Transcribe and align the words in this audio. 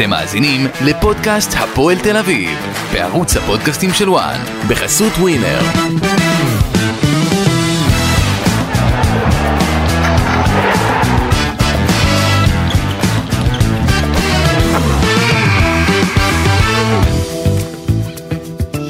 אתם 0.00 0.10
מאזינים 0.10 0.60
לפודקאסט 0.86 1.50
הפועל 1.56 1.96
תל 1.98 2.16
אביב, 2.16 2.58
בערוץ 2.92 3.36
הפודקאסטים 3.36 3.90
של 3.90 4.08
וואן, 4.08 4.40
בחסות 4.70 5.12
ווינר. 5.12 5.60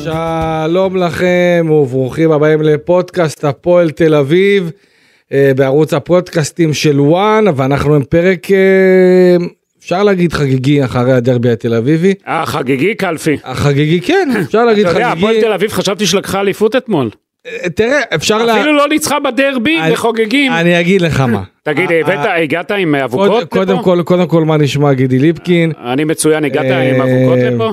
שלום 0.04 0.96
לכם 0.96 1.66
וברוכים 1.70 2.32
הבאים 2.32 2.62
לפודקאסט 2.62 3.44
הפועל 3.44 3.90
תל 3.90 4.14
אביב 4.14 4.70
אה, 5.32 5.52
בערוץ 5.56 5.94
הפודקאסטים 5.94 6.74
של 6.74 7.00
וואן 7.00 7.44
ואנחנו 7.56 7.94
עם 7.94 8.04
פרק 8.04 8.50
אה, 8.50 9.36
אפשר 9.80 10.02
להגיד 10.02 10.32
חגיגי 10.32 10.84
אחרי 10.84 11.12
הדרבי 11.12 11.50
התל 11.50 11.74
אביבי. 11.74 12.14
אה, 12.28 12.46
חגיגי 12.46 12.94
קלפי. 12.94 13.36
החגיגי 13.44 14.00
כן 14.00 14.28
אפשר 14.46 14.64
להגיד 14.64 14.86
אתה 14.86 14.96
יודע, 14.96 15.08
הפועל 15.08 15.32
חגיגי. 15.32 15.46
תל 15.46 15.52
אביב 15.52 15.72
חשבתי 15.72 16.06
שלקחה 16.06 16.40
אליפות 16.40 16.76
אתמול. 16.76 17.10
אה, 17.46 17.70
תראה 17.70 18.00
אפשר 18.14 18.44
לה... 18.44 18.60
אפילו 18.60 18.76
לא 18.76 18.88
ניצחה 18.88 19.20
בדרבי 19.20 19.78
וחוגגים. 19.92 20.52
אני 20.52 20.80
אגיד 20.80 21.02
לך 21.02 21.20
מה. 21.20 21.42
תגיד, 21.62 21.90
אה, 21.92 22.00
הבאת, 22.00 22.18
אה, 22.26 22.42
הגעת 22.42 22.70
עם 22.70 22.94
אבוקות 22.94 23.48
קודם 23.48 23.74
לפה? 23.74 23.84
כל 23.84 24.02
קודם 24.04 24.26
כל 24.26 24.44
מה 24.44 24.56
נשמע 24.56 24.92
גידי 24.92 25.18
ליפקין. 25.18 25.72
אני 25.92 26.04
מצוין, 26.04 26.44
הגעת 26.44 26.64
אה, 26.64 26.94
עם 26.94 27.00
אבוקות 27.02 27.38
לפה? 27.38 27.70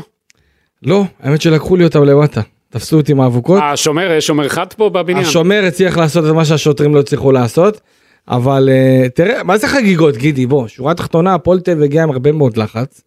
לא 0.84 1.04
האמת 1.24 1.42
שלקחו 1.42 1.76
לי 1.76 1.84
אותם 1.84 2.04
למטה. 2.04 2.42
תפסו 2.70 2.98
אותי 2.98 3.12
עם 3.12 3.22
האבוקות. 3.22 3.62
אה, 3.62 3.72
השומר, 3.72 4.12
יש 4.12 4.28
שומר 4.28 4.46
אחד 4.46 4.74
פה 4.74 4.90
בבניין. 4.90 5.26
השומר 5.26 5.64
הצליח 5.68 5.98
לעשות 5.98 6.26
את 6.26 6.30
מה 6.30 6.46
שהשוטרים 6.46 6.96
לא 6.96 7.00
הצליחו 7.00 7.32
לעשות. 7.32 7.82
אבל 8.28 8.70
uh, 8.70 9.10
תראה 9.10 9.44
מה 9.44 9.58
זה 9.58 9.68
חגיגות 9.68 10.18
גידי 10.18 10.46
בוא 10.46 10.68
שורה 10.68 10.94
תחתונה 10.94 11.34
הפועל 11.34 11.60
תל 11.60 11.84
הגיע 11.84 12.04
עם 12.04 12.10
הרבה 12.10 12.32
מאוד 12.32 12.58
לחץ. 12.58 13.02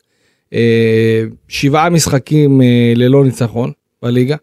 Uh, 0.51 0.55
שבעה 1.48 1.91
משחקים 1.91 2.60
uh, 2.60 2.65
ללא 2.99 3.24
ניצחון 3.24 3.73
בליגה. 4.02 4.37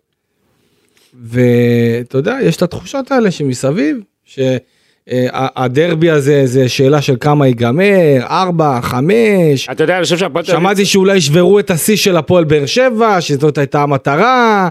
ואתה 1.23 2.17
יודע 2.17 2.37
יש 2.43 2.55
את 2.55 2.61
התחושות 2.61 3.11
האלה 3.11 3.31
שמסביב 3.31 3.97
שהדרבי 4.25 6.09
הזה 6.09 6.45
זה 6.45 6.69
שאלה 6.69 7.01
של 7.01 7.15
כמה 7.19 7.47
ייגמר 7.47 8.17
ארבע 8.21 8.79
חמש. 8.81 9.69
אתה 9.71 9.83
יודע, 9.83 9.95
אני 9.95 10.03
חושב 10.03 10.17
שהפועל 10.17 10.45
תל 10.45 10.51
אביב... 10.51 10.61
שמעתי 10.61 10.85
שאולי 10.85 11.17
ישברו 11.17 11.59
את 11.59 11.71
השיא 11.71 11.95
של 11.95 12.17
הפועל 12.17 12.43
באר 12.43 12.65
שבע, 12.65 13.21
שזאת 13.21 13.57
הייתה 13.57 13.83
המטרה, 13.83 14.67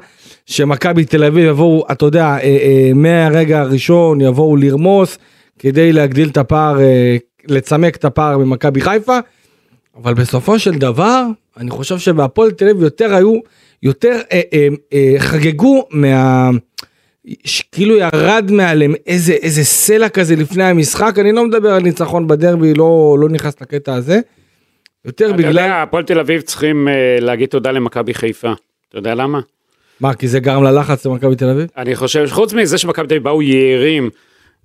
שמכבי 0.47 1.05
תל 1.05 1.25
אביב 1.25 1.45
יבואו, 1.45 1.87
אתה 1.93 2.05
יודע, 2.05 2.25
אה, 2.25 2.39
אה, 2.43 2.91
מהרגע 2.95 3.61
הראשון 3.61 4.21
יבואו 4.21 4.57
לרמוס, 4.57 5.19
כדי 5.59 5.93
להגדיל 5.93 6.29
את 6.29 6.37
הפער, 6.37 6.81
אה, 6.81 7.17
לצמק 7.49 7.97
את 7.97 8.05
הפער 8.05 8.39
ממכבי 8.39 8.81
חיפה, 8.81 9.19
אבל 9.97 10.15
בסופו 10.15 10.59
של 10.59 10.75
דבר, 10.75 11.27
אני 11.57 11.71
חושב 11.71 11.99
שבהפועל 11.99 12.51
תל 12.51 12.69
אביב 12.69 12.83
יותר 12.83 13.15
היו, 13.15 13.35
יותר 13.83 14.19
אה, 14.33 14.41
אה, 14.53 14.69
אה, 14.93 15.15
חגגו 15.19 15.89
מה... 15.91 16.51
כאילו 17.73 17.97
ירד 17.97 18.51
מעליהם 18.51 18.95
איזה 19.07 19.33
איזה 19.33 19.65
סלע 19.65 20.09
כזה 20.09 20.37
לפני 20.37 20.65
המשחק 20.65 21.19
אני 21.19 21.33
לא 21.33 21.47
מדבר 21.47 21.71
על 21.71 21.83
ניצחון 21.83 22.27
בדרבי 22.27 22.75
לא 22.75 23.17
לא 23.21 23.29
נכנס 23.29 23.61
לקטע 23.61 23.95
הזה. 23.95 24.21
יותר 25.05 25.27
אתה 25.27 25.37
בגלל 25.37 25.49
יודע, 25.49 25.83
הפועל 25.83 26.05
תל 26.05 26.19
אביב 26.19 26.41
צריכים 26.41 26.89
אה, 26.89 27.17
להגיד 27.21 27.49
תודה 27.49 27.71
למכבי 27.71 28.15
חיפה. 28.15 28.53
אתה 28.89 28.99
יודע 28.99 29.15
למה? 29.15 29.41
מה 30.01 30.15
כי 30.15 30.29
זה 30.29 30.41
גרם 30.41 30.65
ללחץ 30.65 31.07
למכבי 31.07 31.37
תל 31.37 31.49
אביב? 31.49 31.67
אני 31.77 31.97
חושב, 31.97 32.27
חוץ 32.29 32.53
מזה 32.53 32.79
שמכבי 32.79 33.07
תל 33.07 33.15
אביב 33.15 33.25
באו 33.25 33.43
יעירים, 33.43 34.11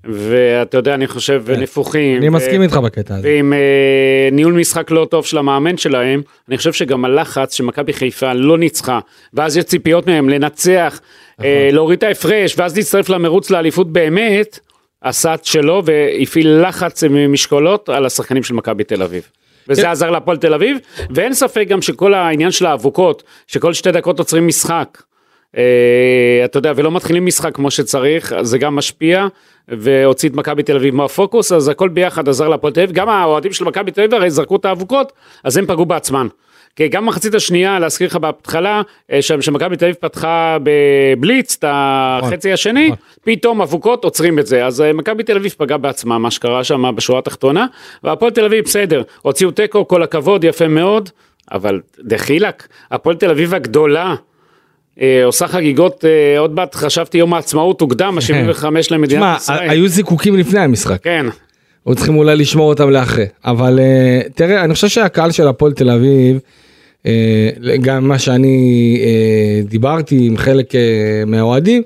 ואתה 0.04 0.78
יודע, 0.78 0.94
אני 0.94 1.08
חושב, 1.08 1.44
נפוחים. 1.58 2.18
אני 2.18 2.30
ו- 2.30 2.32
מסכים 2.32 2.62
איתך 2.62 2.78
בקטע 2.78 3.16
הזה. 3.16 3.28
ועם 3.28 3.54
אה, 3.54 4.30
ניהול 4.32 4.54
משחק 4.54 4.92
לא 4.92 5.08
טוב 5.12 5.26
של 5.26 5.38
המאמן 5.38 5.78
שלהם, 5.78 6.22
אני 6.50 6.58
חושב 6.58 6.74
שגם 6.74 7.06
הלחץ 7.06 7.54
שמכבי 7.54 7.94
חיפה 7.94 8.34
לא 8.34 8.58
ניצחה, 8.58 9.00
ואז 9.34 9.58
יש 9.58 9.64
ציפיות 9.64 10.08
מהם 10.08 10.30
לנצח, 10.30 11.02
אה, 11.44 11.70
להוריד 11.72 11.98
את 11.98 12.04
ההפרש, 12.04 12.56
ואז 12.58 12.78
להצטרף 12.78 13.10
למרוץ 13.10 13.50
לאליפות 13.50 13.94
באמת, 13.94 14.60
עשה 15.02 15.34
את 15.34 15.46
שלו 15.46 15.84
והפעיל 15.86 16.62
לחץ 16.68 17.04
משקולות 17.04 17.90
על 17.90 18.06
השחקנים 18.06 18.44
של 18.44 18.54
מכבי 18.54 18.84
תל 18.84 19.04
אביב. 19.04 19.28
וזה 19.68 19.92
עזר 19.92 20.12
להפועל 20.12 20.38
תל 20.38 20.54
אביב, 20.54 20.78
ואין 21.10 21.34
ספק 21.34 21.66
גם 21.68 21.82
שכל 21.82 22.14
העניין 22.14 22.52
של 22.52 22.66
האבוקות, 22.66 23.24
שכל 23.48 23.74
שתי 23.74 23.92
דקות 23.92 24.20
עוצרים 24.20 24.48
משחק, 24.48 25.02
אה, 25.58 26.42
אתה 26.46 26.58
יודע, 26.58 26.74
ולא 26.76 26.92
מתחילים 26.92 27.26
משחק 27.26 27.56
כמו 27.56 27.72
שצריך, 27.72 28.34
זה 28.42 28.58
גם 28.58 28.76
משפיע, 28.76 29.28
והוציא 29.68 30.30
את 30.30 30.36
מכבי 30.36 30.64
תל 30.64 30.76
אביב 30.76 30.96
מהפוקוס, 30.96 31.52
אז 31.52 31.68
הכל 31.68 31.90
ביחד 31.90 32.30
עזר 32.30 32.48
להפועל 32.48 32.74
תל 32.74 32.82
אביב, 32.82 32.92
גם 32.96 33.10
האוהדים 33.10 33.54
של 33.54 33.66
מכבי 33.66 33.92
תל 33.92 34.02
אביב 34.02 34.14
הרי 34.14 34.32
זרקו 34.32 34.56
את 34.56 34.66
האבוקות, 34.66 35.14
אז 35.44 35.58
הם 35.58 35.66
פגעו 35.66 35.86
בעצמם. 35.86 36.28
כי 36.76 36.88
גם 36.88 37.06
מחצית 37.06 37.36
השנייה, 37.36 37.80
להזכיר 37.80 38.08
לך 38.08 38.16
בהתחלה, 38.16 38.82
אה, 39.12 39.22
שמכבי 39.22 39.78
תל 39.78 39.86
אביב 39.86 39.96
פתחה 40.00 40.58
בבליץ 40.64 41.58
את 41.60 41.66
החצי 41.68 42.54
השני, 42.54 42.86
נכון. 42.86 42.98
פתאום 43.24 43.62
אבוקות 43.62 44.04
עוצרים 44.04 44.40
את 44.40 44.48
זה, 44.48 44.66
אז 44.66 44.82
אה, 44.82 44.94
מכבי 44.94 45.24
תל 45.24 45.36
אביב 45.36 45.56
פגע 45.58 45.78
בעצמה, 45.78 46.18
מה 46.18 46.32
שקרה 46.32 46.64
שם 46.64 46.96
בשורה 46.96 47.20
התחתונה, 47.20 47.66
והפועל 48.04 48.32
תל 48.32 48.46
אביב 48.46 48.66
בסדר, 48.66 49.02
הוציאו 49.22 49.52
תיקו, 49.52 49.88
כל 49.88 50.04
הכבוד, 50.04 50.44
יפה 50.44 50.68
מאוד, 50.68 51.10
אבל 51.52 51.82
דחילק, 52.00 52.68
הפועל 52.92 53.16
תל 53.16 53.30
אביב 53.30 53.54
הגדולה, 53.54 54.16
עושה 55.26 55.48
חגיגות, 55.48 56.06
אה, 56.06 56.40
עוד 56.40 56.56
מעט 56.56 56.76
חשבתי 56.76 57.18
יום 57.18 57.34
העצמאות 57.34 57.82
הוקדם, 57.82 58.18
ה-75 58.18 58.66
למדינת 58.92 59.22
תשמע, 59.22 59.36
ישראל. 59.38 59.70
היו 59.70 59.88
זיקוקים 59.88 60.38
לפני 60.38 60.60
המשחק. 60.60 61.04
כן, 61.04 61.26
היו 61.86 61.96
צריכים 61.96 62.18
אולי 62.18 62.36
לשמור 62.36 62.70
אותם 62.70 62.90
לאחרי. 62.90 63.26
אבל 63.46 63.80
אה, 63.80 64.22
תראה, 64.36 64.64
אני 64.64 64.74
חושב 64.74 64.88
שהקהל 64.88 65.32
של 65.32 65.48
הפועל 65.48 65.74
תל 65.74 65.90
אביב, 65.90 66.40
אה, 67.06 67.50
גם 67.82 68.08
מה 68.08 68.20
שאני 68.20 68.98
אה, 69.04 69.62
דיברתי 69.64 70.18
עם 70.22 70.38
חלק 70.38 70.76
אה, 70.76 71.24
מהאוהדים, 71.28 71.84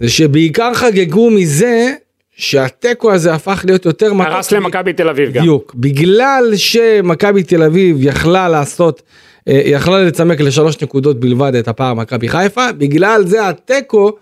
זה 0.00 0.08
שבעיקר 0.08 0.74
חגגו 0.74 1.30
מזה 1.30 1.92
שהתיקו 2.36 3.12
הזה 3.12 3.34
הפך 3.34 3.64
להיות 3.66 3.86
יותר 3.86 4.14
מכות. 4.14 4.32
הרס 4.32 4.52
למכבי 4.52 4.92
תל 4.92 5.08
אביב 5.08 5.32
גם. 5.32 5.40
בדיוק. 5.40 5.74
בגלל 5.74 6.52
שמכבי 6.56 7.42
תל 7.42 7.62
אביב 7.62 7.96
יכלה 8.00 8.48
לעשות, 8.48 9.02
אה, 9.48 9.62
יכלה 9.64 10.02
לצמק 10.04 10.40
לשלוש 10.40 10.82
נקודות 10.82 11.20
בלבד 11.20 11.54
את 11.54 11.68
הפער 11.68 11.94
מכבי 11.94 12.28
חיפה, 12.28 12.72
בגלל 12.78 13.22
זה 13.26 13.48
התיקו, 13.48 14.12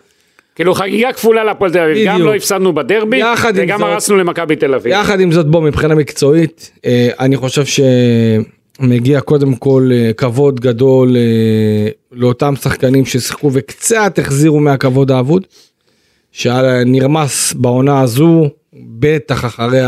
כאילו 0.55 0.75
חגיגה 0.75 1.13
כפולה 1.13 1.45
להפועל 1.45 1.73
תל 1.73 1.79
אביב, 1.79 2.07
גם. 2.09 2.23
לא 2.23 2.35
הפסדנו 2.35 2.75
בדרבי, 2.75 3.21
וגם 3.55 3.79
זאת- 3.79 3.89
הרסנו 3.89 4.17
למכבי 4.17 4.57
תל 4.57 4.75
אביב. 4.75 4.93
יחד 4.93 5.21
עם 5.21 5.33
זאת 5.33 5.47
בוא 5.47 5.61
מבחינה 5.63 5.95
מקצועית, 5.95 6.71
אה, 6.87 7.09
אני 7.21 7.37
חושב 7.37 7.63
שמגיע 8.81 9.21
קודם 9.21 9.55
כל 9.55 9.91
אה, 9.93 10.13
כבוד 10.13 10.61
גדול 10.61 11.17
לאותם 12.13 12.55
שחקנים 12.57 13.05
ששיחקו 13.05 13.51
וקצת 13.53 14.19
החזירו 14.19 14.61
מהכבוד 14.61 15.11
האבוד, 15.11 15.47
שנרמס 16.33 17.53
בעונה 17.53 18.01
הזו, 18.01 18.49
בטח 18.99 19.45
אחרי 19.45 19.81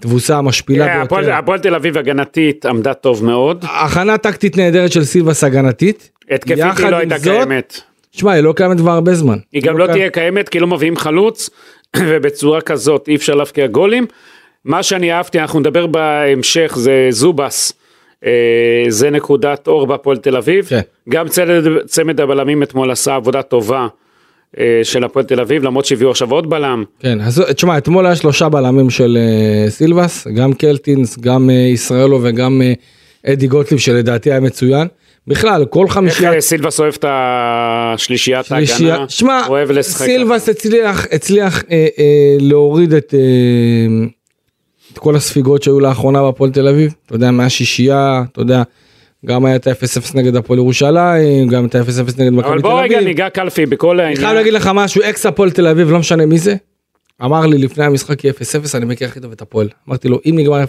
התבוסה 0.00 0.36
המשפילה 0.38 0.86
אה, 0.86 1.02
הפועל- 1.02 1.24
ביותר. 1.24 1.38
הפועל 1.38 1.58
תל 1.58 1.74
אביב 1.74 1.98
הגנתית 1.98 2.66
עמדה 2.66 2.94
טוב 2.94 3.24
מאוד, 3.24 3.64
הכנה 3.68 4.18
טקטית 4.18 4.56
נהדרת 4.56 4.92
של 4.92 5.04
סילבס 5.04 5.44
הגנתית. 5.44 6.10
התקפית 6.30 6.58
היא 6.78 6.90
לא 6.90 6.96
הייתה 6.96 7.18
זאת, 7.18 7.24
קיימת. 7.48 7.80
שמע, 8.12 8.32
היא 8.32 8.42
לא 8.42 8.52
קיימת 8.56 8.78
כבר 8.78 8.90
הרבה 8.90 9.14
זמן. 9.14 9.36
היא 9.52 9.62
גם 9.62 9.78
לא 9.78 9.84
קיימת- 9.84 9.96
תהיה 9.98 10.10
קיימת 10.10 10.48
כי 10.48 10.58
לא 10.60 10.66
מביאים 10.66 10.96
חלוץ, 10.96 11.50
ובצורה 12.08 12.60
כזאת 12.60 13.08
אי 13.08 13.16
אפשר 13.16 13.34
להבקיע 13.34 13.66
גולים. 13.66 14.06
מה 14.64 14.82
שאני 14.82 15.12
אהבתי, 15.12 15.40
אנחנו 15.40 15.60
נדבר 15.60 15.86
בהמשך, 15.86 16.72
זה 16.76 17.06
זובס. 17.10 17.72
אה, 18.26 18.30
זה 18.88 19.10
נקודת 19.10 19.66
אור 19.68 19.86
בהפועל 19.86 20.16
תל 20.16 20.36
אביב. 20.36 20.64
כן. 20.68 20.80
גם 21.08 21.28
צמד, 21.28 21.48
צמד 21.86 22.20
הבלמים 22.20 22.62
אתמול 22.62 22.90
עשה 22.90 23.14
עבודה 23.14 23.42
טובה 23.42 23.86
של 24.82 25.04
הפועל 25.04 25.24
תל 25.24 25.40
אביב, 25.40 25.62
למרות 25.64 25.84
שהביאו 25.84 26.10
עכשיו 26.10 26.30
עוד 26.30 26.50
בלם. 26.50 26.84
כן, 27.00 27.20
אז 27.20 27.42
תשמע, 27.56 27.78
אתמול 27.78 28.06
היה 28.06 28.16
שלושה 28.16 28.48
בלמים 28.48 28.90
של 28.90 29.18
אה, 29.20 29.70
סילבס, 29.70 30.26
גם 30.34 30.52
קלטינס, 30.52 31.18
גם 31.18 31.50
אה, 31.50 31.54
ישראלו 31.54 32.20
וגם 32.22 32.62
אה, 32.62 32.72
אדי 33.32 33.46
גוטליב 33.46 33.80
שלדעתי 33.80 34.30
היה 34.30 34.40
מצוין. 34.40 34.88
בכלל, 35.26 35.64
כל 35.70 35.84
איך 35.84 35.92
חמישייה... 35.94 36.34
אה, 36.34 36.40
סילבס 36.40 36.80
אוהב 36.80 36.94
את 36.98 37.04
השלישיית 37.08 38.46
שלישייה- 38.46 38.92
ההגנה, 38.92 39.08
שמע, 39.08 39.46
אוהב 39.48 39.70
לשחק. 39.70 40.04
סילבס 40.06 40.48
הצליח, 40.48 41.06
הצליח 41.12 41.62
אה, 41.70 41.86
אה, 41.98 42.36
להוריד 42.40 42.92
את, 42.92 43.14
אה, 43.14 44.06
את 44.92 44.98
כל 44.98 45.16
הספיגות 45.16 45.62
שהיו 45.62 45.80
לאחרונה 45.80 46.22
בהפועל 46.22 46.50
תל 46.50 46.68
אביב. 46.68 46.94
אתה 47.06 47.14
יודע, 47.14 47.30
מהשישייה, 47.30 48.22
אתה 48.32 48.40
יודע, 48.40 48.62
גם 49.26 49.44
היה 49.44 49.56
את 49.56 49.66
ה-0-0 49.66 50.10
נגד 50.14 50.36
הפועל 50.36 50.58
ירושלים, 50.58 51.48
גם 51.48 51.66
את 51.66 51.74
ה-0-0 51.74 52.12
נגד 52.18 52.30
מכבי 52.30 52.42
תל 52.42 52.46
אבל 52.46 52.50
אביב. 52.52 52.62
בוא 52.62 52.82
רגע 52.82 53.00
ניגע 53.00 53.30
קלפי 53.30 53.66
בכל 53.66 54.00
אני 54.00 54.02
העניין. 54.02 54.24
חייב 54.24 54.36
להגיד 54.36 54.52
לך 54.52 54.70
משהו, 54.74 55.02
אקס 55.04 55.26
הפועל 55.26 55.50
תל 55.50 55.66
אביב, 55.66 55.90
לא 55.90 55.98
משנה 55.98 56.26
מי 56.26 56.38
זה, 56.38 56.54
אמר 57.24 57.46
לי 57.46 57.58
לפני 57.58 57.84
המשחק 57.84 58.24
יהיה 58.24 58.32
0-0, 58.32 58.76
אני 58.76 58.84
מכיר 58.84 59.08
הכי 59.08 59.20
טוב 59.20 59.32
את 59.32 59.42
הפועל. 59.42 59.68
אמרתי 59.88 60.08
לו, 60.08 60.20
אם 60.26 60.34
נגמר 60.38 60.64
0-0, 60.64 60.66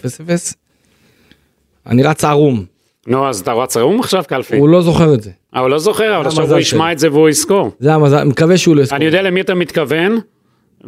אני 1.88 2.04
רץ 2.04 2.24
ערום. 2.24 2.66
נו, 3.08 3.30
אז 3.30 3.40
אתה 3.40 3.54
רץ 3.54 3.78
ערום 3.78 4.00
עכשיו 4.00 4.24
קלפי? 4.28 4.58
הוא 4.58 4.70
לא 4.70 4.82
זוכר 4.82 5.14
את 5.14 5.22
זה. 5.22 5.30
אבל 5.54 5.70
לא 5.70 5.80
זוכר, 5.80 6.18
אבל 6.18 6.28
עכשיו 6.28 6.52
הוא 6.52 6.60
ישמע. 6.60 6.92
את 6.92 7.00
זה 7.00 7.12
והוא 7.12 7.30
יזכור. 7.30 7.72
זה 7.80 7.94
המזל, 7.94 8.24
מקווה 8.24 8.58
שהוא 8.58 8.76
לא 8.76 8.82
יזכור. 8.82 8.98
אני 8.98 9.06
יודע 9.06 9.22
למי 9.22 9.42
אתה 9.42 9.54
מתכוון, 9.54 10.20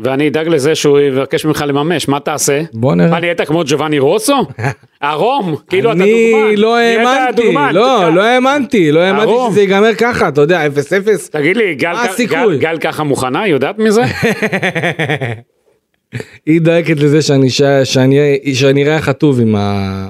ואני 0.01 0.27
אדאג 0.27 0.47
לזה 0.47 0.75
שהוא 0.75 0.99
יבקש 0.99 1.45
ממך 1.45 1.63
לממש, 1.67 2.07
מה 2.07 2.19
תעשה? 2.19 2.61
בוא 2.73 2.95
נראה. 2.95 3.09
מה, 3.09 3.19
נהיית 3.19 3.41
כמו 3.41 3.63
ג'ובאני 3.65 3.99
רוסו? 3.99 4.45
ערום, 5.01 5.55
כאילו 5.69 5.91
אתה 5.91 5.99
דוגמן. 5.99 6.47
אני 6.47 6.55
לא 6.55 6.77
האמנתי, 6.77 7.53
לא. 7.73 8.09
לא 8.09 8.23
האמנתי, 8.23 8.91
לא 8.91 8.99
האמנתי. 8.99 9.31
שזה 9.51 9.61
ייגמר 9.61 9.93
ככה, 9.93 10.27
אתה 10.27 10.41
יודע, 10.41 10.65
0-0. 10.65 10.69
תגיד 11.31 11.57
לי, 11.57 11.75
גל, 12.59 12.77
ככה 12.81 13.03
מוכנה, 13.03 13.41
היא 13.41 13.53
יודעת 13.53 13.79
מזה? 13.79 14.03
היא 16.45 16.61
דואגת 16.61 16.99
לזה 16.99 17.21
שאני 18.53 18.83
אראה 18.83 19.01
חטוב 19.01 19.39
עם 19.39 19.55
ה... 19.55 20.09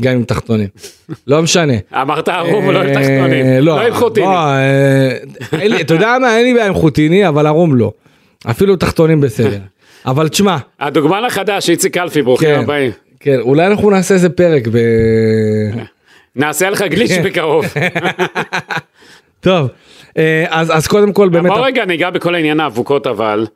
גם 0.00 0.12
עם 0.12 0.24
תחתונים. 0.24 0.68
לא 1.26 1.42
משנה. 1.42 1.72
אמרת 1.92 2.28
ערום 2.28 2.66
ולא 2.66 2.82
עם 2.82 2.88
אה, 2.88 2.94
תחתונים, 2.94 3.46
לא, 3.46 3.60
לא 3.60 3.80
עם 3.80 3.94
חוטיני. 3.94 4.26
אה, 4.26 5.16
אתה 5.80 5.94
יודע 5.94 6.16
מה, 6.20 6.36
אין 6.36 6.44
לי 6.44 6.54
בעיה 6.54 6.66
עם 6.66 6.74
חוטיני, 6.74 7.28
אבל 7.28 7.46
ערום 7.46 7.74
לא. 7.74 7.92
אפילו 8.50 8.76
תחתונים 8.76 9.20
בסדר. 9.20 9.58
אבל 10.06 10.28
תשמע, 10.28 10.56
הדוגמן 10.80 11.24
החדש, 11.24 11.70
איציק 11.70 11.96
אלפי, 11.96 12.22
ברוכים 12.22 12.48
כן, 12.48 12.60
הבאים. 12.60 12.92
כן, 13.20 13.40
אולי 13.40 13.66
אנחנו 13.66 13.90
נעשה 13.90 14.14
איזה 14.14 14.28
פרק 14.30 14.68
ב... 14.68 14.78
נעשה 16.36 16.70
לך 16.70 16.82
גליץ' 16.82 17.10
כן. 17.10 17.22
בקרוב. 17.24 17.64
טוב, 19.40 19.68
אה, 20.16 20.44
אז 20.48 20.76
אז 20.76 20.86
קודם 20.86 21.12
כל 21.12 21.28
באמת, 21.28 21.52
בוא 21.52 21.66
רגע 21.66 21.84
ניגע 21.84 22.10
בכל 22.10 22.34
העניין 22.34 22.60
האבוקות 22.60 23.06
אבל. 23.06 23.46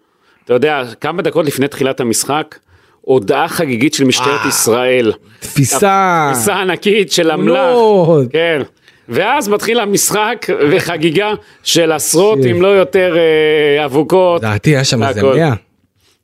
אתה 0.45 0.55
יודע, 0.55 0.83
כמה 1.01 1.23
דקות 1.23 1.47
לפני 1.47 1.69
תחילת 1.69 2.01
המשחק, 2.01 2.59
הודעה 3.01 3.49
חגיגית 3.49 3.95
של 3.95 4.05
משטרת 4.05 4.47
ישראל. 4.49 5.13
תפיסה, 5.41 6.31
תפיסה 6.33 6.57
ענקית 6.57 7.13
של 7.13 7.31
אמל"ח. 7.31 7.57
תמונות. 7.57 8.33
כן. 8.33 8.63
ואז 9.09 9.49
מתחיל 9.49 9.81
המשחק 9.81 10.47
וחגיגה 10.71 11.33
של 11.63 11.93
עשרות. 11.93 12.39
אם 12.51 12.63
לא 12.63 12.69
יותר 12.69 13.17
אה, 13.17 13.85
אבוקות. 13.85 14.43
לדעתי 14.43 14.71
היה 14.71 14.85
שם 14.85 15.03
איזה 15.03 15.25
והכל. 15.25 15.39
100. 15.39 15.55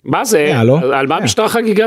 מה 0.04 0.24
זה? 0.24 0.52
לא? 0.64 0.78
על 0.94 1.06
מה. 1.06 1.20
משטר 1.20 1.48
חגיגה? 1.48 1.86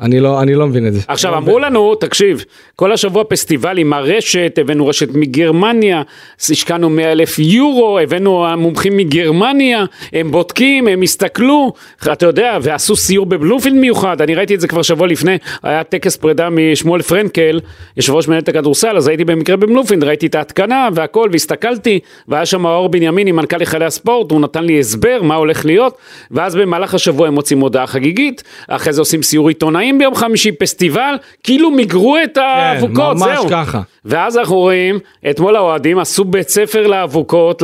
אני 0.00 0.20
לא 0.20 0.42
אני 0.42 0.54
לא 0.54 0.66
מבין 0.66 0.86
את 0.86 0.92
זה. 0.92 1.00
עכשיו 1.08 1.36
אמרו 1.36 1.58
לנו, 1.58 1.94
תקשיב, 1.94 2.44
כל 2.76 2.92
השבוע 2.92 3.24
פסטיבלים, 3.24 3.92
הרשת, 3.92 4.58
הבאנו 4.60 4.86
רשת 4.86 5.08
מגרמניה, 5.14 6.02
השקענו 6.40 6.90
100 6.90 7.12
אלף 7.12 7.38
יורו, 7.38 7.98
הבאנו 7.98 8.46
מומחים 8.56 8.96
מגרמניה, 8.96 9.84
הם 10.12 10.30
בודקים, 10.30 10.88
הם 10.88 11.02
הסתכלו, 11.02 11.72
אתה 12.12 12.26
יודע, 12.26 12.58
ועשו 12.62 12.96
סיור 12.96 13.26
בבלומפילד 13.26 13.76
מיוחד, 13.76 14.22
אני 14.22 14.34
ראיתי 14.34 14.54
את 14.54 14.60
זה 14.60 14.68
כבר 14.68 14.82
שבוע 14.82 15.06
לפני, 15.06 15.36
היה 15.62 15.84
טקס 15.84 16.16
פרידה 16.16 16.48
משמואל 16.50 17.02
פרנקל, 17.02 17.60
יושב 17.96 18.12
ראש 18.12 18.28
מנהלת 18.28 18.48
הכדורסל, 18.48 18.96
אז 18.96 19.08
הייתי 19.08 19.24
במקרה 19.24 19.56
בבלומפילד, 19.56 20.04
ראיתי 20.04 20.26
את 20.26 20.34
ההתקנה 20.34 20.88
והכל, 20.94 21.28
והסתכלתי, 21.32 21.98
והיה 22.28 22.46
שם 22.46 22.66
אור 22.66 22.88
בנימיני, 22.88 23.32
מנכ"ל 23.32 23.60
היכלי 23.60 23.84
הספורט, 23.84 24.30
הוא 24.30 24.40
נתן 24.40 24.64
לי 24.64 24.80
הסבר 24.80 25.22
מה 25.22 25.34
הולך 25.34 25.64
להיות, 25.64 25.96
ואז 26.30 26.56
במהלך 26.56 26.94
השבוע 26.94 27.28
הם 27.28 27.34
מוצאים 27.34 27.60
הודעה 27.60 27.86
חגיגית, 27.86 28.42
אחרי 28.68 28.92
זה 28.92 29.00
עושים 29.00 29.22
סיור 29.22 29.48
עיתונאים 29.88 29.98
ביום 29.98 30.14
חמישי, 30.14 30.52
פסטיבל, 30.52 31.14
כאילו 31.42 31.70
מיגרו 31.70 32.16
את 32.24 32.36
האבוקות, 32.36 33.16
ממש 33.16 33.38
זהו. 33.38 33.48
ככה. 33.50 33.80
ואז 34.04 34.38
אנחנו 34.38 34.56
רואים, 34.56 34.98
אתמול 35.30 35.56
האוהדים 35.56 35.98
עשו 35.98 36.24
בית 36.24 36.48
ספר 36.48 36.86
לאבוקות, 36.86 37.62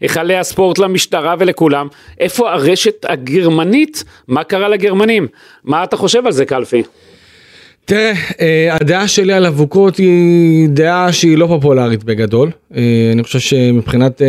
להיכלי 0.00 0.36
הספורט, 0.36 0.78
למשטרה 0.78 1.34
ולכולם. 1.38 1.88
איפה 2.20 2.52
הרשת 2.52 3.04
הגרמנית? 3.08 4.04
מה 4.28 4.44
קרה 4.44 4.68
לגרמנים? 4.68 5.26
מה 5.64 5.84
אתה 5.84 5.96
חושב 5.96 6.26
על 6.26 6.32
זה, 6.32 6.44
קלפי? 6.44 6.82
תראה, 7.84 8.12
אה, 8.40 8.76
הדעה 8.80 9.08
שלי 9.08 9.32
על 9.32 9.46
אבוקות 9.46 9.96
היא 9.96 10.68
דעה 10.68 11.12
שהיא 11.12 11.38
לא 11.38 11.46
פופולרית 11.46 12.04
בגדול. 12.04 12.50
אה, 12.76 13.10
אני 13.12 13.22
חושב 13.22 13.38
שמבחינת 13.38 14.22
אה, 14.22 14.26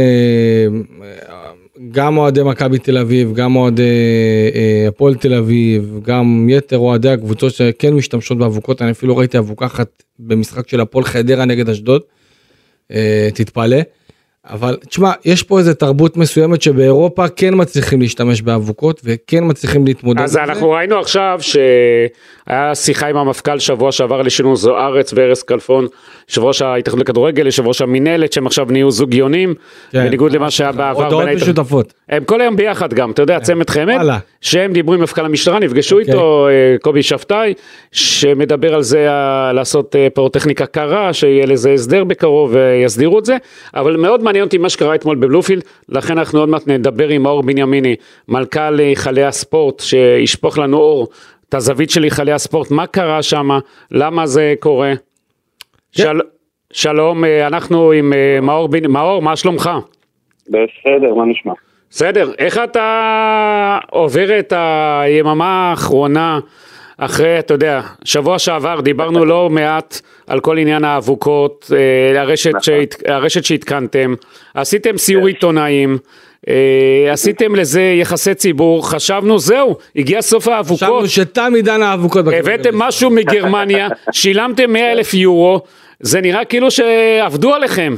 גם 1.91 2.18
אוהדי 2.18 2.44
מכבי 2.44 2.80
תל 2.80 2.97
אביב, 2.97 3.33
גם 3.33 3.56
אוהדי 3.56 3.83
אה, 4.56 4.86
הפועל 4.88 5.15
תל 5.15 5.33
אביב, 5.33 6.00
גם 6.03 6.47
יתר 6.50 6.77
אוהדי 6.77 7.09
הקבוצות 7.09 7.53
שכן 7.53 7.94
משתמשות 7.94 8.38
באבוקות, 8.38 8.81
אני 8.81 8.91
אפילו 8.91 9.18
ראיתי 9.18 9.38
אבוקה 9.38 9.65
אחת 9.65 10.03
במשחק 10.19 10.69
של 10.69 10.80
הפועל 10.80 11.06
חדרה 11.06 11.45
נגד 11.45 11.69
אשדוד. 11.69 12.01
אה, 12.91 13.30
תתפלא. 13.33 13.77
אבל 14.50 14.78
תשמע, 14.90 15.12
יש 15.25 15.44
פה 15.44 15.60
איזה 15.60 15.74
תרבות 15.74 16.18
מסוימת 16.18 16.62
שבאירופה 16.62 17.28
כן 17.28 17.54
מצליחים 17.57 18.01
להשתמש 18.01 18.42
באבוקות 18.42 19.01
וכן 19.04 19.44
מצליחים 19.44 19.86
להתמודד 19.86 20.22
אז 20.22 20.38
עם 20.38 20.46
זה. 20.46 20.51
אנחנו 20.51 20.72
ראינו 20.72 21.00
עכשיו 21.00 21.40
שהיה 21.42 22.75
שיחה 22.75 23.07
עם 23.07 23.18
המפכ"ל 23.18 23.60
שבוע 23.60 23.92
שעבר 23.92 24.22
לשינוי 24.22 24.56
זוארץ 24.56 25.13
וארז 25.16 25.44
כלפון, 25.44 25.88
יושב 26.30 26.44
ראש 26.44 26.62
ההתאחדות 26.62 27.01
לכדורגל, 27.01 27.46
יושב 27.46 27.68
ראש 27.68 27.81
המינהלת, 27.81 28.34
שהם 28.34 28.48
עכשיו 28.48 28.68
נהיו 28.69 28.92
זוג 28.92 29.13
יונים, 29.13 29.54
כן. 29.92 30.06
בניגוד 30.07 30.31
למה 30.31 30.51
שהיה 30.51 30.72
בעבר. 30.72 31.04
הודעות. 31.04 31.24
משותפות. 31.36 31.94
הם 32.10 32.24
כל 32.24 32.42
היום 32.42 32.56
ביחד 32.56 32.94
גם, 32.94 33.12
אתה 33.12 33.22
יודע, 33.22 33.40
צמד 33.40 33.69
חמד, 33.69 33.94
וואלה. 33.94 34.18
שהם 34.42 34.74
דיברו 34.74 34.94
עם 34.94 35.01
מפכ"ל 35.01 35.25
המשטרה, 35.25 35.60
נפגשו 35.60 36.00
אוקיי. 36.00 36.13
איתו, 36.13 36.48
אה, 36.48 36.75
קובי 36.81 37.04
שבתאי, 37.04 37.54
שמדבר 37.92 38.75
על 38.75 38.84
זה, 38.84 39.10
אה, 39.10 39.54
לעשות 39.54 39.96
אה, 39.96 40.07
פירוטכניקה 40.13 40.66
קרה, 40.66 41.13
שיהיה 41.13 41.46
לזה 41.46 41.72
הסדר 41.72 42.04
בקרוב 42.04 42.54
ויסדירו 42.54 43.19
את 43.19 43.25
זה, 43.25 43.38
אבל 43.75 43.98
מאוד 43.98 44.24
מעניין 44.24 44.38
אותי 44.41 44.57
מה 44.57 44.69
שקרה 44.69 44.95
אתמול 44.95 45.15
בבלומפילד, 45.15 45.63
לכן 45.89 46.18
אנחנו 46.18 46.39
עוד 46.39 46.50
מעט 46.50 46.68
נדבר 46.68 47.07
עם 47.07 47.24
מאור 47.24 47.44
בנימיני, 47.44 47.95
מנכ"ל 48.27 48.80
היכלי 48.80 49.24
הספורט, 49.24 49.80
שישפוך 49.80 50.57
לנו 50.57 50.77
אור, 50.77 51.07
את 51.50 51.53
הזווית 51.53 51.89
של 51.89 52.03
היכלי 52.03 52.31
הספורט, 52.31 52.71
מה 52.71 52.88
קרה 52.88 53.21
שם, 53.21 53.50
למה 53.91 54.27
זה 54.27 54.53
קורה. 54.59 54.94
כן. 55.91 56.03
של... 56.03 56.19
שלום, 56.74 57.25
אה, 57.25 57.47
אנחנו 57.47 57.91
עם 57.91 58.13
אה, 58.13 58.39
מאור 58.41 58.68
בנימיני, 58.68 58.94
מאור, 58.94 59.21
מה 59.21 59.36
שלומך? 59.36 59.69
בסדר, 60.47 61.13
מה 61.13 61.25
נשמע? 61.25 61.53
בסדר, 61.89 62.31
איך 62.38 62.57
אתה 62.63 63.77
עובר 63.89 64.39
את 64.39 64.53
היממה 64.56 65.69
האחרונה 65.69 66.39
אחרי, 67.00 67.40
אתה 67.40 67.54
יודע, 67.54 67.81
שבוע 68.04 68.40
שעבר 68.40 68.81
דיברנו 68.81 69.25
לא 69.25 69.50
מעט 69.50 70.01
על 70.28 70.40
כל 70.40 70.57
עניין 70.57 70.84
האבוקות, 70.84 71.72
אה, 71.75 72.22
הרשת, 72.22 72.50
נכון. 72.50 72.62
שהת, 72.62 72.96
הרשת 73.07 73.44
שהתקנתם, 73.44 74.13
עשיתם 74.54 74.98
סיור 74.98 75.28
עיתונאים, 75.28 75.98
אה, 76.50 77.10
עשיתם 77.12 77.56
לזה 77.56 77.81
יחסי 77.81 78.34
ציבור, 78.34 78.90
חשבנו 78.90 79.40
זהו, 79.40 79.78
הגיע 79.96 80.22
סוף 80.22 80.48
האבוקות, 80.48 80.78
חשבנו 80.78 81.07
שתם 81.07 81.51
עידן 81.56 81.81
האבוקות. 81.81 82.25
הבאתם 82.40 82.78
משהו 82.80 83.10
מגרמניה, 83.10 83.88
שילמתם 84.12 84.74
100 84.74 84.92
אלף 84.92 85.13
יורו, 85.13 85.62
זה 86.00 86.22
נראה 86.22 86.46
כאילו 86.46 86.72
שעבדו 86.72 87.54
עליכם. 87.54 87.96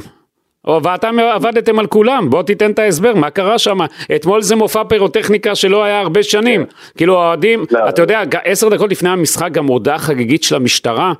ואתם 0.66 1.18
עבדתם 1.18 1.78
על 1.78 1.86
כולם, 1.86 2.30
בוא 2.30 2.42
תיתן 2.42 2.70
את 2.70 2.78
ההסבר, 2.78 3.14
מה 3.14 3.30
קרה 3.30 3.58
שם? 3.58 3.78
אתמול 4.16 4.42
זה 4.42 4.56
מופע 4.56 4.84
פירוטכניקה 4.84 5.54
שלא 5.54 5.84
היה 5.84 6.00
הרבה 6.00 6.22
שנים. 6.22 6.64
כאילו 6.96 7.22
האוהדים, 7.22 7.64
לא. 7.70 7.88
אתה 7.88 8.02
יודע, 8.02 8.22
עשר 8.44 8.68
דקות 8.68 8.90
לפני 8.90 9.08
המשחק 9.08 9.52
גם 9.52 9.66
הודעה 9.66 9.98
חגיגית 9.98 10.42
של 10.42 10.56
המשטרה. 10.56 11.12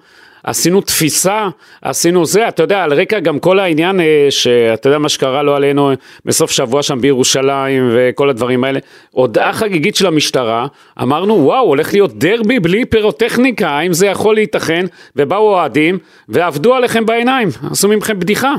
עשינו 0.44 0.80
תפיסה, 0.80 1.48
עשינו 1.82 2.26
זה, 2.26 2.48
אתה 2.48 2.62
יודע, 2.62 2.82
על 2.82 2.92
רקע 2.92 3.20
גם 3.20 3.38
כל 3.38 3.58
העניין, 3.58 4.00
אה, 4.00 4.26
שאתה 4.30 4.88
יודע 4.88 4.98
מה 4.98 5.08
שקרה 5.08 5.42
לו 5.42 5.56
עלינו 5.56 5.90
אה, 5.90 5.94
בסוף 6.24 6.50
שבוע 6.50 6.82
שם 6.82 7.00
בירושלים 7.00 7.90
וכל 7.92 8.30
הדברים 8.30 8.64
האלה, 8.64 8.78
הודעה 9.10 9.52
חגיגית 9.52 9.96
של 9.96 10.06
המשטרה, 10.06 10.66
אמרנו 11.02 11.34
וואו, 11.34 11.66
הולך 11.66 11.92
להיות 11.92 12.18
דרבי 12.18 12.60
בלי 12.60 12.84
פירוטכניקה, 12.84 13.68
האם 13.68 13.92
זה 13.92 14.06
יכול 14.06 14.34
להיתכן? 14.34 14.86
ובאו 15.16 15.38
אוהדים 15.38 15.98
ועבדו 16.28 16.74
עליכם 16.74 17.06
בעיניים, 17.06 17.48
עשו 17.70 17.88
מכם 17.88 18.18
בדיחה. 18.18 18.54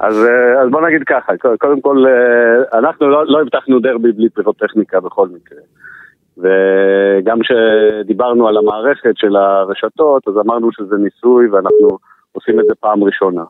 אז, 0.00 0.24
אה, 0.24 0.62
אז 0.62 0.70
בוא 0.70 0.80
נגיד 0.80 1.02
ככה, 1.04 1.32
קודם 1.58 1.80
כל, 1.80 2.04
אה, 2.06 2.78
אנחנו 2.78 3.08
לא, 3.08 3.26
לא 3.26 3.40
הבטחנו 3.40 3.80
דרבי 3.80 4.12
בלי 4.12 4.28
פירוטכניקה 4.28 5.00
בכל 5.00 5.28
מקרה. 5.28 5.58
וגם 6.38 7.38
כשדיברנו 7.40 8.48
על 8.48 8.56
המערכת 8.56 9.16
של 9.16 9.36
הרשתות, 9.36 10.28
אז 10.28 10.34
אמרנו 10.38 10.72
שזה 10.72 10.96
ניסוי 10.96 11.48
ואנחנו 11.48 11.88
עושים 12.32 12.60
את 12.60 12.64
זה 12.64 12.74
פעם 12.80 13.04
ראשונה. 13.04 13.42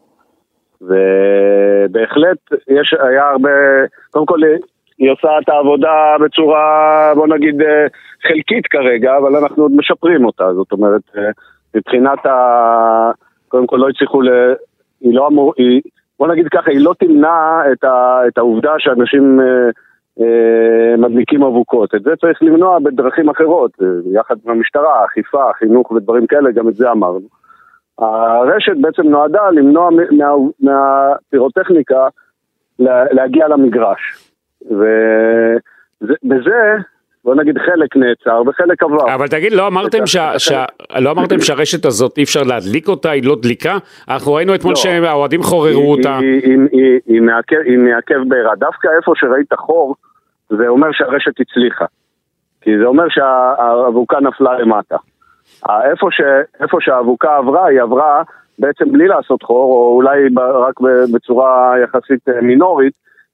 ובהחלט 0.80 2.38
יש, 2.68 2.94
היה 3.00 3.28
הרבה, 3.28 3.50
קודם 4.10 4.26
כל 4.26 4.38
היא 4.98 5.10
עושה 5.10 5.28
את 5.42 5.48
העבודה 5.48 6.16
בצורה, 6.24 7.12
בוא 7.14 7.26
נגיד, 7.26 7.62
אה, 7.62 7.86
חלקית 8.28 8.66
כרגע, 8.66 9.16
אבל 9.16 9.36
אנחנו 9.36 9.62
עוד 9.62 9.72
משפרים 9.76 10.24
אותה, 10.24 10.54
זאת 10.54 10.72
אומרת, 10.72 11.02
מבחינת 11.74 12.26
ה... 12.26 13.10
קודם 13.48 13.66
כל 13.66 13.76
לא 13.76 13.88
הצליחו 13.88 14.22
ל... 14.22 14.28
היא 15.00 15.14
לא 15.14 15.28
אמור... 15.28 15.52
היא... 15.56 15.80
בוא 16.18 16.28
נגיד 16.28 16.48
ככה, 16.48 16.70
היא 16.70 16.84
לא 16.84 16.94
תמנע 16.98 17.62
את, 17.72 17.84
ה... 17.84 18.20
את 18.28 18.38
העובדה 18.38 18.72
שאנשים 18.78 19.40
אה, 19.40 19.70
אה, 20.20 20.96
מדליקים 20.96 21.42
אבוקות. 21.42 21.94
את 21.94 22.02
זה 22.02 22.10
צריך 22.20 22.42
למנוע 22.42 22.78
בדרכים 22.78 23.28
אחרות, 23.28 23.70
אה, 23.82 23.86
יחד 24.12 24.36
עם 24.44 24.50
המשטרה, 24.50 25.04
אכיפה, 25.04 25.50
חינוך 25.58 25.90
ודברים 25.90 26.26
כאלה, 26.26 26.50
גם 26.50 26.68
את 26.68 26.74
זה 26.74 26.90
אמרנו. 26.90 27.28
הרשת 27.98 28.76
בעצם 28.80 29.02
נועדה 29.02 29.50
למנוע 29.50 29.90
מ- 29.90 30.18
מה... 30.18 30.34
מהפירוטכניקה 30.60 32.08
לה... 32.78 33.04
להגיע 33.12 33.48
למגרש. 33.48 34.32
ובזה, 34.70 36.74
בוא 37.28 37.34
נגיד 37.34 37.58
חלק 37.58 37.96
נעצר 37.96 38.42
וחלק 38.46 38.82
עבר. 38.82 39.14
אבל 39.14 39.28
תגיד, 39.28 39.52
לא 39.52 39.66
אמרתם, 39.66 40.06
שה, 40.06 40.38
שה, 40.38 40.64
לא 40.98 41.10
אמרתם 41.10 41.40
שהרשת 41.40 41.84
הזאת 41.84 42.18
אי 42.18 42.22
אפשר 42.22 42.42
להדליק 42.42 42.88
אותה, 42.88 43.10
היא 43.10 43.22
לא 43.26 43.36
דליקה? 43.42 43.78
אנחנו 44.08 44.32
ראינו 44.34 44.54
אתמול 44.54 44.72
לא. 44.72 44.76
שהאוהדים 44.76 45.42
חוררו 45.42 45.66
היא- 45.66 45.88
אותה. 45.98 46.16
היא- 46.18 46.40
היא- 46.44 46.58
היא- 46.72 47.00
היא 47.06 47.20
מעכב- 47.22 47.64
היא 47.64 47.78
מעכב 47.78 48.28
בעירה. 48.28 48.54
דווקא 48.56 48.88
איפה 48.96 49.12
שראית 49.16 49.52
חור, 49.54 49.94
זה 50.48 50.68
אומר 50.68 50.88
שהרשת 50.92 51.40
הצליחה. 51.40 51.84
כי 52.60 52.78
זה 52.78 52.84
אומר 52.84 53.04
שהאבוקה 53.08 54.20
נפלה 54.20 54.58
למטה. 54.58 54.96
איפה, 55.84 56.08
ש, 56.10 56.20
איפה 56.60 56.76
שהאבוקה 56.80 57.36
עברה, 57.36 57.66
היא 57.66 57.80
עברה 57.82 58.22
בעצם 58.58 58.92
בלי 58.92 59.08
לעשות 59.08 59.42
חור, 59.42 59.72
או 59.72 59.96
אולי 59.96 60.18
רק 60.66 60.74
בצורה 61.14 61.74
יחסית 61.84 62.28
אה, 62.28 62.40
מינורית, 62.42 62.92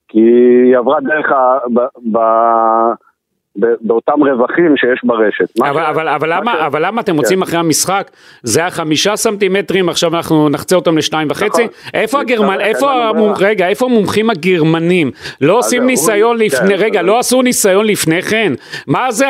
כי 0.08 0.20
היא 0.64 0.76
עברה 0.78 1.00
דרך 1.00 1.32
ה... 1.32 1.58
ב, 1.74 1.80
ב, 2.12 2.18
באותם 3.56 4.22
רווחים 4.22 4.76
שיש 4.76 5.00
ברשת. 5.04 5.60
אבל, 5.60 5.82
ש... 5.82 5.86
אבל, 5.88 6.08
אבל, 6.08 6.32
למה, 6.32 6.52
ש... 6.52 6.62
אבל 6.66 6.86
למה 6.86 7.00
אתם 7.00 7.12
כן. 7.12 7.16
מוצאים 7.16 7.42
אחרי 7.42 7.58
המשחק, 7.58 8.10
זה 8.42 8.60
היה 8.60 8.70
חמישה 8.70 9.16
סנטימטרים, 9.16 9.88
עכשיו 9.88 10.14
אנחנו 10.14 10.48
נחצה 10.48 10.76
אותם 10.76 10.98
לשניים 10.98 11.28
וחצי? 11.30 11.64
נכון. 11.64 11.74
איפה 11.94 12.20
הגרמנ... 12.20 12.60
איפה 12.60 12.92
המומ... 12.92 13.32
רגע, 13.40 13.68
איפה 13.68 13.86
המומחים 13.86 14.30
הגרמנים? 14.30 15.10
לא 15.40 15.58
עושים 15.58 15.86
ניסיון 15.86 16.36
הוא... 16.36 16.44
לפני, 16.44 16.76
כן, 16.78 16.84
רגע, 16.84 17.02
לא 17.02 17.18
עשו 17.18 17.42
ניסיון 17.42 17.86
לפני 17.86 18.22
כן? 18.22 18.52
מה 18.86 19.10
זה, 19.10 19.26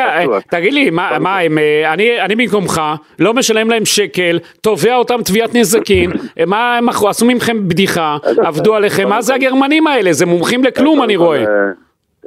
תגיד 0.49 0.73
לי, 0.73 0.89
מה, 0.89 1.19
מה 1.19 1.39
הם, 1.39 1.57
אה, 1.57 1.93
אני, 1.93 2.21
אני 2.21 2.35
במקומך, 2.35 2.81
לא 3.19 3.33
משלם 3.33 3.69
להם 3.69 3.85
שקל, 3.85 4.39
תובע 4.61 4.95
אותם 4.95 5.21
תביעת 5.25 5.55
נזקין, 5.55 6.11
מה 6.47 6.77
הם 6.77 6.89
עשו 6.89 7.25
מכם 7.25 7.67
בדיחה, 7.67 8.17
עבדו 8.37 8.75
עליכם, 8.75 9.09
מה 9.09 9.21
זה 9.21 9.35
הגרמנים 9.35 9.87
האלה? 9.87 10.13
זה 10.13 10.25
מומחים 10.25 10.63
לכלום 10.63 11.03
אני 11.03 11.15
רואה. 11.15 11.43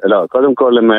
לא, 0.04 0.24
קודם 0.28 0.54
כל 0.54 0.78
הם... 0.78 0.90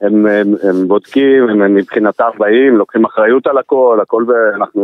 הם, 0.00 0.26
הם, 0.26 0.54
הם 0.62 0.88
בודקים, 0.88 1.48
הם 1.48 1.74
מבחינתם 1.74 2.28
באים, 2.38 2.76
לוקחים 2.76 3.04
אחריות 3.04 3.46
על 3.46 3.58
הכל, 3.58 3.98
הכל, 4.02 4.24
אנחנו 4.54 4.82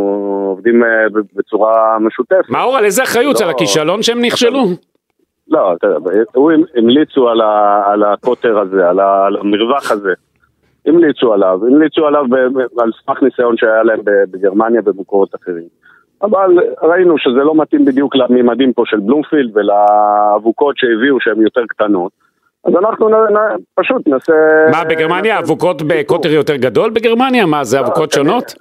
עובדים 0.50 0.84
אה, 0.84 1.06
בצורה 1.34 1.98
משותפת. 2.00 2.50
מאור, 2.50 2.76
על 2.76 2.84
איזה 2.84 3.02
אחריות? 3.02 3.40
לא, 3.40 3.44
על 3.44 3.50
הכישלון 3.50 4.02
שהם 4.02 4.20
נכשלו? 4.20 4.64
לא, 5.48 5.72
אתה 5.72 5.86
יודע, 5.86 6.10
הוא 6.34 6.52
המליצו 6.76 7.28
על, 7.28 7.40
ה, 7.40 7.82
על 7.86 8.02
הקוטר 8.02 8.58
הזה, 8.58 8.88
על, 8.88 9.00
ה, 9.00 9.26
על 9.26 9.36
המרווח 9.36 9.90
הזה. 9.90 10.12
המליצו 10.86 11.32
עליו, 11.32 11.60
המליצו 11.66 12.06
עליו 12.06 12.24
על 12.78 12.90
סמך 13.04 13.22
ניסיון 13.22 13.56
שהיה 13.56 13.82
להם 13.82 14.00
בגרמניה 14.04 14.80
ובמקורות 14.84 15.34
אחרים. 15.34 15.64
אבל 16.22 16.50
ראינו 16.82 17.18
שזה 17.18 17.44
לא 17.44 17.54
מתאים 17.54 17.84
בדיוק 17.84 18.16
למימדים 18.16 18.72
פה 18.72 18.82
של 18.86 19.00
בלומפילד 19.00 19.56
ולאבוקות 19.56 20.76
שהביאו 20.78 21.20
שהן 21.20 21.42
יותר 21.42 21.62
קטנות. 21.68 22.12
אז 22.64 22.72
אנחנו 22.76 23.08
נ, 23.08 23.12
נ, 23.12 23.36
פשוט 23.74 24.08
נעשה... 24.08 24.32
מה, 24.72 24.84
בגרמניה 24.84 25.38
אבוקות 25.38 25.82
בקוטר 25.86 26.30
יותר 26.30 26.56
גדול 26.56 26.90
בגרמניה? 26.90 27.46
מה, 27.46 27.64
זה 27.64 27.80
אבוקות 27.80 28.12
שונות? 28.12 28.54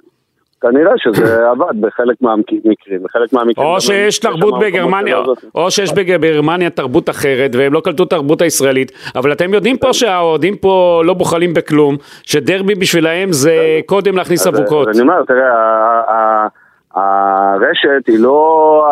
כנראה 0.60 0.92
שזה 0.96 1.38
עבד 1.50 1.80
בחלק 1.80 2.16
מהמקרים, 2.20 2.60
בחלק 3.02 3.32
מהמקרים. 3.32 3.66
או 3.66 3.80
שיש 3.80 4.18
תרבות 4.18 4.54
בגרמניה, 4.60 5.18
או 5.54 5.70
שיש 5.70 5.92
בגרמניה 5.92 6.70
תרבות 6.70 7.10
אחרת, 7.10 7.50
והם 7.54 7.72
לא 7.72 7.80
קלטו 7.80 8.04
תרבות 8.04 8.42
הישראלית, 8.42 8.92
אבל 9.16 9.32
אתם 9.32 9.54
יודעים 9.54 9.76
פה 9.76 9.92
שהאוהדים 9.92 10.56
פה 10.56 11.02
לא 11.04 11.14
בוחלים 11.14 11.54
בכלום, 11.54 11.96
שדרבי 12.22 12.74
בשבילהם 12.74 13.32
זה 13.32 13.80
קודם 13.86 14.16
להכניס 14.16 14.46
אבוקות. 14.46 14.88
אני 14.88 15.00
אומר, 15.00 15.22
תראה, 15.24 16.46
הרשת 16.94 18.06
היא 18.06 18.18
לא 18.18 18.86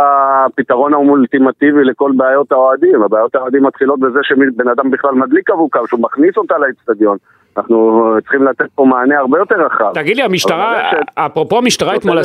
הפתרון 0.46 0.94
האולטימטיבי 0.94 1.84
לכל 1.84 2.12
בעיות 2.16 2.52
האוהדים, 2.52 3.02
הבעיות 3.02 3.34
האוהדים 3.34 3.62
מתחילות 3.62 4.00
בזה 4.00 4.18
שבן 4.22 4.68
אדם 4.68 4.90
בכלל 4.90 5.14
מדליק 5.14 5.50
אבוקה, 5.50 5.80
שהוא 5.86 6.00
מכניס 6.00 6.36
אותה 6.36 6.54
לאצטדיון. 6.58 7.16
אנחנו 7.56 8.02
צריכים 8.22 8.44
לתת 8.44 8.64
פה 8.74 8.84
מענה 8.84 9.18
הרבה 9.18 9.38
יותר 9.38 9.54
רחב. 9.66 9.92
תגיד 9.94 10.16
לי, 10.16 10.22
המשטרה, 10.22 10.90
אפרופו 11.14 11.58
המשטרה 11.58 11.96
אתמול. 11.96 12.18
אה, 12.18 12.24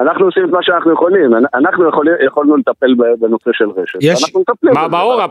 אנחנו 0.00 0.24
עושים 0.26 0.44
את 0.44 0.50
מה 0.50 0.62
שאנחנו 0.62 0.92
יכולים, 0.92 1.34
אנחנו 1.54 1.84
יכולנו 2.26 2.56
לטפל 2.56 2.94
בנושא 3.20 3.50
של 3.52 3.68
רשת. 3.76 3.98
אנחנו 4.22 4.40
מטפלים 4.40 4.74
מה, 4.74 4.88
מאור, 4.88 5.24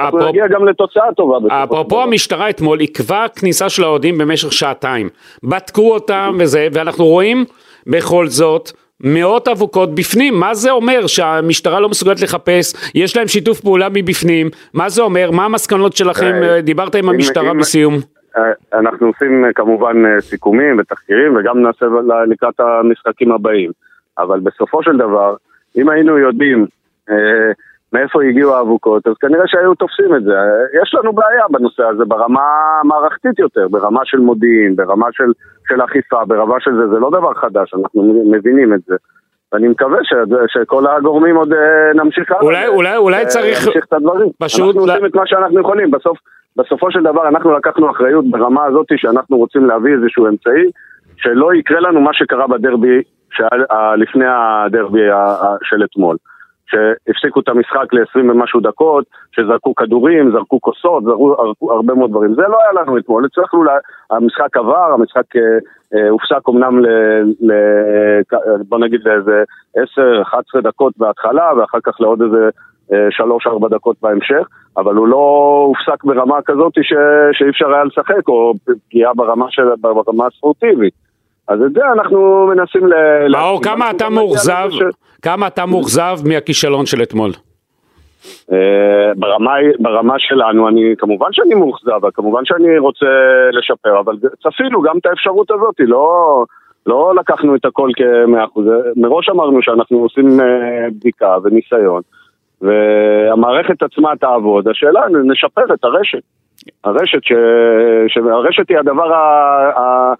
אנחנו 0.00 0.28
נגיע 0.28 0.46
גם 0.48 0.66
לתוצאה 0.66 1.14
טובה. 1.16 1.38
אפרופו 1.64 2.02
המשטרה 2.02 2.50
אתמול 2.50 2.80
עיכבה 2.80 3.26
כניסה 3.40 3.68
של 3.68 3.84
האוהדים 3.84 4.18
במשך 4.18 4.52
שעתיים. 4.52 5.08
בדקו 5.44 5.94
אותם 5.94 6.36
וזה, 6.40 6.68
ואנחנו 6.72 7.04
רואים... 7.04 7.44
בכל 7.86 8.26
זאת, 8.26 8.70
מאות 9.00 9.48
אבוקות 9.48 9.94
בפנים, 9.94 10.40
מה 10.40 10.54
זה 10.54 10.70
אומר 10.70 11.06
שהמשטרה 11.06 11.80
לא 11.80 11.88
מסוגלת 11.88 12.22
לחפש, 12.22 12.92
יש 12.94 13.16
להם 13.16 13.28
שיתוף 13.28 13.60
פעולה 13.60 13.88
מבפנים, 13.94 14.48
מה 14.74 14.88
זה 14.88 15.02
אומר, 15.02 15.30
מה 15.30 15.44
המסקנות 15.44 15.96
שלכם, 15.96 16.32
אה, 16.42 16.60
דיברת 16.60 16.94
עם 16.94 17.08
המשטרה 17.08 17.54
בסיום? 17.54 17.94
אה, 18.36 18.78
אנחנו 18.78 19.06
עושים 19.06 19.44
אה, 19.44 19.52
כמובן 19.52 20.20
סיכומים 20.20 20.78
ותחקירים 20.78 21.36
וגם 21.36 21.62
נעשה 21.62 21.86
לקראת 22.26 22.60
המשחקים 22.60 23.32
הבאים, 23.32 23.70
אבל 24.18 24.40
בסופו 24.40 24.82
של 24.82 24.96
דבר, 24.96 25.34
אם 25.76 25.88
היינו 25.88 26.18
יודעים 26.18 26.66
מאיפה 27.96 28.22
הגיעו 28.22 28.54
האבוקות, 28.54 29.06
אז 29.06 29.14
כנראה 29.20 29.42
שהיו 29.46 29.74
תופסים 29.74 30.14
את 30.16 30.22
זה. 30.22 30.34
יש 30.82 30.94
לנו 30.94 31.12
בעיה 31.12 31.44
בנושא 31.50 31.82
הזה 31.82 32.04
ברמה 32.04 32.46
מערכתית 32.84 33.38
יותר, 33.38 33.68
ברמה 33.68 34.00
של 34.04 34.18
מודיעין, 34.18 34.76
ברמה 34.76 35.06
של, 35.12 35.30
של 35.68 35.84
אכיפה, 35.84 36.24
ברמה 36.24 36.60
של 36.60 36.70
זה, 36.76 36.88
זה 36.88 36.98
לא 36.98 37.10
דבר 37.10 37.34
חדש, 37.34 37.74
אנחנו 37.74 38.24
מבינים 38.32 38.74
את 38.74 38.80
זה. 38.86 38.96
ואני 39.52 39.68
מקווה 39.68 39.98
ש, 40.02 40.12
שכל 40.48 40.86
הגורמים 40.86 41.36
עוד 41.36 41.52
אה, 41.52 41.92
נמשיך 41.94 42.30
הלאה. 42.30 42.42
אולי, 42.42 42.66
אולי, 42.66 42.96
אולי 42.96 43.20
אה, 43.20 43.26
צריך... 43.26 43.66
נמשיך 43.66 43.84
את 43.84 43.92
הדברים. 43.92 44.28
פשוט... 44.38 44.76
אנחנו 44.76 44.92
עושים 44.92 45.06
את 45.06 45.14
מה 45.14 45.22
שאנחנו 45.26 45.60
יכולים, 45.60 45.90
בסוף, 45.90 46.18
בסופו 46.56 46.90
של 46.90 47.02
דבר 47.02 47.28
אנחנו 47.28 47.56
לקחנו 47.56 47.90
אחריות 47.90 48.30
ברמה 48.30 48.64
הזאת 48.64 48.86
שאנחנו 48.96 49.36
רוצים 49.36 49.66
להביא 49.66 49.92
איזשהו 49.94 50.26
אמצעי, 50.26 50.70
שלא 51.16 51.54
יקרה 51.54 51.80
לנו 51.80 52.00
מה 52.00 52.10
שקרה 52.12 52.46
בדרבי, 52.46 53.02
לפני 53.96 54.24
הדרבי 54.28 55.02
של 55.62 55.84
אתמול. 55.84 56.16
שהפסיקו 56.66 57.40
את 57.40 57.48
המשחק 57.48 57.92
ל-20 57.92 58.30
ומשהו 58.30 58.60
דקות, 58.60 59.04
שזרקו 59.32 59.74
כדורים, 59.74 60.32
זרקו 60.32 60.60
כוסות, 60.60 61.04
זרקו 61.04 61.72
הרבה 61.72 61.94
מאוד 61.94 62.10
דברים. 62.10 62.34
זה 62.34 62.42
לא 62.42 62.58
היה 62.62 62.82
לנו 62.82 62.98
אתמול, 62.98 63.24
הצלחנו, 63.24 63.64
לה, 63.64 63.72
המשחק 64.10 64.56
עבר, 64.56 64.92
המשחק 64.94 65.36
אה, 65.36 65.42
אה, 65.94 66.08
הופסק 66.08 66.48
אמנם 66.48 66.80
ל... 66.80 66.86
ל 67.40 67.52
בוא 68.68 68.78
נגיד 68.78 69.00
לאיזה 69.04 69.44
10-11 69.76 70.60
דקות 70.62 70.92
בהתחלה, 70.98 71.52
ואחר 71.56 71.78
כך 71.84 72.00
לעוד 72.00 72.22
איזה 72.22 72.48
3-4 72.90 72.94
אה, 73.62 73.68
דקות 73.68 73.96
בהמשך, 74.02 74.48
אבל 74.76 74.94
הוא 74.94 75.08
לא 75.08 75.64
הופסק 75.68 76.04
ברמה 76.04 76.42
כזאת 76.44 76.72
ש, 76.74 76.92
שאי 77.32 77.48
אפשר 77.48 77.74
היה 77.74 77.84
לשחק, 77.84 78.28
או 78.28 78.54
פגיעה 78.88 79.14
ברמה, 79.14 79.46
של, 79.50 79.62
ברמה 79.80 80.26
הספורטיבית. 80.26 81.05
אז 81.48 81.62
את 81.62 81.72
זה 81.72 81.80
אנחנו 81.92 82.46
מנסים 82.46 82.86
ל... 82.86 82.92
מאור, 83.32 83.62
כמה 83.62 83.90
אתה 83.90 84.08
מאוכזב, 84.08 84.68
כמה 85.22 85.46
אתה 85.46 85.66
מאוכזב 85.66 86.16
מהכישלון 86.24 86.86
של 86.86 87.02
אתמול? 87.02 87.30
אה, 88.52 89.12
ברמה, 89.16 89.54
ברמה 89.78 90.14
שלנו, 90.18 90.68
אני, 90.68 90.94
כמובן 90.98 91.28
שאני 91.32 91.54
מאוכזב, 91.54 92.10
כמובן 92.14 92.44
שאני 92.44 92.78
רוצה 92.78 93.06
לשפר, 93.52 94.00
אבל 94.00 94.16
צפינו 94.42 94.82
גם 94.82 94.98
את 94.98 95.06
האפשרות 95.06 95.50
הזאת, 95.50 95.74
לא, 95.78 96.44
לא 96.86 97.14
לקחנו 97.16 97.56
את 97.56 97.64
הכל 97.64 97.90
כמאה 97.96 98.44
אחוז, 98.44 98.66
מראש 98.96 99.28
אמרנו 99.28 99.62
שאנחנו 99.62 99.98
עושים 99.98 100.40
אה, 100.40 100.90
בדיקה 100.90 101.36
וניסיון, 101.42 102.02
והמערכת 102.60 103.82
עצמה 103.82 104.16
תעבוד, 104.16 104.68
השאלה, 104.68 105.00
נשפר 105.24 105.74
את 105.74 105.84
הרשת. 105.84 106.22
הרשת, 106.84 107.22
ש, 107.22 107.32
שהרשת 108.08 108.68
היא 108.68 108.78
הדבר 108.78 109.12
ה... 109.12 110.14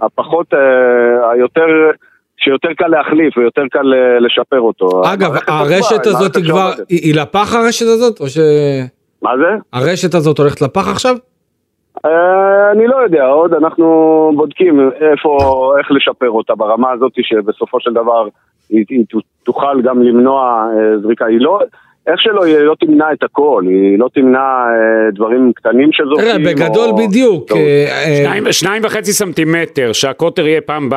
הפחות, 0.00 0.54
אה, 0.54 1.30
היותר... 1.30 1.66
שיותר 2.44 2.68
קל 2.76 2.86
להחליף 2.86 3.36
ויותר 3.36 3.62
קל 3.70 3.94
אה, 3.94 4.18
לשפר 4.20 4.60
אותו. 4.60 5.02
אגב, 5.14 5.30
הרשת 5.48 6.06
הזאת 6.06 6.36
היא 6.36 6.44
כבר, 6.44 6.70
היא 6.88 7.14
לפח 7.14 7.54
הרשת 7.54 7.86
הזאת? 7.86 8.20
או 8.20 8.28
ש... 8.28 8.38
מה 9.22 9.30
זה? 9.36 9.58
הרשת 9.72 10.14
הזאת 10.14 10.38
הולכת 10.38 10.62
לפח 10.62 10.88
עכשיו? 10.88 11.16
אה, 12.04 12.70
אני 12.72 12.86
לא 12.86 12.96
יודע, 12.96 13.24
עוד 13.24 13.54
אנחנו 13.54 13.86
בודקים 14.36 14.90
איפה, 15.00 15.38
איך 15.78 15.90
לשפר 15.90 16.30
אותה 16.30 16.54
ברמה 16.54 16.92
הזאת 16.92 17.12
שבסופו 17.22 17.80
של 17.80 17.92
דבר 17.92 18.28
היא, 18.70 18.84
היא 18.88 19.04
תוכל 19.42 19.82
גם 19.82 20.02
למנוע 20.02 20.66
זריקה. 21.02 21.26
היא 21.26 21.40
לא, 21.40 21.60
איך 22.06 22.20
שלא 22.20 22.46
יהיה, 22.46 22.58
היא 22.58 22.66
לא 22.66 22.74
תמנע 22.80 23.12
את 23.12 23.22
הכל, 23.22 23.62
היא 23.66 23.98
לא 23.98 24.08
תמנע 24.14 24.38
אה, 24.38 25.10
דברים 25.14 25.52
קטנים 25.52 25.88
שזורקים. 25.92 26.24
תראה, 26.24 26.54
בגדול 26.54 26.90
או... 26.90 26.96
בדיוק. 26.96 27.52
אה, 27.52 27.56
אה, 27.56 28.24
שניים, 28.24 28.52
שניים 28.52 28.82
וחצי 28.84 29.12
סנטימטר, 29.12 29.92
שהקוטר 29.92 30.46
יהיה 30.46 30.60
פעם 30.60 30.90
ב... 30.90 30.94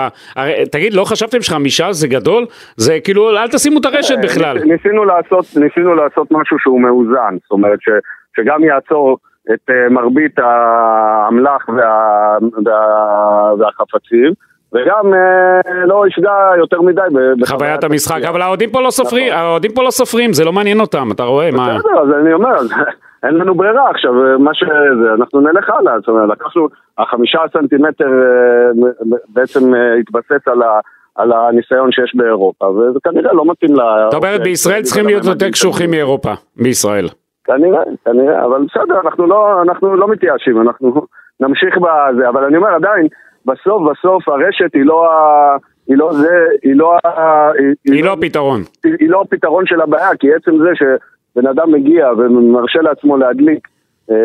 תגיד, 0.72 0.94
לא 0.94 1.04
חשבתם 1.04 1.42
שחמישה 1.42 1.92
זה 1.92 2.08
גדול? 2.08 2.46
זה 2.78 2.98
כאילו, 3.04 3.30
אל 3.30 3.48
תשימו 3.48 3.80
את 3.80 3.86
הרשת 3.86 4.16
בכלל. 4.24 4.58
ניסינו 4.58 5.06
לעשות, 5.06 5.46
ניסינו 5.56 5.96
לעשות 5.96 6.28
משהו 6.32 6.60
שהוא 6.60 6.82
מאוזן, 6.82 7.36
זאת 7.42 7.52
אומרת 7.52 7.80
ש, 7.82 7.90
שגם 8.38 8.64
יעצור 8.64 9.18
את 9.54 9.70
מרבית 9.90 10.40
האמל"ח 10.40 11.70
וה, 11.70 12.38
וה, 12.66 13.54
והחפצים. 13.60 14.34
וגם 14.76 15.14
אה, 15.14 15.86
לא 15.86 16.08
יפגע 16.08 16.34
יותר 16.58 16.82
מדי 16.82 17.02
בחוויית 17.40 17.84
המשחק, 17.84 18.22
אבל 18.30 18.42
האוהדים 18.42 18.70
פה 18.70 18.82
לא 18.82 18.90
סופרים, 18.90 19.28
נכון. 19.28 19.40
האוהדים 19.40 19.72
פה 19.72 19.84
לא 19.84 19.92
סופרים, 19.92 20.34
זה 20.34 20.46
לא 20.46 20.52
מעניין 20.52 20.80
אותם, 20.80 21.08
אתה 21.12 21.24
רואה 21.24 21.52
מה... 21.52 21.78
בסדר, 21.78 22.02
אז 22.02 22.10
אני 22.22 22.34
אומר, 22.34 22.56
אין 23.26 23.34
לנו 23.36 23.56
ברירה 23.56 23.90
עכשיו, 23.90 24.14
מה 24.40 24.54
שזה, 24.54 25.14
אנחנו 25.20 25.42
נלך 25.42 25.70
הלאה, 25.70 26.00
זאת 26.00 26.08
אומרת, 26.08 26.30
לקחנו, 26.30 26.68
החמישה 26.98 27.40
סנטימטר 27.54 28.08
אה, 28.08 28.96
בעצם 29.28 29.76
אה, 29.76 29.94
התבסס 30.00 30.48
על 30.48 30.62
ה... 30.62 30.80
על 31.16 31.32
הניסיון 31.32 31.92
שיש 31.92 32.16
באירופה, 32.16 32.66
וזה 32.66 33.00
כנראה 33.04 33.34
לא 33.34 33.44
מתאים 33.52 33.76
ל... 33.76 33.82
זאת 34.12 34.24
אומרת, 34.24 34.42
בישראל 34.44 34.82
צריכים 34.82 35.06
להיות 35.06 35.26
יותר 35.26 35.50
קשוחים 35.50 35.92
מאירופה, 35.92 36.32
בישראל. 36.58 37.06
כנראה, 37.44 37.82
כנראה, 38.06 38.46
אבל 38.46 38.66
בסדר, 38.66 39.00
אנחנו 39.06 39.28
לא, 39.28 39.62
אנחנו 39.62 39.96
לא 39.96 40.08
מתייאשים, 40.08 40.62
אנחנו 40.62 41.06
נמשיך 41.40 41.78
בזה, 41.78 42.30
אבל 42.30 42.44
אני 42.44 42.58
אומר 42.58 42.70
עדיין, 42.70 43.08
בסוף 43.46 43.82
בסוף 43.92 44.30
הרשת 44.30 44.74
היא 44.74 44.86
לא 44.86 45.12
ה... 45.12 45.58
היא 45.88 45.98
לא 45.98 46.14
זה, 46.14 46.46
היא 46.64 46.76
לא 46.76 46.98
ה... 47.06 47.52
היא 47.86 48.04
לא 48.04 48.14
הפתרון. 48.14 48.62
היא, 48.84 48.94
היא 49.00 49.10
לא 49.10 49.22
הפתרון 49.22 49.66
של 49.66 49.82
הבעיה, 49.82 50.10
כי 50.20 50.34
עצם 50.34 50.58
זה 50.58 50.70
שבן 50.76 51.48
אדם 51.48 51.72
מגיע 51.72 52.12
ומרשה 52.18 52.82
לעצמו 52.82 53.18
להדליק, 53.18 53.68
אה, 54.12 54.16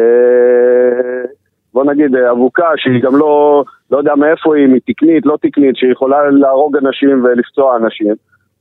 בוא 1.74 1.84
נגיד 1.84 2.16
אבוקה 2.16 2.68
שהיא 2.76 3.02
גם 3.02 3.16
לא, 3.16 3.64
לא 3.90 3.98
יודע 3.98 4.14
מאיפה 4.14 4.56
היא, 4.56 4.66
מתקנית, 4.66 5.26
לא 5.26 5.36
תקנית, 5.42 5.76
שיכולה 5.76 6.30
להרוג 6.30 6.76
אנשים 6.76 7.24
ולפצוע 7.24 7.76
אנשים. 7.76 8.14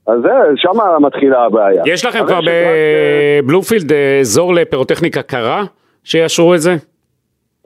אז 0.07 0.21
זה, 0.21 0.29
שם 0.55 1.01
מתחילה 1.01 1.45
הבעיה. 1.45 1.83
יש 1.85 2.05
לכם 2.05 2.25
כבר 2.25 2.37
רק, 2.37 2.47
אה, 2.47 3.39
בבלומפילד 3.43 3.91
אה, 3.91 4.19
אזור 4.19 4.53
לפירוטכניקה 4.53 5.21
קרה? 5.21 5.63
שיאשרו 6.03 6.55
את 6.55 6.61
זה? 6.61 6.75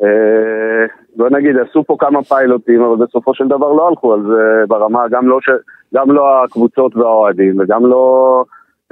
אה, 0.04 0.86
בוא 1.16 1.30
נגיד, 1.30 1.58
עשו 1.58 1.84
פה 1.84 1.96
כמה 2.00 2.24
פיילוטים, 2.24 2.82
אבל 2.82 3.06
בסופו 3.06 3.34
של 3.34 3.48
דבר 3.48 3.72
לא 3.72 3.88
הלכו 3.88 4.14
על 4.14 4.22
זה 4.22 4.64
ברמה, 4.68 5.08
גם 5.10 5.28
לא, 5.28 5.40
ש... 5.42 5.50
גם 5.96 6.12
לא 6.12 6.44
הקבוצות 6.44 6.96
והאוהדים, 6.96 7.60
וגם 7.60 7.86
לא, 7.86 8.44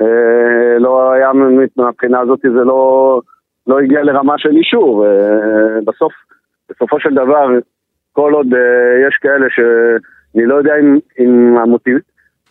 אה, 0.01 0.79
לא 0.79 1.11
היה, 1.11 1.31
מהבחינה 1.77 2.19
הזאת 2.19 2.39
זה 2.41 2.63
לא, 2.63 3.21
לא 3.67 3.79
הגיע 3.79 4.03
לרמה 4.03 4.33
של 4.37 4.49
אישור. 4.49 5.05
אה, 5.05 5.81
בסוף, 5.85 6.13
בסופו 6.69 6.99
של 6.99 7.13
דבר, 7.13 7.47
כל 8.13 8.33
עוד 8.33 8.53
אה, 8.53 9.07
יש 9.07 9.17
כאלה 9.21 9.45
שאני 9.49 10.45
לא 10.45 10.55
יודע 10.55 10.73
אם, 10.79 10.99
אם 11.19 11.57
המוטיב... 11.57 11.97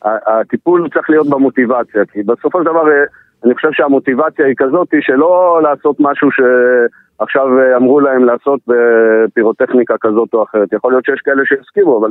הטיפול 0.04 0.88
צריך 0.94 1.10
להיות 1.10 1.30
במוטיבציה, 1.30 2.04
כי 2.12 2.22
בסופו 2.22 2.58
של 2.58 2.64
דבר 2.64 2.92
אה, 2.92 3.04
אני 3.44 3.54
חושב 3.54 3.68
שהמוטיבציה 3.72 4.46
היא 4.46 4.54
כזאת 4.58 4.88
שלא 5.00 5.60
לעשות 5.62 5.96
משהו 5.98 6.28
שעכשיו 6.30 7.58
אה, 7.58 7.76
אמרו 7.76 8.00
להם 8.00 8.24
לעשות 8.24 8.60
בפירוטכניקה 8.66 9.94
כזאת 10.00 10.34
או 10.34 10.42
אחרת. 10.42 10.72
יכול 10.72 10.92
להיות 10.92 11.04
שיש 11.04 11.20
כאלה 11.24 11.42
שיסכימו, 11.44 11.98
אבל 12.00 12.10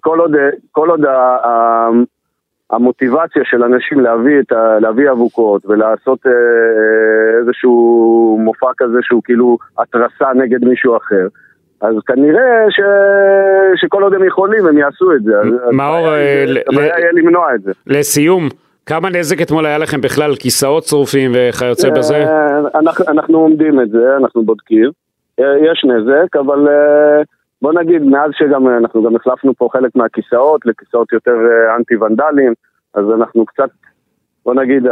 כל 0.00 0.18
עוד, 0.20 0.34
אה, 0.34 0.48
כל 0.72 0.90
עוד 0.90 1.00
המוטיבציה 2.70 3.42
של 3.44 3.64
אנשים 3.64 4.00
להביא, 4.00 4.40
את 4.40 4.52
ה, 4.52 4.78
להביא 4.80 5.10
אבוקות 5.10 5.66
ולעשות 5.66 6.26
אה, 6.26 6.32
איזשהו 7.38 8.38
מופע 8.44 8.70
כזה 8.76 8.98
שהוא 9.02 9.22
כאילו 9.24 9.58
התרסה 9.78 10.32
נגד 10.34 10.64
מישהו 10.64 10.96
אחר, 10.96 11.26
אז 11.80 11.94
כנראה 12.06 12.64
ש... 12.70 12.80
שכל 13.76 14.02
עוד 14.02 14.14
הם 14.14 14.24
יכולים 14.24 14.66
הם 14.66 14.78
יעשו 14.78 15.12
את 15.12 15.22
זה. 15.22 15.32
מאור, 15.72 16.08
היא- 16.08 16.60
הבעיה 16.72 16.96
ל- 16.96 17.00
יהיה 17.00 17.12
למנוע 17.12 17.54
את 17.54 17.62
זה. 17.62 17.72
לסיום, 17.86 18.48
כמה 18.86 19.10
נזק 19.10 19.42
אתמול 19.42 19.66
היה 19.66 19.78
לכם 19.78 20.00
בכלל? 20.00 20.36
כיסאות 20.36 20.84
שרופים 20.84 21.30
וכיוצא 21.34 21.90
בזה? 21.90 22.16
אה, 22.16 22.58
אנחנו, 22.74 23.04
אנחנו 23.08 23.38
עומדים 23.38 23.80
את 23.80 23.90
זה, 23.90 24.16
אנחנו 24.16 24.44
בודקים. 24.44 24.90
אה, 25.40 25.58
יש 25.58 25.84
נזק, 25.84 26.36
אבל 26.36 26.68
אה, 26.68 27.22
בוא 27.62 27.72
נגיד, 27.72 28.02
מאז 28.02 28.30
שגם, 28.34 28.68
אנחנו 28.68 29.02
גם 29.02 29.16
החלפנו 29.16 29.54
פה 29.54 29.68
חלק 29.72 29.96
מהכיסאות 29.96 30.66
לכיסאות 30.66 31.12
יותר 31.12 31.36
אנטי-ונדליים, 31.76 32.52
אז 32.94 33.04
אנחנו 33.16 33.46
קצת, 33.46 33.68
בוא 34.44 34.54
נגיד, 34.54 34.86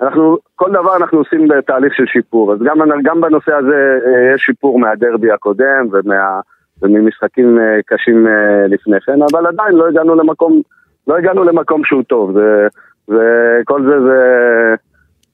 אנחנו, 0.00 0.38
כל 0.56 0.70
דבר 0.70 0.96
אנחנו 0.96 1.18
עושים 1.18 1.48
בתהליך 1.48 1.94
של 1.94 2.06
שיפור. 2.06 2.52
אז 2.52 2.58
גם, 2.62 2.78
גם 3.02 3.20
בנושא 3.20 3.54
הזה 3.54 3.98
יש 4.34 4.42
שיפור 4.42 4.78
מהדרבי 4.78 5.30
הקודם 5.30 5.88
ומה, 5.92 6.40
וממשחקים 6.82 7.58
קשים 7.86 8.26
לפני 8.68 9.00
כן, 9.00 9.18
אבל 9.32 9.46
עדיין 9.46 9.74
לא 9.74 9.88
הגענו 9.88 10.14
למקום, 10.14 10.62
לא 11.08 11.16
הגענו 11.16 11.44
למקום 11.44 11.84
שהוא 11.84 12.02
טוב. 12.02 12.32
זה, 12.32 12.68
וכל 13.08 13.82
זה 13.82 14.00
זה... 14.00 14.18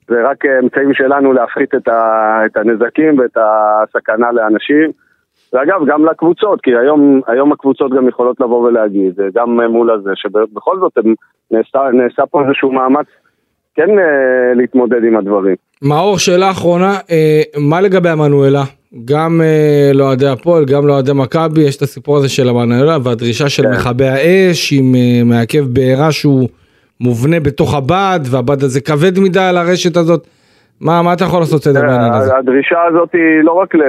זה 0.08 0.30
רק 0.30 0.44
אמצעים 0.62 0.94
שלנו 0.94 1.32
להפחית 1.32 1.74
את, 1.74 1.88
ה, 1.88 2.40
את 2.46 2.56
הנזקים 2.56 3.18
ואת 3.18 3.36
הסכנה 3.36 4.32
לאנשים. 4.32 4.90
ואגב, 5.52 5.80
גם 5.86 6.04
לקבוצות, 6.04 6.60
כי 6.60 6.70
היום, 6.70 7.20
היום 7.26 7.52
הקבוצות 7.52 7.92
גם 7.92 8.08
יכולות 8.08 8.40
לבוא 8.40 8.68
ולהגיד, 8.68 9.14
גם 9.34 9.60
מול 9.60 9.90
הזה, 9.90 10.10
שבכל 10.14 10.78
זאת 10.80 10.98
הם, 10.98 11.14
נעשה, 11.50 11.78
נעשה 11.92 12.26
פה 12.26 12.42
איזשהו 12.44 12.72
מאמץ 12.72 13.06
כן 13.74 13.98
אה, 13.98 14.54
להתמודד 14.54 15.04
עם 15.04 15.16
הדברים. 15.16 15.56
מאור, 15.82 16.18
שאלה 16.18 16.50
אחרונה, 16.50 16.92
אה, 17.10 17.42
מה 17.70 17.80
לגבי 17.80 18.08
המנואלה? 18.08 18.62
גם 19.04 19.40
אה, 19.44 19.90
לאוהדי 19.94 20.28
הפועל, 20.28 20.64
גם 20.64 20.86
לאוהדי 20.86 21.12
מכבי, 21.14 21.60
יש 21.60 21.76
את 21.76 21.82
הסיפור 21.82 22.16
הזה 22.16 22.28
של 22.28 22.48
המנואלה 22.48 22.96
והדרישה 23.04 23.48
של 23.48 23.62
כן. 23.62 23.70
מכבי 23.70 24.08
האש 24.08 24.72
עם 24.72 24.94
אה, 24.94 25.24
מעכב 25.24 25.64
בעירה 25.72 26.12
שהוא 26.12 26.48
מובנה 27.00 27.40
בתוך 27.40 27.74
הבד, 27.74 28.20
והבד 28.30 28.62
הזה 28.62 28.80
כבד 28.80 29.18
מדי 29.18 29.40
על 29.40 29.56
הרשת 29.56 29.96
הזאת. 29.96 30.26
מה, 30.80 31.02
מה 31.02 31.12
אתה 31.12 31.24
יכול 31.24 31.40
לעשות 31.40 31.62
סדר 31.62 31.80
בעניין 31.80 32.12
הזה? 32.12 32.32
אה, 32.32 32.38
הדרישה 32.38 32.82
הזאת 32.88 33.12
היא 33.12 33.44
לא 33.44 33.52
רק, 33.52 33.74
ל, 33.74 33.82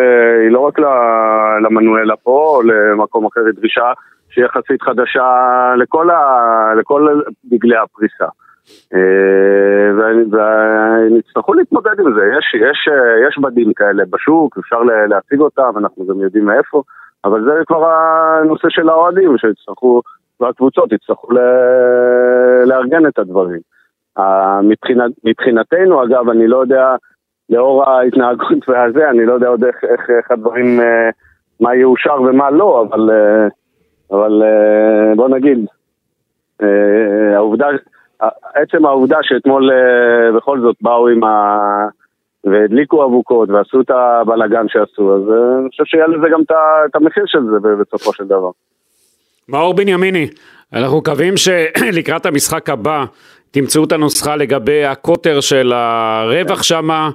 היא 0.44 0.52
לא 0.52 0.60
רק 0.60 0.80
ל- 0.80 1.66
למנואלה 1.66 2.14
פה 2.24 2.54
או 2.56 2.62
למקום 2.62 3.26
אחר, 3.26 3.42
היא 3.46 3.54
דרישה 3.60 3.92
שהיא 4.30 4.46
יחסית 4.46 4.82
חדשה 4.82 5.26
לכל, 5.78 6.10
ה, 6.10 6.20
לכל 6.80 7.08
דגלי 7.46 7.76
הפריסה. 7.84 8.26
אה, 8.94 9.92
ונצטרכו 10.32 11.54
להתמודד 11.54 12.00
עם 12.00 12.14
זה, 12.14 12.22
יש, 12.38 12.54
יש, 12.62 12.88
יש 13.28 13.40
בדים 13.42 13.74
כאלה 13.74 14.04
בשוק, 14.10 14.58
אפשר 14.58 14.84
לה- 14.84 15.08
להציג 15.08 15.40
אותם, 15.40 15.72
אנחנו 15.78 16.06
גם 16.08 16.20
יודעים 16.20 16.46
מאיפה, 16.46 16.84
אבל 17.26 17.44
זה 17.44 17.52
כבר 17.68 17.90
הנושא 17.92 18.68
של 18.70 18.90
האוהדים, 18.90 19.38
שיצטרכו, 19.38 20.02
והקבוצות 20.40 20.92
יצטרכו 20.92 21.32
ל- 21.34 22.64
לארגן 22.66 23.06
את 23.08 23.20
הדברים. 23.20 23.60
אה, 24.18 24.62
מבחינת, 24.62 25.12
מבחינתנו, 25.24 26.04
אגב, 26.04 26.30
אני 26.30 26.48
לא 26.48 26.58
יודע, 26.58 26.96
לאור 27.50 27.90
ההתנהגות 27.90 28.70
והזה, 28.70 29.10
אני 29.10 29.26
לא 29.26 29.34
יודע 29.34 29.48
עוד 29.48 29.64
איך, 29.64 29.76
איך, 29.84 30.10
איך 30.10 30.32
הדברים, 30.32 30.80
אה, 30.80 31.10
מה 31.62 31.76
יאושר 31.76 32.22
ומה 32.22 32.50
לא, 32.52 32.86
אבל, 32.90 33.10
אבל 34.12 34.44
בוא 35.16 35.30
נגיד, 35.30 35.66
העובדה, 37.36 37.68
עצם 38.54 38.86
העובדה 38.86 39.18
שאתמול 39.22 39.72
אה, 39.72 40.38
בכל 40.38 40.60
זאת 40.62 40.76
באו 40.82 41.08
עם 41.08 41.24
ה... 41.24 41.60
והדליקו 42.44 43.06
אבוקות 43.06 43.50
ועשו 43.50 43.82
את 43.82 43.90
הבלאגן 43.90 44.66
שעשו, 44.68 45.16
אז 45.16 45.32
אה, 45.32 45.60
אני 45.60 45.70
חושב 45.70 45.84
שיהיה 45.86 46.08
לזה 46.08 46.28
גם 46.34 46.42
את 46.90 46.96
המחיר 46.96 47.24
של 47.28 47.40
זה 47.44 47.58
בסופו 47.82 48.14
של 48.14 48.24
דבר. 48.24 48.50
מאור 49.50 49.74
בנימיני, 49.74 50.28
אנחנו 50.74 50.98
מקווים 50.98 51.34
שלקראת 51.38 52.26
המשחק 52.26 52.70
הבא 52.70 53.06
תמצאו 53.52 53.84
את 53.84 53.92
הנוסחה 53.92 54.36
לגבי 54.36 54.86
הקוטר 54.86 55.40
של 55.40 55.74
הרווח 55.74 56.64
שמה. 56.64 57.10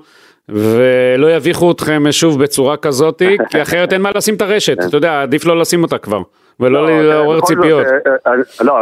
ולא 0.48 1.30
יביכו 1.36 1.72
אתכם 1.72 2.02
שוב 2.10 2.42
בצורה 2.42 2.76
כזאת, 2.76 3.22
כי 3.50 3.62
אחרת 3.62 3.92
אין 3.92 4.02
מה 4.02 4.10
לשים 4.14 4.34
את 4.34 4.42
הרשת, 4.42 4.76
אתה 4.88 4.96
יודע, 4.96 5.22
עדיף 5.22 5.44
לא 5.44 5.60
לשים 5.60 5.82
אותה 5.82 5.98
כבר, 5.98 6.22
ולא 6.60 7.02
לעורר 7.02 7.36
בכל 7.38 7.46
זאת, 7.46 7.56
ציפיות. 7.56 7.86
אה, 7.86 7.92
אה, 8.26 8.32
אה, 8.32 8.64
לא, 8.64 8.78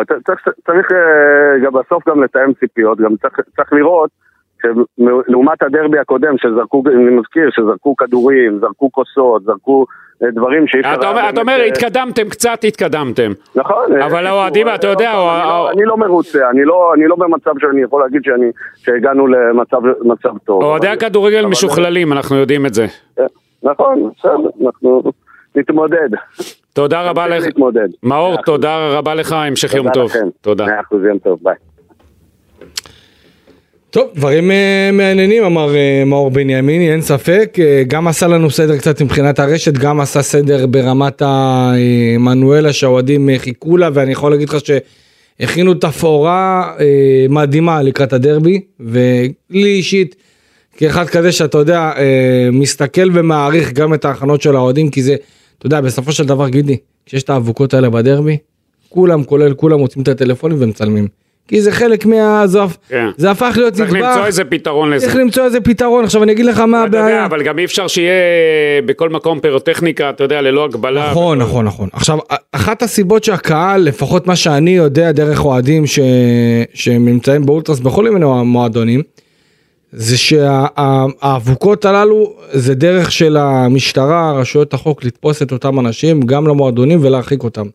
צריך- 0.67 0.93
גם 1.65 1.73
בסוף 1.73 2.09
גם 2.09 2.25
לתאם 2.25 2.53
ציפיות, 2.61 2.99
גם 2.99 3.17
צריך- 3.57 3.73
לראות 3.73 4.11
שלעומת 4.63 5.63
הדרבי 5.63 5.99
הקודם, 5.99 6.35
שזרקו, 6.39 6.83
אני 6.87 7.11
מזכיר, 7.11 7.51
שזרקו 7.51 7.97
כדורים, 7.97 8.59
זרקו 8.61 8.93
כוסות, 8.93 9.43
זרקו 9.45 9.87
דברים 10.33 10.67
שאי 10.67 10.81
אפשר... 10.81 10.95
אתה 10.95 11.11
אומר- 11.11 11.29
אתה 11.29 11.41
אומר, 11.41 11.61
התקדמתם 11.67 12.29
קצת, 12.29 12.59
התקדמתם. 12.69 13.31
נכון. 13.55 14.01
אבל 14.01 14.27
האוהדים, 14.27 14.67
אתה 14.75 14.87
יודע, 14.87 15.11
אני 15.11 15.19
לא- 15.19 15.71
אני 15.71 15.85
לא 15.85 15.97
מרוצה, 15.97 16.51
אני 16.51 16.65
לא 16.65 16.93
אני 16.97 17.07
לא 17.09 17.17
במצב 17.17 17.51
שאני 17.61 17.83
יכול 17.83 18.03
להגיד 18.03 18.23
שהגענו 18.77 19.27
למצב 19.27 19.79
מצב 20.05 20.39
טוב. 20.45 20.63
אוהדי 20.63 20.89
הכדורגל 20.89 21.47
משוכללים, 21.47 22.13
אנחנו 22.13 22.37
יודעים 22.37 22.67
את 22.67 22.75
זה. 22.75 22.87
נכון, 23.63 24.11
בסדר, 24.19 24.37
אנחנו 24.67 25.03
נתמודד. 25.57 26.09
תודה 26.73 27.03
רבה 27.03 27.29
לך. 27.29 27.45
להתמודד. 27.45 27.89
מאור. 28.03 28.37
תודה 28.43 28.89
רבה 28.89 29.15
לך, 29.15 29.33
המשך 29.33 29.75
יום 29.75 29.87
תודה 29.87 29.95
טוב. 29.95 30.11
לכם. 30.11 30.29
תודה. 30.41 30.67
מאה 30.67 30.81
אחוז, 30.81 31.01
יום 31.05 31.19
טוב, 31.19 31.39
ביי. 31.43 31.55
טוב, 33.91 34.11
דברים 34.15 34.51
אה, 34.51 34.91
מעניינים 34.93 35.45
אמר 35.45 35.75
אה, 35.75 36.03
מאור 36.07 36.31
בנימיני, 36.31 36.93
אין 36.93 37.01
ספק, 37.01 37.57
אה, 37.61 37.83
גם 37.89 38.09
עשה 38.09 38.27
לנו 38.27 38.51
סדר 38.51 38.79
קצת 38.79 39.03
מבחינת 39.03 39.39
הרשת, 39.39 39.73
גם 39.73 40.01
עשה 40.01 40.23
סדר 40.23 40.67
ברמת 40.67 41.23
המנואלה 41.25 42.73
שהאוהדים 42.73 43.29
חיכו 43.39 43.77
לה, 43.77 43.89
ואני 43.93 44.13
יכול 44.13 44.31
להגיד 44.31 44.49
לך 44.49 44.57
שהכינו 45.41 45.75
תפאורה 45.75 46.73
אה, 46.81 47.27
מדהימה 47.29 47.83
לקראת 47.83 48.13
הדרבי, 48.13 48.61
ולי 48.81 49.35
אישית, 49.51 50.15
כאחד 50.77 51.07
כזה 51.07 51.33
שאתה 51.33 51.59
יודע, 51.59 51.93
אה, 51.97 52.49
מסתכל 52.53 53.09
ומעריך 53.13 53.73
גם 53.73 53.95
את 53.95 54.05
ההכנות 54.05 54.43
של 54.43 54.57
האוהדים, 54.57 54.91
כי 54.91 55.03
זה, 55.03 55.17
אתה 55.63 55.67
יודע, 55.67 55.81
בסופו 55.81 56.13
של 56.13 56.25
דבר 56.25 56.49
גידי, 56.49 56.77
כשיש 57.07 57.23
את 57.23 57.31
האבוקות 57.31 57.75
האלה 57.75 57.91
בדרבי, 57.91 58.37
כולם, 58.89 59.25
כולל 59.25 59.55
כולם, 59.55 59.79
מוצאים 59.79 60.03
את 60.03 60.09
הטלפונים 60.09 60.57
ומצלמים. 60.61 61.09
כי 61.49 61.63
זה 61.63 61.73
חלק 61.73 62.07
מה... 62.07 62.47
זה, 62.47 62.59
כן. 62.89 63.07
זה 63.17 63.31
הפך 63.31 63.55
להיות 63.57 63.75
צריך 63.75 63.93
נדבך. 63.93 64.07
למצוא 64.09 64.27
איזה 64.27 64.45
פתרון 64.45 64.91
לזה. 64.91 65.07
צריך 65.07 65.17
למצוא 65.17 65.45
איזה 65.45 65.61
פתרון. 65.61 66.05
עכשיו 66.05 66.23
אני 66.23 66.33
אגיד 66.33 66.47
לך 66.47 66.59
מה 66.59 66.81
אתה 66.81 66.89
יודע, 66.89 67.01
הבעיה. 67.01 67.25
אבל 67.25 67.43
גם 67.43 67.59
אי 67.59 67.65
אפשר 67.65 67.89
שיהיה 67.89 68.13
בכל 68.87 69.11
מקום 69.11 69.41
פירוטכניקה, 69.41 70.11
אתה 70.11 70.25
יודע, 70.25 70.41
ללא 70.41 70.65
הגבלה. 70.65 71.11
נכון, 71.11 71.39
נכון, 71.39 71.65
נכון. 71.65 71.89
עכשיו, 71.93 72.19
אחת 72.53 72.83
הסיבות 72.83 73.25
שהקהל, 73.25 73.81
לפחות 73.83 74.27
מה 74.27 74.37
שאני 74.37 74.71
יודע 74.71 75.13
דרך 75.13 75.45
אוהדים 75.45 75.87
ש... 75.87 75.99
שהם 76.75 77.09
נמצאים 77.09 77.47
באולטרס 77.47 77.81
בכל 77.81 78.11
מיני 78.11 78.27
מועדונים, 78.45 79.03
זה 79.93 80.17
שהאבוקות 80.17 81.85
הללו 81.85 82.35
זה 82.53 82.75
דרך 82.75 83.13
של 83.13 83.37
המשטרה, 83.37 84.33
רשויות 84.33 84.75
החוק 84.75 85.05
לתפוס 85.05 85.43
את 85.43 85.53
אותם 85.53 85.81
אנשים, 85.81 86.21
גם 86.21 86.47
למועדונים 86.47 86.99
ולהרחיק 87.03 87.45
אותם. 87.45 87.67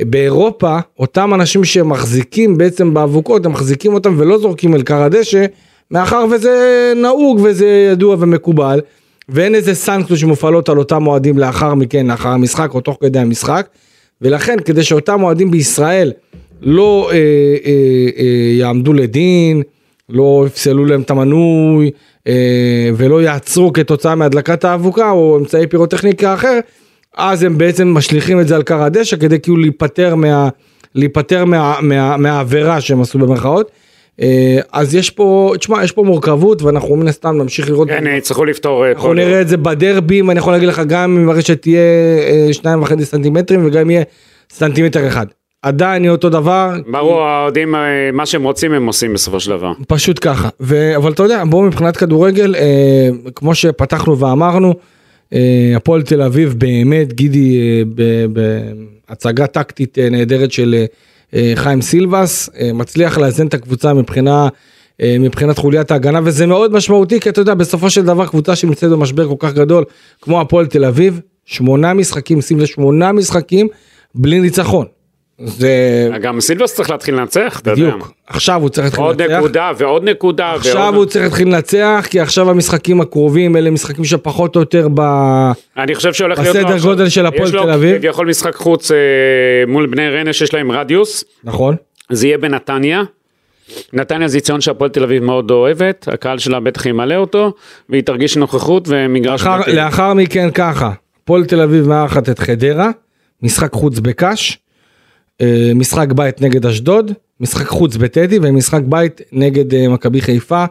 באירופה, 0.00 0.78
אותם 0.98 1.34
אנשים 1.34 1.64
שמחזיקים 1.64 2.58
בעצם 2.58 2.94
באבוקות, 2.94 3.46
הם 3.46 3.52
מחזיקים 3.52 3.94
אותם 3.94 4.14
ולא 4.18 4.38
זורקים 4.38 4.74
אל 4.74 4.82
כר 4.82 5.02
הדשא, 5.02 5.44
מאחר 5.90 6.24
וזה 6.30 6.92
נהוג 6.96 7.40
וזה 7.42 7.88
ידוע 7.92 8.16
ומקובל, 8.18 8.80
ואין 9.28 9.54
איזה 9.54 9.74
סנקציות 9.74 10.18
שמופעלות 10.18 10.68
על 10.68 10.78
אותם 10.78 11.06
אוהדים 11.06 11.38
לאחר 11.38 11.74
מכן, 11.74 12.06
לאחר 12.06 12.28
המשחק 12.28 12.74
או 12.74 12.80
תוך 12.80 12.98
כדי 13.00 13.18
המשחק, 13.18 13.68
ולכן 14.22 14.56
כדי 14.64 14.82
שאותם 14.82 15.22
אוהדים 15.22 15.50
בישראל 15.50 16.12
לא 16.62 17.10
אה, 17.12 17.16
אה, 17.16 17.70
אה, 18.18 18.24
יעמדו 18.58 18.92
לדין, 18.92 19.62
לא 20.08 20.44
יפסלו 20.46 20.84
להם 20.84 21.00
את 21.00 21.10
המנוי 21.10 21.90
אה, 22.26 22.90
ולא 22.96 23.22
יעצרו 23.22 23.72
כתוצאה 23.72 24.14
מהדלקת 24.14 24.64
האבוקה 24.64 25.10
או 25.10 25.36
אמצעי 25.38 25.66
פירוטכניקה 25.66 26.34
אחר, 26.34 26.58
אז 27.16 27.42
הם 27.42 27.58
בעצם 27.58 27.88
משליכים 27.88 28.40
את 28.40 28.48
זה 28.48 28.56
על 28.56 28.62
כר 28.62 28.82
הדשא 28.82 29.16
כדי 29.16 29.40
כאילו 29.40 29.56
להיפטר 29.56 30.14
מה... 30.14 30.48
להיפטר 30.94 31.44
מה, 31.44 31.76
מה, 31.82 32.16
מהעבירה 32.16 32.80
שהם 32.80 33.00
עשו 33.00 33.18
במרכאות. 33.18 33.70
אה, 34.20 34.58
אז 34.72 34.94
יש 34.94 35.10
פה, 35.10 35.52
תשמע, 35.58 35.84
יש 35.84 35.92
פה 35.92 36.02
מורכבות 36.02 36.62
ואנחנו 36.62 36.96
מן 36.96 37.08
הסתם 37.08 37.36
נמשיך 37.36 37.68
לראות. 37.70 37.88
כן, 37.88 38.04
יצטרכו 38.06 38.44
לפתור. 38.44 38.84
אה, 38.84 38.90
אנחנו 38.92 39.14
נראה 39.14 39.40
את 39.40 39.48
זה 39.48 39.56
בדרבים, 39.56 40.30
אני 40.30 40.38
יכול 40.38 40.52
להגיד 40.52 40.68
לך 40.68 40.82
גם 40.88 41.18
אם 41.18 41.28
הרשת 41.28 41.62
תהיה 41.62 41.80
אה, 42.20 42.52
שניים 42.52 42.82
וחצי 42.82 43.04
סנטימטרים 43.04 43.66
וגם 43.66 43.90
יהיה 43.90 44.02
סנטימטר 44.50 45.08
אחד. 45.08 45.26
עדיין 45.64 46.04
יהיה 46.04 46.12
אותו 46.12 46.28
דבר, 46.30 46.72
ברור, 46.86 47.22
האוהדים, 47.22 47.74
אה, 47.74 47.80
מה 48.12 48.26
שהם 48.26 48.42
רוצים 48.42 48.72
הם 48.72 48.86
עושים 48.86 49.14
בסופו 49.14 49.40
של 49.40 49.50
דבר. 49.50 49.72
פשוט 49.88 50.18
ככה. 50.22 50.48
ו... 50.60 50.96
אבל 50.96 51.12
אתה 51.12 51.22
יודע, 51.22 51.42
בואו 51.44 51.62
מבחינת 51.62 51.96
כדורגל, 51.96 52.54
אה, 52.54 53.08
כמו 53.34 53.54
שפתחנו 53.54 54.18
ואמרנו, 54.18 54.74
אה, 55.32 55.72
הפועל 55.76 56.02
תל 56.02 56.22
אביב 56.22 56.54
באמת, 56.58 57.12
גידי, 57.12 57.58
אה, 57.60 57.82
בהצגה 59.08 59.46
טקטית 59.46 59.98
אה, 59.98 60.10
נהדרת 60.10 60.52
של 60.52 60.74
אה, 60.74 60.84
אה, 61.34 61.52
חיים 61.56 61.82
סילבס, 61.82 62.50
אה, 62.60 62.72
מצליח 62.72 63.18
לאזן 63.18 63.46
את 63.46 63.54
הקבוצה 63.54 63.94
מבחינה... 63.94 64.48
אה, 65.02 65.16
מבחינת 65.20 65.58
חוליית 65.58 65.90
ההגנה 65.90 66.20
וזה 66.24 66.46
מאוד 66.46 66.72
משמעותי 66.72 67.20
כי 67.20 67.28
אתה 67.28 67.40
יודע 67.40 67.54
בסופו 67.54 67.90
של 67.90 68.04
דבר 68.04 68.26
קבוצה 68.26 68.56
שנמצאת 68.56 68.90
במשבר 68.90 69.28
כל 69.28 69.34
כך 69.38 69.52
גדול 69.52 69.84
כמו 70.20 70.40
הפועל 70.40 70.66
תל 70.66 70.84
אביב 70.84 71.20
שמונה 71.44 71.94
משחקים 71.94 72.40
שים 72.40 72.60
לב 72.60 72.66
שמונה 72.66 73.12
משחקים 73.12 73.68
בלי 74.14 74.40
ניצחון. 74.40 74.86
זה 75.38 75.70
גם 76.22 76.40
סילבס 76.40 76.74
צריך 76.74 76.90
להתחיל 76.90 77.14
לנצח, 77.14 77.60
אתה 77.60 77.70
יודע. 77.70 77.82
בדיוק 77.86 78.12
עכשיו 78.26 78.60
הוא 78.60 78.68
צריך 78.68 78.84
להתחיל 78.86 79.04
עוד 79.04 79.22
לנצח. 79.22 79.38
נקודה 79.38 79.70
ועוד 79.78 80.04
נקודה. 80.08 80.52
עכשיו 80.52 80.80
ועוד- 80.82 80.94
הוא 80.94 81.04
צריך 81.04 81.24
להתחיל 81.24 81.48
לנצח 81.48 82.06
כי 82.10 82.20
עכשיו 82.20 82.50
המשחקים 82.50 83.00
הקרובים 83.00 83.56
אלה 83.56 83.70
משחקים 83.70 84.04
שפחות 84.04 84.56
או 84.56 84.60
יותר 84.60 84.88
ב... 84.94 85.00
אני 85.76 85.94
חושב 85.94 86.12
שהולך 86.12 86.38
להיות... 86.38 86.56
בסדר 86.56 86.76
לו 86.76 86.82
גודל 86.82 87.08
של 87.08 87.26
הפועל 87.26 87.48
יש 87.48 87.54
לו 87.54 87.62
תל 87.62 87.70
אביב. 87.70 87.96
כביכול 87.98 88.28
משחק 88.28 88.54
חוץ 88.54 88.90
אה, 88.90 88.96
מול 89.66 89.86
בני 89.86 90.08
ריינה 90.08 90.32
שיש 90.32 90.54
להם 90.54 90.72
רדיוס, 90.72 91.24
נכון? 91.44 91.76
זה 92.10 92.26
יהיה 92.26 92.38
בנתניה. 92.38 93.02
נתניה 93.92 94.28
זה 94.28 94.38
יציון 94.38 94.60
שהפועל 94.60 94.90
תל 94.90 95.02
אביב 95.02 95.22
מאוד 95.24 95.50
אוהבת, 95.50 96.08
הקהל 96.12 96.38
שלה 96.38 96.60
בטח 96.60 96.86
ימלא 96.86 97.14
אותו, 97.14 97.52
והיא 97.88 98.02
תרגיש 98.02 98.36
נוכחות 98.36 98.84
ומגרש... 98.88 99.40
לאחר. 99.42 99.60
לאחר 99.72 100.14
מכן 100.14 100.50
ככה, 100.50 100.90
הפועל 101.22 101.44
תל 101.44 101.60
אביב 101.60 101.88
מארחת 101.88 102.28
את 102.28 102.38
חדרה, 102.38 102.90
משחק 103.42 103.72
חוץ 103.72 103.98
בקאש, 103.98 104.52
אה, 104.52 104.63
משחק 105.74 106.12
בית 106.12 106.40
נגד 106.40 106.66
אשדוד, 106.66 107.12
משחק 107.40 107.66
חוץ 107.66 107.96
בטדי 107.96 108.38
ומשחק 108.42 108.80
בית 108.84 109.20
נגד 109.32 109.74
אה, 109.74 109.88
מכבי 109.88 110.20
חיפה 110.20 110.64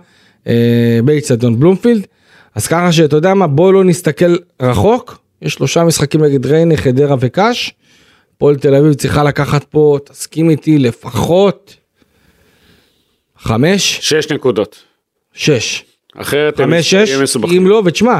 אה, 0.48 1.00
באיצטדיון 1.06 1.60
בלומפילד. 1.60 2.08
אז 2.56 2.68
ככה 2.68 2.92
שאתה 2.92 3.16
יודע 3.16 3.34
מה, 3.34 3.48
בוא 3.48 3.74
לא 3.74 3.84
נסתכל 3.84 4.36
רחוק, 4.62 5.18
יש 5.42 5.54
שלושה 5.54 5.84
משחקים 5.84 6.24
נגד 6.24 6.46
ריינה, 6.46 6.78
חדרה 6.78 7.16
וקאש. 7.20 7.74
הפועל 8.36 8.56
תל 8.56 8.76
אביב 8.76 8.94
צריכה 8.94 9.24
לקחת 9.24 9.64
פה, 9.64 9.98
תסכים 10.06 10.50
איתי, 10.50 10.80
לפחות 10.80 11.76
חמש, 13.38 14.00
שש 14.02 14.32
נקודות. 14.32 14.84
שש. 15.34 15.86
אחרת 16.16 16.60
הם 16.60 16.70
חמש 16.70 16.92
שש, 16.92 17.12
מסובכים. 17.12 17.62
אם 17.62 17.68
לא, 17.68 17.82
ותשמע, 17.86 18.20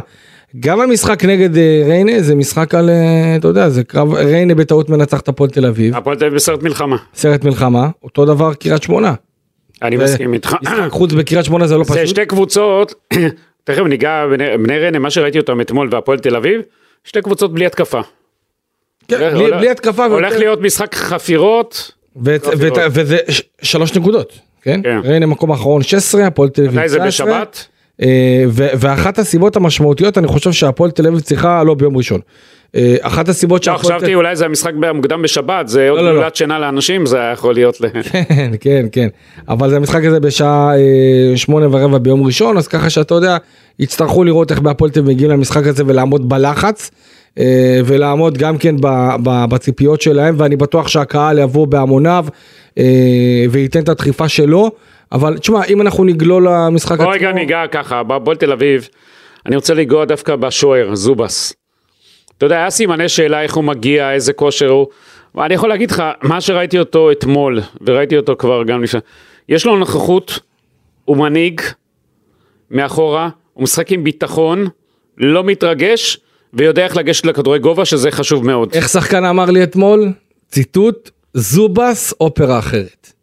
גם 0.60 0.82
המשחק 0.82 1.26
נגד 1.26 1.58
אה, 1.58 1.84
ריינה 1.88 2.22
זה 2.22 2.36
משחק 2.36 2.76
על, 2.76 2.90
אה, 2.90 3.36
אתה 3.36 3.48
יודע, 3.48 3.70
זה 3.70 3.84
קרב, 3.84 4.14
ריינה 4.14 4.56
בטעות 4.56 4.90
מנצח 4.90 5.20
את 5.20 5.28
הפועל 5.28 5.50
תל 5.50 5.66
אביב, 5.66 5.96
הפועל 5.96 6.18
תל 6.18 6.26
אביב 6.26 6.36
בסרט 6.36 6.64
מלחמה. 6.64 6.98
סרט 7.16 7.44
מלחמה, 7.44 7.90
אותו 8.04 8.26
דבר 8.26 8.54
קריית 8.54 8.84
שמונה. 8.84 9.14
אני 9.82 9.98
מסכים 9.98 10.34
איתך. 10.34 10.56
משחק 10.62 10.90
חוץ 10.92 11.14
בקריית 11.14 11.46
שמונה 11.46 11.68
זה 11.68 11.78
לא 11.78 11.84
זה 11.84 11.94
פשוט. 11.94 12.08
שתי 12.08 12.26
קבוצות, 12.26 12.94
תכף 13.64 13.82
ניגע 13.84 14.26
בני 14.60 14.78
ריינה, 14.80 15.00
מה 15.00 15.10
שראיתי 15.10 15.38
אותם 15.40 15.62
אתמול 15.62 15.90
והפועל 15.92 16.20
תל 16.20 16.36
אביב, 16.36 16.62
שתי 17.04 17.22
קבוצות 17.22 17.54
בלי 17.54 17.66
התקפה. 17.66 18.02
כן, 19.08 19.18
בלי- 19.34 19.52
בלי 19.52 19.70
התקפה. 19.70 20.06
הולך 20.06 20.22
ויותר- 20.32 20.40
להיות 20.40 20.62
משחק 20.62 20.96
חפירות, 20.96 21.92
וזה 22.92 23.18
שלוש 23.62 23.96
נקודות, 23.96 24.40
כן? 24.62 24.80
כן. 24.84 25.00
ריינה 25.04 25.26
מקום 25.26 25.52
אחרון 25.52 25.82
16, 25.84 26.28
הפועל 26.28 26.50
תל 26.50 26.62
אביב 26.66 26.80
מתי 26.80 26.90
זה 26.90 26.98
19. 27.00 27.28
בשבת? 27.28 27.66
אה, 28.04 28.44
ואחת 28.56 29.20
הסיבות 29.20 29.56
המשמעותיות, 29.56 30.18
אני 30.18 30.28
חושב 30.28 30.52
שהפועל 30.52 30.92
תל 30.92 31.08
אביב 31.08 31.20
צריכה, 31.20 31.64
לא 31.64 31.74
ביום 31.74 31.98
ראשון. 31.98 32.20
אה, 32.76 32.96
אחת 33.02 33.30
הסיבות 33.30 33.68
לא, 33.68 33.74
שהפועל 33.74 33.94
תל 33.94 33.98
חשבתי 34.00 34.16
אולי 34.16 34.36
זה 34.36 34.46
המשחק 34.46 34.72
המוקדם 34.84 35.22
בשבת, 35.22 35.68
זה 35.68 35.90
עוד 35.90 36.00
לא, 36.00 36.06
לא. 36.06 36.12
גלולת 36.12 36.36
שינה 36.36 36.60
לאנשים, 36.60 37.06
זה 37.06 37.18
יכול 37.34 37.54
להיות 37.54 37.82
ל... 37.82 37.86
כן, 38.28 38.52
כן, 38.60 38.86
כן. 38.92 39.08
אבל 39.50 39.70
זה 39.70 39.76
המשחק 39.78 40.06
הזה 40.06 40.20
בשעה 40.20 40.78
אה, 40.78 41.38
שמונה 41.38 41.68
ורבע 41.72 41.98
ביום 41.98 42.24
ראשון, 42.24 42.58
אז 42.58 42.68
ככה 42.68 42.90
שאתה 42.90 43.14
יודע, 43.14 43.38
יצטרכו 43.80 44.24
לראות 44.24 44.52
איך 44.52 44.60
בהפועל 44.60 44.92
תל 44.92 45.00
אביב 45.00 45.14
מגיעים 45.14 45.32
למשחק 45.32 45.68
הזה 45.68 45.84
ולעמוד 45.88 46.30
בלחץ, 46.30 46.92
ולעמוד 47.86 48.38
גם 48.38 48.58
כן 48.58 48.76
בציפיות 49.24 50.02
שלהם, 50.02 50.36
ואני 50.38 50.56
בטוח 50.56 50.88
שהקהל 50.88 51.40
יבוא 51.40 51.68
בהמוניו, 51.68 52.26
וייתן 53.50 53.84
את 53.84 53.90
הדחיפה 53.90 54.30
שלו, 54.30 54.72
אבל 55.14 55.38
תשמע, 55.38 55.66
אם 55.66 55.82
אנחנו 55.82 56.04
נגלול 56.04 56.48
למשחק 56.48 56.98
בוא 56.98 57.14
רגע 57.14 57.32
ניגע 57.32 57.64
ככה, 57.72 58.04
בהפועל 58.04 58.38
תל 58.38 58.52
אביב, 58.52 58.90
אני 59.46 59.56
רוצה 59.56 59.74
לנגוע 59.74 60.06
דווקא 60.06 60.36
בשוער, 60.36 60.96
זובס. 60.96 61.54
אתה 62.38 62.46
יודע, 62.46 62.58
היה 62.58 62.70
סימני 62.70 63.10
שאלה 63.10 63.42
איך 63.42 63.56
הוא 63.56 63.64
מגיע, 63.64 64.12
איזה 64.12 64.34
כושר 64.34 64.70
הוא. 64.70 64.88
אני 65.38 65.54
יכול 65.54 65.70
להגיד 65.70 65.92
לך, 65.92 66.04
מה 66.22 66.42
שראיתי 66.42 66.80
אותו 66.80 67.12
אתמול, 67.12 67.62
וראיתי 67.82 68.18
אותו 68.18 68.36
כבר 68.36 68.64
גם 68.64 68.84
לפני, 68.84 69.00
יש 69.50 69.66
לו 69.66 69.78
נוכחות, 69.78 70.40
הוא 71.06 71.18
מנהיג, 71.18 71.62
מאחורה, 72.72 73.30
הוא 73.54 73.64
משחק 73.64 73.92
עם 73.92 74.04
ביטחון, 74.04 74.68
לא 75.18 75.44
מתרגש, 75.44 76.18
ויודע 76.54 76.84
איך 76.84 76.98
לגשת 76.98 77.26
לכדורי 77.26 77.60
גובה, 77.60 77.86
שזה 77.86 78.12
חשוב 78.12 78.46
מאוד. 78.46 78.74
איך 78.74 78.90
שחקן 78.90 79.26
אמר 79.26 79.46
לי 79.46 79.64
אתמול? 79.64 80.12
ציטוט, 80.48 81.10
זובס 81.34 82.14
אופרה 82.22 82.60
אחרת. 82.60 83.14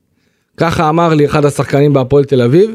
ככה 0.60 0.88
אמר 0.88 1.14
לי 1.14 1.26
אחד 1.26 1.44
השחקנים 1.44 1.92
בהפועל 1.92 2.24
תל 2.24 2.42
אביב, 2.42 2.70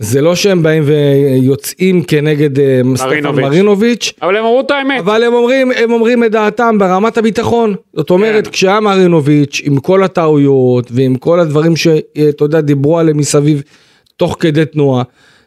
וזה 0.00 0.20
לא 0.20 0.34
שהם 0.34 0.62
באים 0.62 0.82
ויוצאים 0.86 2.02
כנגד 2.02 2.58
אה, 2.58 2.80
סטפן 2.96 3.08
מרינוביץ'. 3.34 4.12
אבל 4.22 4.36
הם 4.36 4.44
אמרו 4.44 4.60
את 4.60 4.70
האמת. 4.70 5.00
אבל 5.00 5.22
הם 5.22 5.34
אומרים, 5.34 5.72
הם 5.76 5.92
אומרים 5.92 6.24
את 6.24 6.30
דעתם 6.32 6.78
ברמת 6.78 7.18
הביטחון. 7.18 7.74
זאת 7.96 8.10
אומרת, 8.10 8.44
כן. 8.46 8.50
כשהיה 8.52 8.80
מרינוביץ', 8.80 9.60
עם 9.64 9.76
כל 9.78 10.02
הטעויות 10.04 10.88
ועם 10.90 11.14
כל 11.14 11.40
הדברים 11.40 11.76
שאתה 11.76 12.44
יודע, 12.44 12.60
דיברו 12.60 12.98
עליהם 12.98 13.16
מסביב 13.16 13.62
תוך 14.16 14.36
כדי 14.40 14.64
תנועה, 14.64 15.02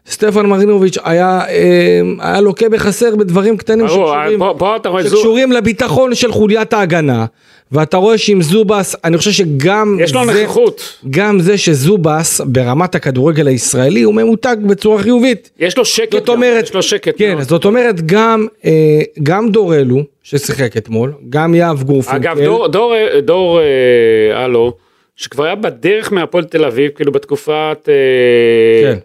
סטפן 0.10 0.46
מרינוביץ' 0.46 0.98
היה, 1.04 1.40
אה, 1.50 2.02
היה 2.20 2.42
לוקה 2.42 2.70
בחסר 2.70 3.16
בדברים 3.16 3.58
קטנים 3.58 3.88
שקשורים, 3.88 4.40
פה- 4.40 4.54
פה 4.58 4.76
שקשורים 5.04 5.52
לביטחון 5.52 6.16
של 6.16 6.32
חוליית 6.32 6.74
ההגנה. 6.74 7.26
ואתה 7.72 7.98
רואה 7.98 8.18
שעם 8.18 8.42
זובס, 8.42 8.96
אני 9.04 9.18
חושב 9.18 9.32
שגם 9.32 9.98
יש 10.00 10.14
לו 10.14 10.26
זה, 10.26 10.42
נוכחות. 10.42 10.98
גם 11.10 11.40
זה 11.40 11.58
שזובס 11.58 12.42
ברמת 12.42 12.96
הכדורגל 12.96 13.48
הישראלי 13.48 14.02
הוא 14.02 14.14
ממותג 14.14 14.56
בצורה 14.68 15.02
חיובית. 15.02 15.50
יש 15.60 15.78
לו 15.78 15.86
שקט 15.86 16.12
זאת 16.12 16.26
גם, 16.26 16.34
אומרת, 16.34 16.64
יש 16.64 16.74
לו 16.74 16.82
שקט 16.82 17.16
כן, 17.18 17.34
מאוד. 17.34 17.48
זאת 17.48 17.66
אומרת 17.66 18.06
גם, 18.06 18.48
אה, 18.66 19.02
גם 19.24 19.50
דור 19.50 19.76
אלו 19.76 20.04
ששיחק 20.24 20.78
אתמול, 20.78 21.14
גם 21.30 21.56
יהב 21.56 21.84
גורפינקל, 21.84 22.18
אגב, 22.30 22.42
דור, 22.42 22.68
דור, 22.68 22.94
דור 23.20 23.60
אה, 23.60 24.44
הלו, 24.44 24.74
שכבר 25.16 25.44
היה 25.44 25.56
בדרך 25.56 26.12
מהפועל 26.14 26.44
תל 26.44 26.66
אביב, 26.66 26.92
כאילו 26.92 27.12
בתקופת, 27.12 27.90
אה, 27.90 28.94
כן. 28.94 28.98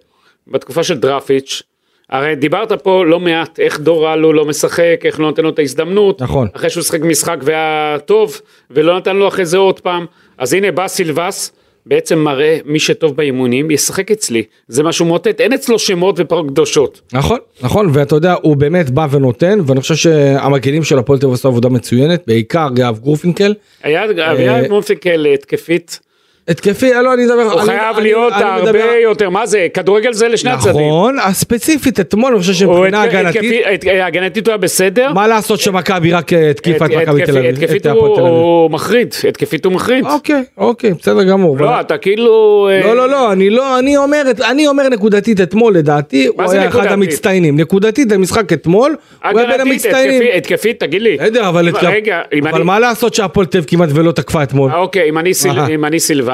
בתקופה 0.48 0.82
של 0.82 0.98
דרפיץ', 0.98 1.62
הרי 2.10 2.34
דיברת 2.34 2.72
פה 2.72 3.04
לא 3.04 3.20
מעט 3.20 3.60
איך 3.60 3.80
דור 3.80 4.08
הלו 4.08 4.32
לא 4.32 4.44
משחק, 4.44 5.00
איך 5.04 5.20
לא 5.20 5.26
נותן 5.26 5.42
לו 5.42 5.48
את 5.48 5.58
ההזדמנות, 5.58 6.22
נכון. 6.22 6.48
אחרי 6.56 6.70
שהוא 6.70 6.82
שיחק 6.82 7.00
משחק 7.00 7.36
והיה 7.42 7.96
טוב, 8.04 8.40
ולא 8.70 8.96
נתן 8.96 9.16
לו 9.16 9.28
אחרי 9.28 9.46
זה 9.46 9.56
עוד 9.56 9.80
פעם, 9.80 10.06
אז 10.38 10.52
הנה 10.52 10.72
בא 10.72 10.88
סילבס, 10.88 11.52
בעצם 11.86 12.18
מראה 12.18 12.58
מי 12.64 12.78
שטוב 12.78 13.16
באימונים, 13.16 13.70
ישחק 13.70 14.10
אצלי, 14.10 14.42
זה 14.68 14.82
משהו 14.82 15.06
מוטט, 15.06 15.40
אין 15.40 15.52
אצלו 15.52 15.78
שמות 15.78 16.14
ופרות 16.18 16.46
קדושות. 16.48 17.00
נכון, 17.12 17.38
נכון, 17.62 17.90
ואתה 17.92 18.14
יודע, 18.14 18.34
הוא 18.42 18.56
באמת 18.56 18.90
בא 18.90 19.06
ונותן, 19.10 19.58
ואני 19.66 19.80
חושב 19.80 19.94
שהמגנים 19.94 20.84
של 20.84 20.98
הפועל 20.98 21.18
תל 21.18 21.32
עשו 21.32 21.48
עבודה 21.48 21.68
מצוינת, 21.68 22.22
בעיקר 22.26 22.68
יהב 22.78 22.98
גורפינקל, 22.98 23.54
היה, 23.82 24.02
היה 24.18 24.68
מונפיקל 24.68 25.26
התקפית, 25.34 26.00
התקפי, 26.48 26.90
לא, 27.04 27.14
אני 27.14 27.24
מדבר... 27.24 27.42
הוא 27.42 27.52
אני- 27.60 27.66
חייב 27.66 27.96
אני- 27.96 28.02
להיות 28.02 28.32
אני 28.32 28.42
הרבה 28.44 28.62
מדבר- 28.62 28.92
יותר, 29.02 29.30
מה 29.30 29.46
זה, 29.46 29.66
כדורגל 29.74 30.12
זה 30.12 30.28
לשני 30.28 30.50
הצדדים. 30.50 30.80
נכון, 30.88 31.16
ספציפית 31.32 32.00
אתמול 32.00 32.32
אני 32.32 32.40
חושב 32.40 32.52
שמבחינה 32.52 33.02
הגנתית, 33.02 33.62
הת- 33.72 33.84
הגנתית 34.02 34.46
הוא 34.46 34.52
היה 34.52 34.56
בסדר. 34.58 35.12
מה 35.12 35.26
לעשות 35.28 35.60
שמכבי 35.60 36.12
רק 36.12 36.32
אה, 36.32 36.50
התקיפה 36.50 36.86
את 36.86 36.90
מכבי 36.90 37.22
תל 37.26 37.38
אביב, 37.38 37.54
התקפית 37.54 37.86
הוא- 37.86 38.70
מחריד, 38.70 39.14
התקפית 39.28 39.64
הוא 39.64 39.72
מחריד. 39.72 40.04
אוקיי, 40.06 40.42
אוקיי, 40.58 40.90
בסדר 40.94 41.22
גמור. 41.24 41.56
לא, 41.60 41.80
אתה 41.80 41.98
כאילו... 41.98 42.68
אה, 42.70 42.80
לא, 42.86 42.96
לא, 42.96 43.08
לא, 43.08 43.32
אני 43.32 43.50
לא, 43.50 43.78
אני 43.78 43.96
אומר, 43.96 44.22
אני 44.50 44.66
אומר 44.68 44.88
נקודתית 44.88 45.40
אתמול, 45.40 45.74
לדעתי, 45.74 46.26
הוא 46.26 46.50
היה 46.50 46.68
אחד? 46.68 46.86
המצטיינים. 46.86 47.60
נקודתית, 47.60 48.12
המשחק 48.12 48.52
אתמול, 48.52 48.96
הוא 49.30 49.40
היה 49.40 49.48
בין 49.48 49.60
המצטיינים. 49.60 50.22
התקפי- 50.22 50.36
התקפית, 50.36 50.80
תגיד 50.80 51.02
לי. 51.02 51.16
בסדר, 51.16 51.48
אבל. 51.48 51.72
מה 52.64 52.78
לעשות 52.78 53.14
שהפועל 53.14 53.46
תל 53.46 53.60
כמעט 53.66 53.88
ולא 53.92 54.12
תקפה 54.12 54.42
אתמול? 54.42 54.70
אה, 54.70 54.76
אוקיי, 54.76 55.08
אם 55.08 55.18
אני 55.18 55.34
סיל- 55.34 55.50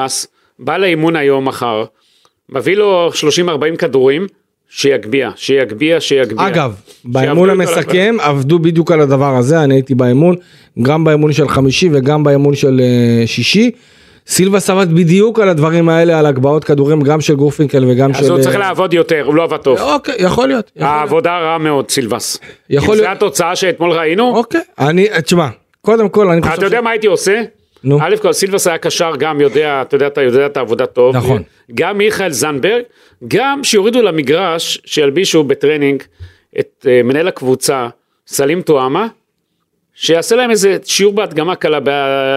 סילבס, 0.07 0.27
בא 0.59 0.77
לאימון 0.77 1.15
היום 1.15 1.47
מחר, 1.47 1.83
מביא 2.49 2.75
לו 2.75 3.09
30-40 3.73 3.77
כדורים, 3.77 4.27
שיגביה, 4.69 5.31
שיגביה, 5.35 6.01
שיגביה. 6.01 6.47
אגב, 6.47 6.75
באימון 7.05 7.49
המסכם 7.49 8.15
עבדו 8.19 8.59
בדיוק 8.59 8.91
על 8.91 9.01
הדבר 9.01 9.35
הזה, 9.35 9.63
אני 9.63 9.73
הייתי 9.73 9.95
באימון, 9.95 10.35
גם 10.81 11.03
באימון 11.03 11.33
של 11.33 11.47
חמישי 11.47 11.89
וגם 11.93 12.23
באימון 12.23 12.55
של 12.55 12.81
אה, 12.83 13.27
שישי. 13.27 13.71
סילבס 14.27 14.69
עבד 14.69 14.93
בדיוק 14.93 15.39
על 15.39 15.49
הדברים 15.49 15.89
האלה, 15.89 16.19
על 16.19 16.25
הגבהות 16.25 16.63
כדורים, 16.63 17.01
גם 17.01 17.21
של 17.21 17.35
גורפינקל 17.35 17.85
וגם 17.87 18.13
של... 18.13 18.19
אז 18.19 18.29
הוא 18.29 18.39
צריך 18.39 18.55
אה, 18.55 18.59
לעבוד 18.59 18.93
יותר, 18.93 19.23
הוא 19.25 19.35
לא 19.35 19.43
עבד 19.43 19.57
טוב. 19.57 19.79
אוקיי, 19.81 20.15
יכול 20.19 20.47
להיות. 20.47 20.71
יכול 20.75 20.87
להיות. 20.87 20.99
העבודה 20.99 21.39
רעה 21.39 21.57
מאוד, 21.57 21.91
סילבס. 21.91 22.39
יכול 22.69 22.95
להיות. 22.95 23.07
התוצאה 23.11 23.55
שאתמול 23.55 23.91
ראינו, 23.91 24.35
אוקיי, 24.35 24.61
אני, 24.79 25.07
תשמע, 25.23 25.47
קודם 25.81 26.09
כל 26.09 26.29
אני 26.29 26.41
חושב... 26.41 26.53
אתה 26.53 26.65
יודע 26.65 26.81
מה 26.81 26.89
הייתי 26.89 27.07
עושה? 27.07 27.41
נו. 27.83 27.99
א' 28.01 28.15
כל 28.21 28.33
סילבס 28.33 28.67
היה 28.67 28.77
קשר 28.77 29.11
גם 29.19 29.41
יודע, 29.41 29.81
אתה 29.81 29.95
יודע, 29.95 30.07
אתה 30.07 30.21
יודע 30.21 30.45
את 30.45 30.57
העבודה 30.57 30.85
טוב. 30.85 31.15
נכון. 31.15 31.43
גם 31.73 31.97
מיכאל 31.97 32.31
זנדברג, 32.31 32.83
גם 33.27 33.63
שיורידו 33.63 34.01
למגרש, 34.01 34.81
שילבישו 34.85 35.43
בטרנינג 35.43 36.03
את 36.59 36.85
אה, 36.89 37.03
מנהל 37.03 37.27
הקבוצה, 37.27 37.87
סלים 38.27 38.61
טועמה, 38.61 39.07
שיעשה 39.93 40.35
להם 40.35 40.51
איזה 40.51 40.77
שיעור 40.83 41.13
בהדגמה 41.13 41.55
קלה, 41.55 41.79
ב- 41.79 41.89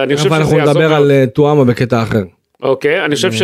אני 0.03 0.15
חושב 0.15 0.27
אבל 0.27 0.35
שזה 0.35 0.43
אנחנו 0.43 0.57
יעזור 0.57 0.73
נדבר 0.73 0.89
מאוד. 0.89 1.01
על 1.01 1.11
אה, 1.11 1.25
טואמה 1.33 1.63
בקטע 1.65 2.03
אחר. 2.03 2.23
אוקיי, 2.63 3.05
אני 3.05 3.15
חושב, 3.15 3.31
ש... 3.31 3.41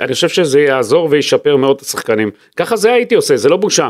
אני 0.00 0.14
חושב 0.14 0.28
שזה 0.28 0.60
יעזור 0.60 1.08
וישפר 1.10 1.56
מאוד 1.56 1.76
את 1.76 1.82
השחקנים. 1.82 2.30
ככה 2.56 2.76
זה 2.76 2.92
הייתי 2.92 3.14
עושה, 3.14 3.36
זה 3.36 3.48
לא 3.48 3.56
בושה. 3.56 3.88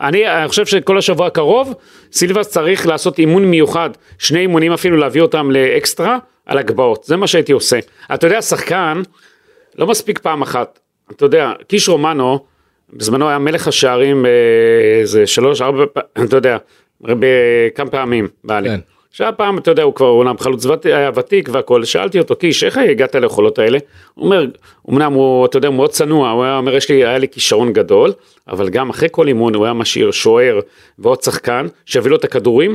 אני, 0.00 0.26
אני 0.28 0.48
חושב 0.48 0.66
שכל 0.66 0.98
השבוע 0.98 1.26
הקרוב, 1.26 1.74
סילבס 2.12 2.48
צריך 2.48 2.86
לעשות 2.86 3.18
אימון 3.18 3.44
מיוחד, 3.44 3.90
שני 4.18 4.38
אימונים 4.40 4.72
אפילו 4.72 4.96
להביא 4.96 5.22
אותם 5.22 5.50
לאקסטרה, 5.50 6.18
על 6.46 6.58
הגבהות, 6.58 7.04
זה 7.04 7.16
מה 7.16 7.26
שהייתי 7.26 7.52
עושה. 7.52 7.78
אתה 8.14 8.26
יודע, 8.26 8.42
שחקן, 8.42 9.02
לא 9.78 9.86
מספיק 9.86 10.18
פעם 10.18 10.42
אחת. 10.42 10.78
אתה 11.10 11.24
יודע, 11.24 11.52
קיש 11.68 11.88
רומנו, 11.88 12.38
בזמנו 12.92 13.28
היה 13.28 13.38
מלך 13.38 13.68
השערים 13.68 14.26
איזה 15.00 15.26
שלוש, 15.26 15.62
ארבע, 15.62 15.84
אתה 16.24 16.36
יודע, 16.36 16.56
בכמה 17.00 17.90
פעמים, 17.90 18.28
בעלי. 18.44 18.68
כן. 18.68 18.80
עכשיו 19.10 19.32
פעם, 19.36 19.58
אתה 19.58 19.70
יודע, 19.70 19.82
הוא 19.82 19.94
כבר 19.94 20.06
אומנם 20.08 20.38
חלוץ 20.38 20.66
ות- 20.66 20.86
היה 20.86 21.10
ותיק 21.14 21.48
והכל, 21.52 21.84
שאלתי 21.84 22.18
אותו, 22.18 22.36
קיש, 22.36 22.64
איך 22.64 22.76
הגעת 22.78 23.14
ליכולות 23.14 23.58
האלה? 23.58 23.78
הוא 24.14 24.24
אומר, 24.24 24.46
אמנם 24.90 25.12
הוא, 25.12 25.46
אתה 25.46 25.56
יודע, 25.56 25.68
הוא 25.68 25.76
מאוד 25.76 25.90
צנוע, 25.90 26.30
הוא 26.30 26.44
היה 26.44 26.56
אומר, 26.56 26.74
יש 26.76 26.90
לי, 26.90 27.04
היה 27.04 27.18
לי 27.18 27.28
כישרון 27.28 27.72
גדול, 27.72 28.12
אבל 28.48 28.68
גם 28.68 28.90
אחרי 28.90 29.08
כל 29.12 29.28
אימון 29.28 29.54
הוא 29.54 29.64
היה 29.64 29.74
משאיר 29.74 30.10
שוער 30.10 30.60
ועוד 30.98 31.22
שחקן, 31.22 31.66
שיביא 31.86 32.10
לו 32.10 32.16
את 32.16 32.24
הכדורים, 32.24 32.74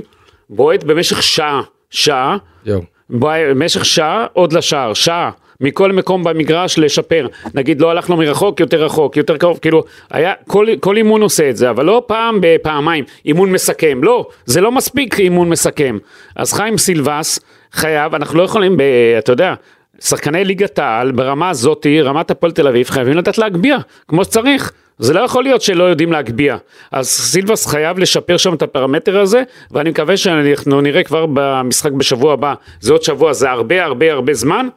בועט 0.49 0.83
במשך 0.83 1.23
שעה, 1.23 1.61
שעה, 1.89 2.37
יואו. 2.65 2.81
במשך 3.09 3.85
שעה 3.85 4.25
עוד 4.33 4.53
לשער, 4.53 4.93
שעה, 4.93 5.31
מכל 5.61 5.91
מקום 5.91 6.23
במגרש 6.23 6.79
לשפר. 6.79 7.27
נגיד 7.53 7.81
לא 7.81 7.91
הלך 7.91 8.09
לו 8.09 8.17
מרחוק, 8.17 8.59
יותר 8.59 8.83
רחוק, 8.83 9.17
יותר 9.17 9.37
קרוב, 9.37 9.59
כאילו, 9.61 9.83
היה, 10.11 10.33
כל, 10.47 10.67
כל 10.79 10.97
אימון 10.97 11.21
עושה 11.21 11.49
את 11.49 11.57
זה, 11.57 11.69
אבל 11.69 11.85
לא 11.85 12.03
פעם 12.07 12.37
בפעמיים, 12.41 13.03
אימון 13.25 13.51
מסכם, 13.51 14.03
לא, 14.03 14.27
זה 14.45 14.61
לא 14.61 14.71
מספיק 14.71 15.19
אימון 15.19 15.49
מסכם. 15.49 15.97
אז 16.35 16.53
חיים 16.53 16.77
סילבס 16.77 17.39
חייב, 17.71 18.15
אנחנו 18.15 18.37
לא 18.37 18.43
יכולים, 18.43 18.77
ב, 18.77 18.81
אתה 19.17 19.31
יודע, 19.31 19.53
שחקני 19.99 20.45
ליגת 20.45 20.79
העל 20.79 21.11
ברמה 21.11 21.49
הזאתי, 21.49 22.01
רמת 22.01 22.31
הפועל 22.31 22.51
תל 22.51 22.67
אביב, 22.67 22.89
חייבים 22.89 23.17
לדעת 23.17 23.37
להגביה, 23.37 23.77
כמו 24.07 24.23
שצריך. 24.23 24.71
זה 24.99 25.13
לא 25.13 25.19
יכול 25.19 25.43
להיות 25.43 25.61
שלא 25.61 25.83
יודעים 25.83 26.11
להגביה. 26.11 26.57
אז 26.91 27.07
סילבס 27.07 27.65
חייב 27.67 27.99
לשפר 27.99 28.37
שם 28.37 28.53
את 28.53 28.61
הפרמטר 28.61 29.19
הזה, 29.19 29.43
ואני 29.71 29.89
מקווה 29.89 30.17
שאנחנו 30.17 30.81
נראה 30.81 31.03
כבר 31.03 31.25
במשחק 31.33 31.91
בשבוע 31.91 32.33
הבא, 32.33 32.53
זה 32.79 32.91
עוד 32.91 33.03
שבוע, 33.03 33.33
זה 33.33 33.51
הרבה 33.51 33.83
הרבה 33.83 34.11
הרבה 34.11 34.33
זמן, 34.33 34.67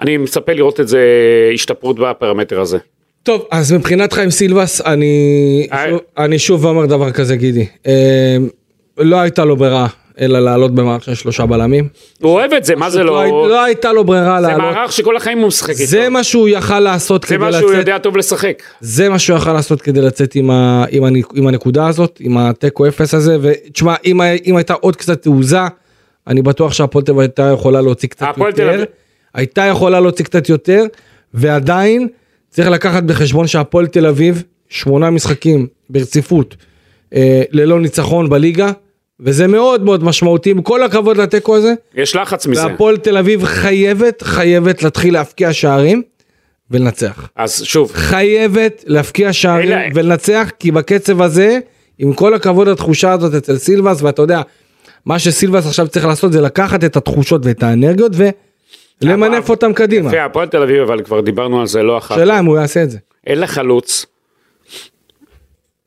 אני 0.00 0.16
מצפה 0.16 0.52
לראות 0.52 0.80
את 0.80 0.88
זה 0.88 1.00
השתפרות 1.54 1.98
בפרמטר 1.98 2.60
הזה. 2.60 2.78
טוב, 3.22 3.46
אז 3.50 3.72
מבחינת 3.72 4.12
חיים 4.12 4.30
סילבס, 4.30 4.80
אני, 4.80 5.66
אה. 5.72 5.86
שוב, 5.90 6.00
אני 6.18 6.38
שוב 6.38 6.66
אומר 6.66 6.86
דבר 6.86 7.10
כזה, 7.10 7.36
גידי. 7.36 7.66
אה, 7.86 8.36
לא 8.98 9.16
הייתה 9.16 9.44
לו 9.44 9.56
ברירה, 9.56 9.86
אלא 10.20 10.38
לעלות 10.40 10.74
במערך 10.74 11.04
של 11.04 11.14
שלושה 11.14 11.46
בלמים. 11.46 11.88
הוא 12.20 12.30
אוהב 12.30 12.52
את 12.52 12.64
זה, 12.64 12.76
מה 12.76 12.90
זה 12.90 13.02
לא, 13.04 13.24
לא... 13.24 13.48
לא 13.48 13.64
הייתה 13.64 13.92
לו 13.92 14.04
ברירה 14.04 14.40
זה 14.42 14.46
לעלות. 14.48 14.74
מערך 14.74 14.92
שכל 14.92 15.16
החיים 15.16 15.38
הוא 15.38 15.46
משחק 15.48 15.70
איתו. 15.70 15.84
זה 15.90 16.08
מה 16.08 16.24
שהוא 16.24 16.48
יכל 16.48 16.80
לעשות 16.80 17.22
זה 17.22 17.28
כדי 17.28 17.36
מה 17.38 17.48
לצאת. 17.50 17.60
שהוא 17.60 17.72
יודע 17.72 17.98
טוב 17.98 18.16
לשחק. 18.16 18.62
זה 18.80 19.08
מה 19.08 19.18
שהוא 19.18 19.36
יכל 19.36 19.52
לעשות 19.52 19.82
כדי 19.82 20.00
לצאת 20.00 20.34
עם, 20.34 20.50
ה, 20.50 20.84
עם, 20.90 21.04
הנ, 21.04 21.14
עם 21.34 21.46
הנקודה 21.46 21.86
הזאת, 21.88 22.18
עם 22.20 22.38
התיקו 22.38 22.88
אפס 22.88 23.14
הזה, 23.14 23.36
ותשמע, 23.42 23.94
אם, 24.04 24.20
היה- 24.20 24.38
אם 24.46 24.56
הייתה 24.56 24.74
עוד 24.74 24.96
קצת 24.96 25.22
תעוזה, 25.22 25.60
אני 26.26 26.42
בטוח 26.42 26.72
שהפועל 26.72 27.04
תל 27.04 27.10
אביב 27.12 27.20
הייתה 27.20 27.50
יכולה 27.54 27.80
להוציא 27.80 28.08
קצת 28.08 28.26
יותר, 28.38 28.84
הייתה 29.34 29.64
יכולה 29.64 30.00
להוציא 30.00 30.24
קצת 30.24 30.48
יותר, 30.48 30.84
ועדיין 31.34 32.08
צריך 32.50 32.68
לקחת 32.68 33.02
בחשבון 33.02 33.46
שהפועל 33.46 33.86
תל 33.86 34.06
אביב, 34.06 34.42
שמונה 34.68 35.10
משחקים 35.10 35.66
ברציפות, 35.90 36.56
אה, 37.14 37.42
ללא 37.52 37.80
ניצחון 37.80 38.28
בליגה, 38.28 38.70
וזה 39.20 39.46
מאוד 39.46 39.82
מאוד 39.84 40.04
משמעותי, 40.04 40.50
עם 40.50 40.62
כל 40.62 40.82
הכבוד 40.82 41.16
לתיקו 41.16 41.56
הזה, 41.56 41.74
יש 41.94 42.16
לחץ 42.16 42.46
מזה. 42.46 42.66
והפועל 42.66 42.96
תל 42.96 43.16
אביב 43.16 43.44
חייבת, 43.44 44.22
חייבת 44.22 44.82
להתחיל 44.82 45.14
להבקיע 45.14 45.52
שערים 45.52 46.02
ולנצח. 46.70 47.28
אז 47.36 47.62
שוב, 47.64 47.92
חייבת 47.94 48.84
להבקיע 48.86 49.32
שערים 49.32 49.72
אלה- 49.72 49.88
ולנצח, 49.94 50.50
כי 50.58 50.70
בקצב 50.70 51.22
הזה, 51.22 51.58
עם 51.98 52.12
כל 52.12 52.34
הכבוד 52.34 52.68
לתחושה 52.68 53.12
הזאת 53.12 53.34
אצל 53.34 53.58
סילבס, 53.58 54.02
ואתה 54.02 54.22
יודע, 54.22 54.42
מה 55.06 55.18
שסילבס 55.18 55.66
עכשיו 55.66 55.88
צריך 55.88 56.06
לעשות 56.06 56.32
זה 56.32 56.40
לקחת 56.40 56.84
את 56.84 56.96
התחושות 56.96 57.40
ואת 57.46 57.62
האנרגיות 57.62 58.12
ולמנף 59.02 59.50
אותם 59.50 59.72
קדימה. 59.72 60.08
יפה, 60.10 60.24
הפועל 60.24 60.48
תל 60.48 60.62
אביב, 60.62 60.82
אבל 60.82 61.02
כבר 61.02 61.20
דיברנו 61.20 61.60
על 61.60 61.66
זה 61.66 61.82
לא 61.82 61.98
אחת. 61.98 62.14
שאלה 62.16 62.38
אם 62.38 62.44
הוא 62.44 62.58
יעשה 62.58 62.82
את 62.82 62.90
זה. 62.90 62.98
אין 63.26 63.38
לה 63.38 63.46
חלוץ. 63.46 64.06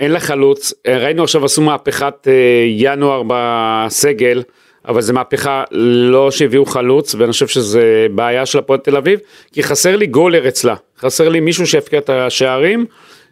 אין 0.02 0.12
לה 0.12 0.20
חלוץ. 0.20 0.74
אה, 0.88 0.98
ראינו 0.98 1.24
עכשיו 1.24 1.46
עשו 1.46 1.62
מהפכת 1.62 2.28
אה, 2.28 2.34
ינואר 2.68 3.24
בסגל, 3.28 4.44
אבל 4.88 5.02
זו 5.02 5.14
מהפכה 5.14 5.64
לא 5.72 6.32
שהביאו 6.32 6.66
חלוץ, 6.66 7.16
ואני 7.16 7.32
חושב 7.32 7.48
שזה 7.48 8.08
בעיה 8.16 8.46
של 8.46 8.60
הפועל 8.60 8.80
תל 8.80 8.98
אביב, 8.98 9.20
כי 9.52 9.64
חסר 9.64 9.96
לי 9.96 10.08
גולר 10.08 10.48
אצלה. 10.48 10.76
חסר 11.00 11.30
לי 11.30 11.40
מישהו 11.40 11.68
שיפקיע 11.68 12.00
את 12.00 12.10
השערים, 12.10 12.86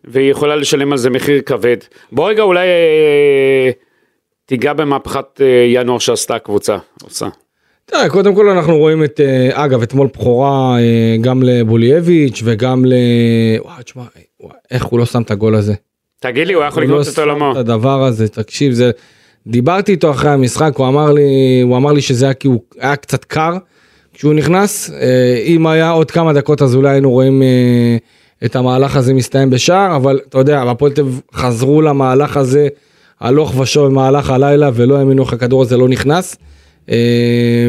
והיא 0.03 0.32
יכולה 0.32 0.55
לשלם 0.55 0.91
על 0.91 0.97
זה 0.97 1.10
מחיר 1.10 1.41
כבד. 1.41 1.77
בוא 2.12 2.29
רגע 2.29 2.43
אולי 2.43 2.67
אה, 2.67 3.69
תיגע 4.45 4.73
במהפכת 4.73 5.41
ינואר 5.67 5.99
שעשתה 5.99 6.36
הקבוצה. 6.36 6.77
עושה. 7.03 7.27
תראה, 7.86 8.10
קודם 8.10 8.36
כל 8.36 8.49
אנחנו 8.49 8.77
רואים 8.77 9.03
את, 9.03 9.19
אגב, 9.51 9.82
אתמול 9.82 10.08
בכורה 10.08 10.75
גם 11.21 11.43
לבולייביץ' 11.43 12.41
וגם 12.45 12.86
ל... 12.86 12.93
וואי, 13.60 13.84
תשמע, 13.84 14.03
איך 14.71 14.86
הוא 14.86 14.99
לא 14.99 15.05
שם 15.05 15.21
את 15.21 15.32
הגול 15.32 15.55
הזה. 15.55 15.73
תגיד 16.19 16.47
לי, 16.47 16.53
הוא 16.53 16.62
היה 16.62 16.67
יכול 16.67 16.84
הוא 16.84 16.89
לא 16.91 16.99
לקנות 16.99 17.08
את 17.08 17.15
שם 17.15 17.21
עולמו. 17.21 17.51
את 17.51 17.58
הדבר 17.58 18.03
הזה, 18.03 18.27
תקשיב, 18.27 18.73
זה... 18.73 18.91
דיברתי 19.47 19.91
איתו 19.91 20.12
אחרי 20.12 20.29
המשחק, 20.29 20.73
הוא 20.75 20.88
אמר 20.88 21.12
לי, 21.12 21.62
הוא 21.63 21.77
אמר 21.77 21.91
לי 21.91 22.01
שזה 22.01 22.25
היה 22.25 22.34
כי 22.34 22.47
הוא 22.47 22.62
היה 22.79 22.95
קצת 22.95 23.25
קר 23.25 23.58
כשהוא 24.13 24.34
נכנס, 24.34 24.91
אה, 24.91 25.41
אם 25.45 25.67
היה 25.67 25.89
עוד 25.89 26.12
כמה 26.12 26.34
דקות 26.34 26.62
אז 26.62 26.75
אולי 26.75 26.89
היינו 26.89 27.12
רואים 27.12 27.41
אה, 27.41 27.97
את 28.45 28.55
המהלך 28.55 28.95
הזה 28.95 29.13
מסתיים 29.13 29.49
בשער, 29.49 29.95
אבל 29.95 30.19
אתה 30.29 30.38
יודע, 30.38 30.62
הפועל 30.62 30.91
תל 30.91 31.05
חזרו 31.34 31.82
למהלך 31.82 32.38
הזה 32.38 32.67
הלוך 33.19 33.60
ושוב 33.60 33.86
במהלך 33.86 34.29
הלילה 34.29 34.69
ולא 34.73 34.97
האמינו 34.97 35.23
איך 35.23 35.34
הכדור 35.34 35.62
הזה 35.62 35.77
לא 35.77 35.89
נכנס. 35.89 36.36
אה, 36.89 37.67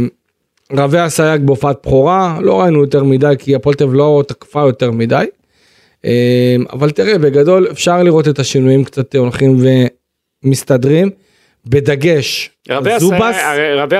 רבי 0.72 1.06
אסייג 1.06 1.42
בהופעת 1.42 1.76
בכורה, 1.82 2.38
לא 2.42 2.60
ראינו 2.60 2.80
יותר 2.80 3.04
מדי 3.04 3.34
כי 3.38 3.54
הפועל 3.54 3.74
תל 3.74 3.84
לא 3.84 4.22
תקפה 4.26 4.60
יותר 4.60 4.90
מדי. 4.90 5.26
אה, 6.04 6.56
אבל 6.72 6.90
תראה, 6.90 7.18
בגדול 7.18 7.68
אפשר 7.70 8.02
לראות 8.02 8.28
את 8.28 8.38
השינויים 8.38 8.84
קצת 8.84 9.14
הולכים 9.14 9.60
ומסתדרים, 10.44 11.10
בדגש, 11.66 12.50
רבי 12.70 12.90
זובס, 12.98 13.36
רבי 13.76 13.96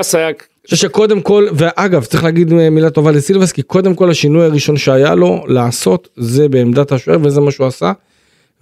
אני 0.60 0.64
חושב 0.64 0.88
שקודם 0.88 1.20
כל, 1.20 1.48
ואגב 1.52 2.04
צריך 2.04 2.24
להגיד 2.24 2.52
מילה 2.52 2.90
טובה 2.90 3.10
לסילבס, 3.10 3.52
כי 3.52 3.62
קודם 3.62 3.94
כל 3.94 4.10
השינוי 4.10 4.44
הראשון 4.44 4.76
שהיה 4.76 5.14
לו 5.14 5.44
לעשות 5.48 6.08
זה 6.16 6.48
בעמדת 6.48 6.92
השוער 6.92 7.18
וזה 7.22 7.40
מה 7.40 7.50
שהוא 7.50 7.66
עשה. 7.66 7.92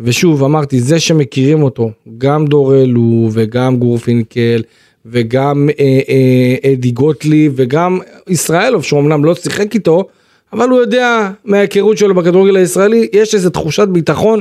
ושוב 0.00 0.44
אמרתי 0.44 0.80
זה 0.80 1.00
שמכירים 1.00 1.62
אותו 1.62 1.90
גם 2.18 2.46
דורלו 2.46 3.28
וגם 3.32 3.76
גורפינקל 3.76 4.62
וגם 5.06 5.68
אה, 5.80 6.00
אה, 6.08 6.72
אדי 6.72 6.90
גוטליב 6.90 7.52
וגם 7.56 7.98
ישראלוב 8.28 8.84
שאומנם 8.84 9.24
לא 9.24 9.34
שיחק 9.34 9.74
איתו 9.74 10.08
אבל 10.52 10.68
הוא 10.68 10.80
יודע 10.80 11.30
מההיכרות 11.44 11.98
שלו 11.98 12.14
בכדורגל 12.14 12.56
הישראלי, 12.56 13.08
יש 13.12 13.34
איזו 13.34 13.50
תחושת 13.50 13.88
ביטחון. 13.88 14.40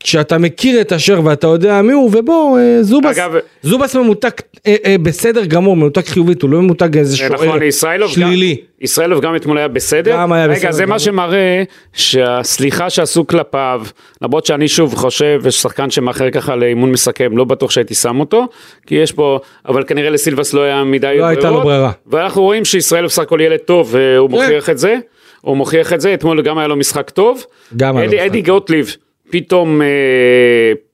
כשאתה 0.00 0.38
מכיר 0.38 0.80
את 0.80 0.92
אשר 0.92 1.20
ואתה 1.24 1.46
יודע 1.46 1.82
מי 1.82 1.92
הוא, 1.92 2.10
ובוא, 2.12 2.58
אה, 2.58 2.82
זובס, 2.82 3.18
אגב- 3.18 3.34
זובס 3.62 3.96
ממותג 3.96 4.30
אה, 4.66 4.76
אה, 4.84 4.96
בסדר 5.02 5.44
גמור, 5.44 5.76
ממותג 5.76 6.04
חיובית, 6.04 6.42
הוא 6.42 6.50
לא 6.50 6.62
ממותג 6.62 6.96
איזה 6.98 7.10
זה 7.10 7.16
שוער 7.16 7.32
נכון, 7.32 7.62
ישראלוב 7.62 8.08
גם, 8.08 8.14
שלילי. 8.14 8.56
ישראלוב 8.80 9.20
גם 9.20 9.36
אתמול 9.36 9.58
היה 9.58 9.68
בסדר. 9.68 10.12
גם 10.12 10.32
היה 10.32 10.48
בסדר 10.48 10.60
רגע, 10.60 10.72
זה 10.72 10.82
גמור. 10.82 10.94
מה 10.94 10.98
שמראה 10.98 11.62
שהסליחה 11.92 12.90
שעשו 12.90 13.26
כלפיו, 13.26 13.82
למרות 14.22 14.46
שאני 14.46 14.68
שוב 14.68 14.94
חושב, 14.94 15.40
יש 15.46 15.62
שחקן 15.62 15.90
שמאחר 15.90 16.30
ככה 16.30 16.56
לאימון 16.56 16.92
מסכם, 16.92 17.36
לא 17.36 17.44
בטוח 17.44 17.70
שהייתי 17.70 17.94
שם 17.94 18.20
אותו, 18.20 18.46
כי 18.86 18.94
יש 18.94 19.12
פה, 19.12 19.38
אבל 19.68 19.84
כנראה 19.84 20.10
לסילבס 20.10 20.52
לא 20.54 20.60
היה 20.60 20.84
מדי 20.84 21.16
לא 21.18 21.24
הייתה 21.24 21.50
לו 21.50 21.60
ברירה. 21.60 21.90
ואנחנו 22.06 22.42
רואים 22.42 22.64
שישראלוב 22.64 23.08
בסך 23.10 23.22
הכל 23.22 23.40
ילד 23.40 23.58
טוב, 23.58 23.88
והוא 23.92 24.30
מוכיח 24.30 24.70
את 24.70 24.78
זה. 24.78 24.96
הוא 25.40 25.56
מוכיח 25.56 25.92
את 25.92 26.00
זה, 26.00 26.14
אתמול 26.14 26.42
גם 26.42 26.58
היה 26.58 26.68
לו 26.68 26.76
משחק 26.76 27.10
טוב. 27.10 27.44
גם 27.76 27.96
היה 27.96 28.06
לו 28.06 28.12
משחק 28.12 28.26
אדי 28.26 28.42
גוטליב 28.42 28.96
פתאום 29.30 29.82
אה, 29.82 29.86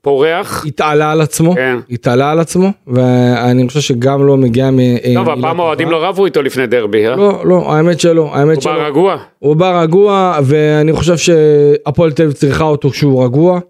פורח. 0.03 0.65
התעלה 0.67 1.13
על 1.13 1.21
עצמו, 1.21 1.55
כן. 1.55 1.79
התעלה 1.91 2.31
על 2.31 2.41
עצמו, 2.41 2.69
ואני 2.87 3.69
חושב 3.69 3.81
שגם 3.81 4.27
לא 4.27 4.37
מגיע 4.37 4.71
מ... 4.71 4.79
טוב, 5.15 5.31
הפעם 5.31 5.61
האוהדים 5.61 5.91
לא 5.91 6.05
רבו 6.05 6.27
איתו 6.27 6.43
לפני 6.43 6.67
דרבי, 6.67 7.07
אה? 7.09 7.17
לא, 7.17 7.43
לא, 7.45 7.73
האמת 7.73 8.01
שלא, 8.01 8.31
האמת 8.35 8.55
הוא 8.55 8.63
שלא. 8.63 8.73
בא 8.73 8.87
רגוע. 8.87 9.17
הוא 9.39 9.57
בא 9.57 9.83
רגוע, 9.83 10.39
ואני 10.45 10.93
חושב 10.93 11.17
שהפועל 11.17 12.13
תל 12.13 12.23
אביב 12.23 12.35
צריכה 12.35 12.65
אותו 12.65 12.91
כשהוא 12.91 13.25
רגוע. 13.25 13.61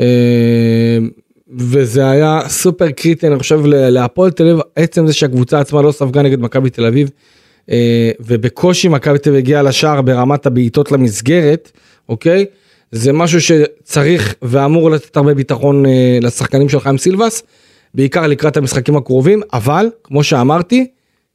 אה, 0.00 0.98
וזה 1.58 2.10
היה 2.10 2.40
סופר 2.46 2.90
קריטי, 2.90 3.26
אני 3.26 3.38
חושב, 3.38 3.60
להפועל 3.66 4.30
תל 4.30 4.48
אביב, 4.48 4.60
עצם 4.76 5.06
זה 5.06 5.12
שהקבוצה 5.12 5.60
עצמה 5.60 5.82
לא 5.82 5.92
ספגה 5.92 6.22
נגד 6.22 6.40
מכבי 6.40 6.70
תל 6.70 6.86
אביב, 6.86 7.10
אה, 7.10 7.35
ובקושי 8.20 8.88
מכבי 8.88 9.18
תל 9.18 9.30
אביב 9.30 9.38
הגיעה 9.38 9.62
לשער 9.62 10.02
ברמת 10.02 10.46
הבעיטות 10.46 10.92
למסגרת, 10.92 11.72
אוקיי? 12.08 12.44
זה 12.92 13.12
משהו 13.12 13.40
שצריך 13.40 14.34
ואמור 14.42 14.90
לתת 14.90 15.16
הרבה 15.16 15.34
ביטחון 15.34 15.86
אה, 15.86 16.18
לשחקנים 16.22 16.68
של 16.68 16.80
חיים 16.80 16.98
סילבס, 16.98 17.42
בעיקר 17.94 18.26
לקראת 18.26 18.56
המשחקים 18.56 18.96
הקרובים, 18.96 19.40
אבל, 19.52 19.86
כמו 20.04 20.24
שאמרתי, 20.24 20.86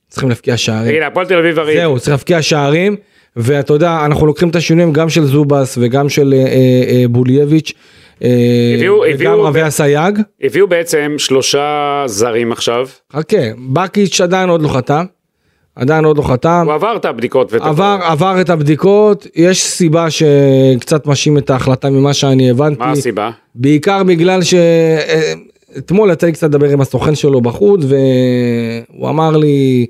צריכים 0.09 0.29
להבקיע 0.29 0.57
שערים. 0.57 0.95
הנה, 0.95 1.07
הפועל 1.07 1.25
תל 1.25 1.37
אביב 1.37 1.59
הרי... 1.59 1.75
זהו, 1.77 1.99
צריך 1.99 2.09
להבקיע 2.09 2.41
שערים, 2.41 2.95
ואתה 3.35 3.73
יודע, 3.73 4.01
אנחנו 4.05 4.25
לוקחים 4.25 4.49
את 4.49 4.55
השינויים 4.55 4.93
גם 4.93 5.09
של 5.09 5.25
זובס 5.25 5.77
וגם 5.81 6.09
של 6.09 6.33
אה, 6.33 6.39
אה, 6.39 6.45
אה, 6.87 7.07
בולייביץ', 7.07 7.73
אה, 8.23 8.29
הביאו- 8.77 9.03
וגם 9.19 9.39
רבי 9.39 9.67
אסייג. 9.67 10.19
הביאו 10.41 10.67
בעצם 10.67 11.15
שלושה 11.17 12.03
זרים 12.05 12.51
עכשיו, 12.51 12.87
חכה, 13.13 13.37
בקיץ' 13.73 14.21
עדיין 14.21 14.49
עוד 14.49 14.61
לא 14.61 14.67
חתם, 14.67 15.05
עדיין 15.75 16.05
עוד 16.05 16.17
לא 16.17 16.23
חתם, 16.23 16.63
הוא 16.65 16.73
עבר 16.73 16.95
את 16.95 17.05
הבדיקות. 17.05 17.53
ואת 17.53 17.61
עבר, 17.61 17.97
עבר 18.03 18.41
את 18.41 18.49
הבדיקות, 18.49 19.27
יש 19.35 19.63
סיבה 19.63 20.07
שקצת 20.09 21.05
מאשים 21.07 21.37
את 21.37 21.49
ההחלטה 21.49 21.89
ממה 21.89 22.13
שאני 22.13 22.49
הבנתי. 22.49 22.79
מה 22.79 22.91
הסיבה? 22.91 23.29
בעיקר 23.55 24.03
בגלל 24.03 24.39
שאתמול 24.41 26.11
יצא 26.11 26.25
לי 26.27 26.33
קצת 26.33 26.47
לדבר 26.47 26.69
עם 26.69 26.81
הסוכן 26.81 27.15
שלו 27.15 27.41
בחוץ 27.41 27.81
והוא 27.87 29.09
אמר 29.09 29.37
לי 29.37 29.85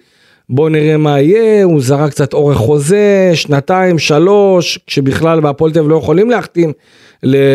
בוא 0.50 0.70
נראה 0.70 0.98
מה 0.98 1.20
יהיה, 1.20 1.64
הוא 1.64 1.82
זרק 1.82 2.10
קצת 2.12 2.34
אורך 2.34 2.58
חוזה, 2.58 3.32
שנתיים, 3.34 4.00
שלוש, 4.00 4.80
כשבכלל 4.88 5.40
בהפועל 5.40 5.72
תל 5.72 5.80
אביב 5.80 5.92
לא 5.92 5.98
יכולים 5.98 6.30
להחתים 6.30 6.72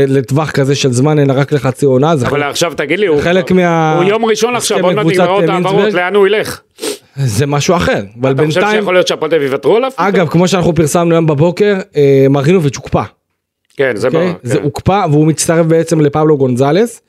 לטווח 0.09 0.51
כזה 0.51 0.75
של 0.75 0.93
זמן 0.93 1.19
אלא 1.19 1.33
רק 1.37 1.53
לחצי 1.53 1.87
עונה, 1.87 2.17
זה 2.17 2.27
אבל 2.27 2.41
חלק, 2.43 2.51
עכשיו 2.51 2.73
תגיד 2.77 2.99
לי, 2.99 3.07
הוא- 3.07 3.21
חלק 3.21 3.53
מה- 3.53 3.97
הוא 3.97 4.05
יום 4.05 4.25
ראשון 4.25 4.57
עכשיו, 4.57 4.81
עוד 4.85 4.95
מעט 4.95 5.07
נגמרות. 5.07 5.43
העברות, 5.49 5.93
לאן 5.93 6.15
הוא 6.15 6.27
ילך? 6.27 6.61
זה 7.17 7.47
משהו 7.47 7.77
אחר, 7.77 8.03
אבל 8.21 8.33
אתה 8.33 8.45
חושב 8.47 8.61
בינתיים, 8.61 8.81
שיכול 8.81 8.95
להיות 8.95 9.07
שהפועל 9.07 9.31
תל 9.31 9.37
אביב 9.37 9.49
יוותרו 9.49 9.77
עליו? 9.77 9.91
אגב 9.97 10.29
כמו 10.29 10.49
שאנחנו 10.49 10.75
פרסמנו 10.75 11.15
היום 11.15 11.27
בבוקר, 11.27 11.77
אה, 11.97 12.27
מרינוביץ' 12.31 12.77
הוקפא. 12.77 13.03
כן, 13.77 13.93
זה 13.97 14.07
אוקיי? 14.07 14.21
ברור. 14.27 14.33
זה 14.43 14.57
כן. 14.59 14.63
הוקפא 14.65 15.07
והוא 15.11 15.27
מצטרף 15.27 15.67
בעצם 15.67 16.01
לפבלו 16.01 16.39
גונזלס, 16.39 17.01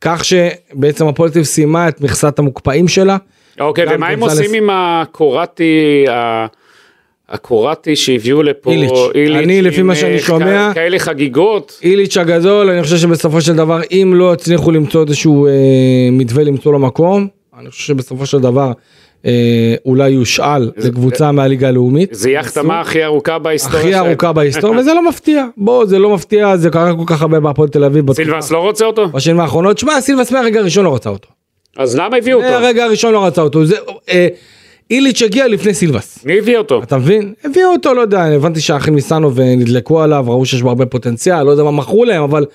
כך 0.00 0.22
שבעצם 0.24 1.06
הפועל 1.06 1.30
תל 1.30 1.38
אביב 1.38 1.44
סיימה 1.46 1.88
את 1.88 2.00
מכסת 2.00 2.38
המוקפאים 2.38 2.88
שלה. 2.88 3.16
אוקיי, 3.60 3.84
ומה 3.94 4.08
הם 4.08 4.20
גונזלס- 4.20 4.38
עושים 4.38 4.54
עם 4.54 4.70
הקורטי, 4.72 6.04
ה- 6.10 6.46
הקורטי 7.28 7.96
שהביאו 7.96 8.42
לפה, 8.42 8.70
איליץ'. 8.72 8.90
אני, 9.36 9.62
לפי 9.62 9.82
מה 9.82 9.94
שאני 9.94 10.14
אה, 10.14 10.18
שומע- 10.20 10.68
כ- 10.70 10.74
כאלה 10.74 10.98
חגיגות, 10.98 11.80
איליץ' 11.82 12.16
הגדול, 12.16 12.70
אני 12.70 12.82
חושב 12.82 12.96
שבסופו 12.96 13.40
של 13.40 13.56
דבר, 13.56 13.80
אם 13.92 14.12
לא 14.16 14.32
הצליחו 14.32 14.70
למצוא 14.70 15.04
איזשהו 15.04 15.46
אה, 15.46 15.50
מתווה 16.12 16.44
למצוא 16.44 16.72
לו 16.72 16.78
מקום, 16.78 17.28
אני 17.60 17.70
חושב 17.70 17.84
שבסופו 17.84 18.26
של 18.26 18.38
דבר 18.40 18.72
אולי 19.86 20.10
יושאל 20.10 20.70
לקבוצה 20.76 21.32
מהליגה 21.32 21.68
הלאומית. 21.68 22.08
זה 22.12 22.30
יהיה 22.30 22.40
החתמה 22.40 22.80
הכי 22.80 23.04
ארוכה 23.04 23.38
בהיסטוריה. 23.38 24.00
הכי. 24.00 24.08
ארוכה 24.08 24.32
בהיסטוריה, 24.32 24.80
וזה 24.80 24.94
לא 24.94 25.08
מפתיע. 25.08 25.44
בוא, 25.56 25.86
זה 25.86 25.98
לא 25.98 26.14
מפתיע, 26.14 26.56
זה 26.56 26.70
קרה 26.70 26.96
כל 26.96 27.04
כך 27.06 27.22
הרבה 27.22 27.40
בהפועל 27.40 27.68
תל 27.68 27.84
אביב. 27.84 28.12
סילבס 28.12 28.50
לא 28.50 28.58
רוצה 28.58 28.84
אותו? 28.84 29.08
בשנים 29.08 29.40
האחרונות. 29.40 29.78
שמע, 29.78 30.00
סילבס 30.00 30.32
מהרגע 30.32 30.60
הראשון 30.60 30.84
לא 30.84 30.94
רצה 30.94 31.10
אותו. 31.10 31.28
אז 31.76 31.96
למה 31.96 32.16
הביאו 32.16 32.38
אותו? 32.38 32.50
מהרגע 32.50 32.84
הראשון 32.84 33.12
לא 33.12 33.26
רצה 33.26 33.42
אותו. 33.42 33.66
זה, 33.66 33.76
אה, 34.08 34.28
איליץ' 34.90 35.22
הגיע 35.22 35.48
לפני 35.48 35.74
סילבס. 35.74 36.24
מי 36.24 36.38
הביא 36.38 36.58
אותו? 36.58 36.82
אתה 36.82 36.96
מבין? 36.96 37.34
הביאו 37.44 37.72
אותו, 37.72 37.94
לא 37.94 38.00
יודע, 38.00 38.24
הבנתי 38.24 38.60
שהאחים 38.60 38.94
ניסנוב 38.94 39.40
נדלקו 39.40 40.02
עליו, 40.02 40.24
ראו 40.28 40.46
שיש 40.46 40.62
בו 40.62 40.68
הרבה 40.68 40.86
פוטנציאל, 40.86 41.42
לא 41.42 41.50
יודע 41.50 41.62
מה 41.62 41.70
מכרו 41.70 42.04
להם, 42.04 42.22
אבל 42.22 42.46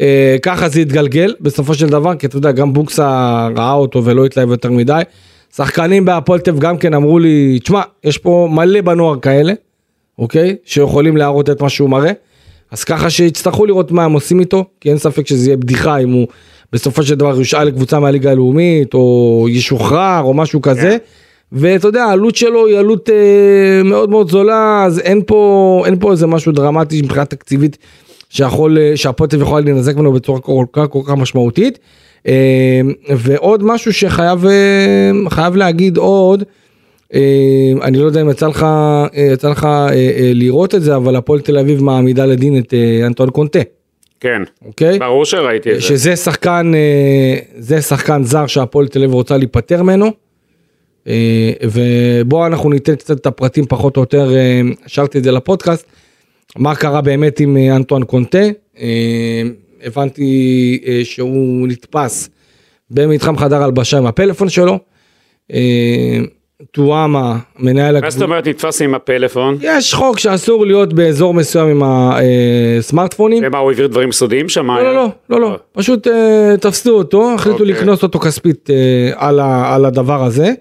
אה, 0.00 0.36
ככה 0.42 0.68
זה 0.68 0.80
התגלגל 0.80 1.34
בסופו 1.40 1.74
של 1.74 1.88
דבר, 1.88 2.14
כי 2.14 2.26
אתה 2.26 2.36
יודע, 2.36 2.52
גם 2.52 2.72
בוקסה 2.72 3.48
ראה 3.56 3.72
אותו 3.72 4.04
ולא 4.04 4.26
התלהב 4.26 4.50
יותר 4.50 4.70
מדי. 4.70 5.02
שחקנים 5.56 6.04
בהפועל 6.04 6.40
תל 6.40 6.58
גם 6.58 6.78
כן 6.78 6.94
אמרו 6.94 7.18
לי, 7.18 7.58
תשמע, 7.62 7.82
יש 8.04 8.18
פה 8.18 8.48
מלא 8.52 8.80
בנוער 8.80 9.18
כאלה, 9.20 9.52
אוקיי? 10.18 10.56
שיכולים 10.64 11.16
להראות 11.16 11.50
את 11.50 11.62
מה 11.62 11.68
שהוא 11.68 11.90
מראה. 11.90 12.12
אז 12.70 12.84
ככה 12.84 13.10
שיצטרכו 13.10 13.66
לראות 13.66 13.90
מה 13.90 14.04
הם 14.04 14.12
עושים 14.12 14.40
איתו, 14.40 14.64
כי 14.80 14.90
אין 14.90 14.98
ספק 14.98 15.26
שזה 15.26 15.48
יהיה 15.48 15.56
בדיחה 15.56 15.98
אם 15.98 16.12
הוא 16.12 16.26
בסופו 16.72 17.02
של 17.02 17.14
דבר 17.14 17.38
יושאל 17.38 17.64
לקבוצה 17.64 18.00
מהליגה 18.00 18.30
הלאומית, 18.30 18.94
או 18.94 19.46
ישוחרר, 19.50 20.20
או 20.22 20.34
משהו 20.34 20.62
כזה. 20.62 20.96
ואתה 21.52 21.88
יודע, 21.88 22.04
העלות 22.04 22.36
שלו 22.36 22.66
היא 22.66 22.78
עלות 22.78 23.10
אה, 23.10 23.82
מאוד 23.84 24.10
מאוד 24.10 24.30
זולה, 24.30 24.84
אז 24.86 24.98
אין 24.98 25.22
פה, 25.26 25.82
אין 25.86 25.98
פה 25.98 26.12
איזה 26.12 26.26
משהו 26.26 26.52
דרמטי 26.52 27.02
מבחינה 27.02 27.24
תקציבית 27.24 27.78
שיכול, 28.30 28.78
אה, 28.78 29.10
אביב 29.24 29.42
יכולה 29.42 29.60
להינזק 29.60 29.96
ממנו 29.96 30.12
בצורה 30.12 30.40
כל 30.40 30.64
כך 30.72 30.86
כל 30.90 31.00
כך 31.06 31.12
משמעותית. 31.12 31.78
אה, 32.26 32.80
ועוד 33.16 33.64
משהו 33.64 33.92
שחייב 33.92 34.46
אה, 34.46 35.10
חייב 35.30 35.56
להגיד 35.56 35.96
עוד, 35.96 36.44
אה, 37.14 37.72
אני 37.82 37.98
לא 37.98 38.06
יודע 38.06 38.20
אם 38.20 38.30
יצא 38.30 38.48
לך, 38.48 38.66
יצא 39.32 39.48
לך 39.48 39.68
לראות 40.34 40.74
את 40.74 40.82
זה, 40.82 40.96
אבל 40.96 41.16
הפועל 41.16 41.40
תל 41.40 41.58
אביב 41.58 41.82
מעמידה 41.82 42.26
לדין 42.26 42.58
את 42.58 42.74
אנטואן 43.06 43.30
קונטה, 43.30 43.58
כן, 44.20 44.42
אוקיי? 44.66 44.98
ברור 44.98 45.24
שראיתי 45.24 45.70
את 45.70 45.74
זה. 45.74 45.80
שזה 45.80 46.16
שחקן, 46.16 46.72
זה 47.58 47.82
שחקן 47.82 48.22
זר 48.24 48.46
שהפועל 48.46 48.88
תל 48.88 48.98
אביב 48.98 49.14
רוצה 49.14 49.36
להיפטר 49.36 49.82
ממנו. 49.82 50.10
אה, 51.08 51.52
ובוא 51.62 52.46
אנחנו 52.46 52.70
ניתן 52.70 52.94
קצת 52.94 53.20
את 53.20 53.26
הפרטים 53.26 53.66
פחות 53.66 53.96
או 53.96 54.02
יותר, 54.02 54.30
השארתי 54.84 55.18
את 55.18 55.24
זה 55.24 55.32
לפודקאסט, 55.32 55.86
מה 56.56 56.74
קרה 56.74 57.00
באמת 57.00 57.40
עם 57.40 57.56
אנטואן 57.56 58.04
קונטה. 58.04 58.38
אה, 59.82 59.86
הבנתי 59.86 60.80
אה, 60.86 61.00
שהוא 61.04 61.68
נתפס 61.68 62.30
במתחם 62.90 63.38
חדר 63.38 63.62
הלבשה 63.62 63.98
עם 63.98 64.06
הפלאפון 64.06 64.48
שלו. 64.48 64.78
אה, 65.52 66.18
טואמה, 66.72 67.38
מנהל 67.58 68.00
מה 68.00 68.10
זאת 68.10 68.22
אומרת 68.22 68.48
נתפס 68.48 68.82
עם 68.82 68.94
הפלאפון? 68.94 69.58
יש 69.62 69.94
חוק 69.94 70.18
שאסור 70.18 70.66
להיות 70.66 70.92
באזור 70.92 71.34
מסוים 71.34 71.68
עם 71.68 71.82
הסמארטפונים. 71.84 73.42
ומה, 73.46 73.58
הוא 73.58 73.70
העביר 73.70 73.86
דברים 73.86 74.12
סודיים 74.12 74.48
שם? 74.48 74.70
לא, 74.70 74.82
לא, 74.82 74.94
לא, 74.94 75.10
לא, 75.30 75.40
לא, 75.40 75.58
פשוט 75.72 76.06
אה, 76.06 76.54
תפסו 76.60 76.90
אותו, 76.90 77.34
החליטו 77.34 77.58
אוקיי. 77.58 77.74
לקנוס 77.74 78.02
אותו 78.02 78.18
כספית 78.18 78.70
אה, 78.70 79.12
על 79.74 79.84
הדבר 79.84 80.24
הזה, 80.24 80.52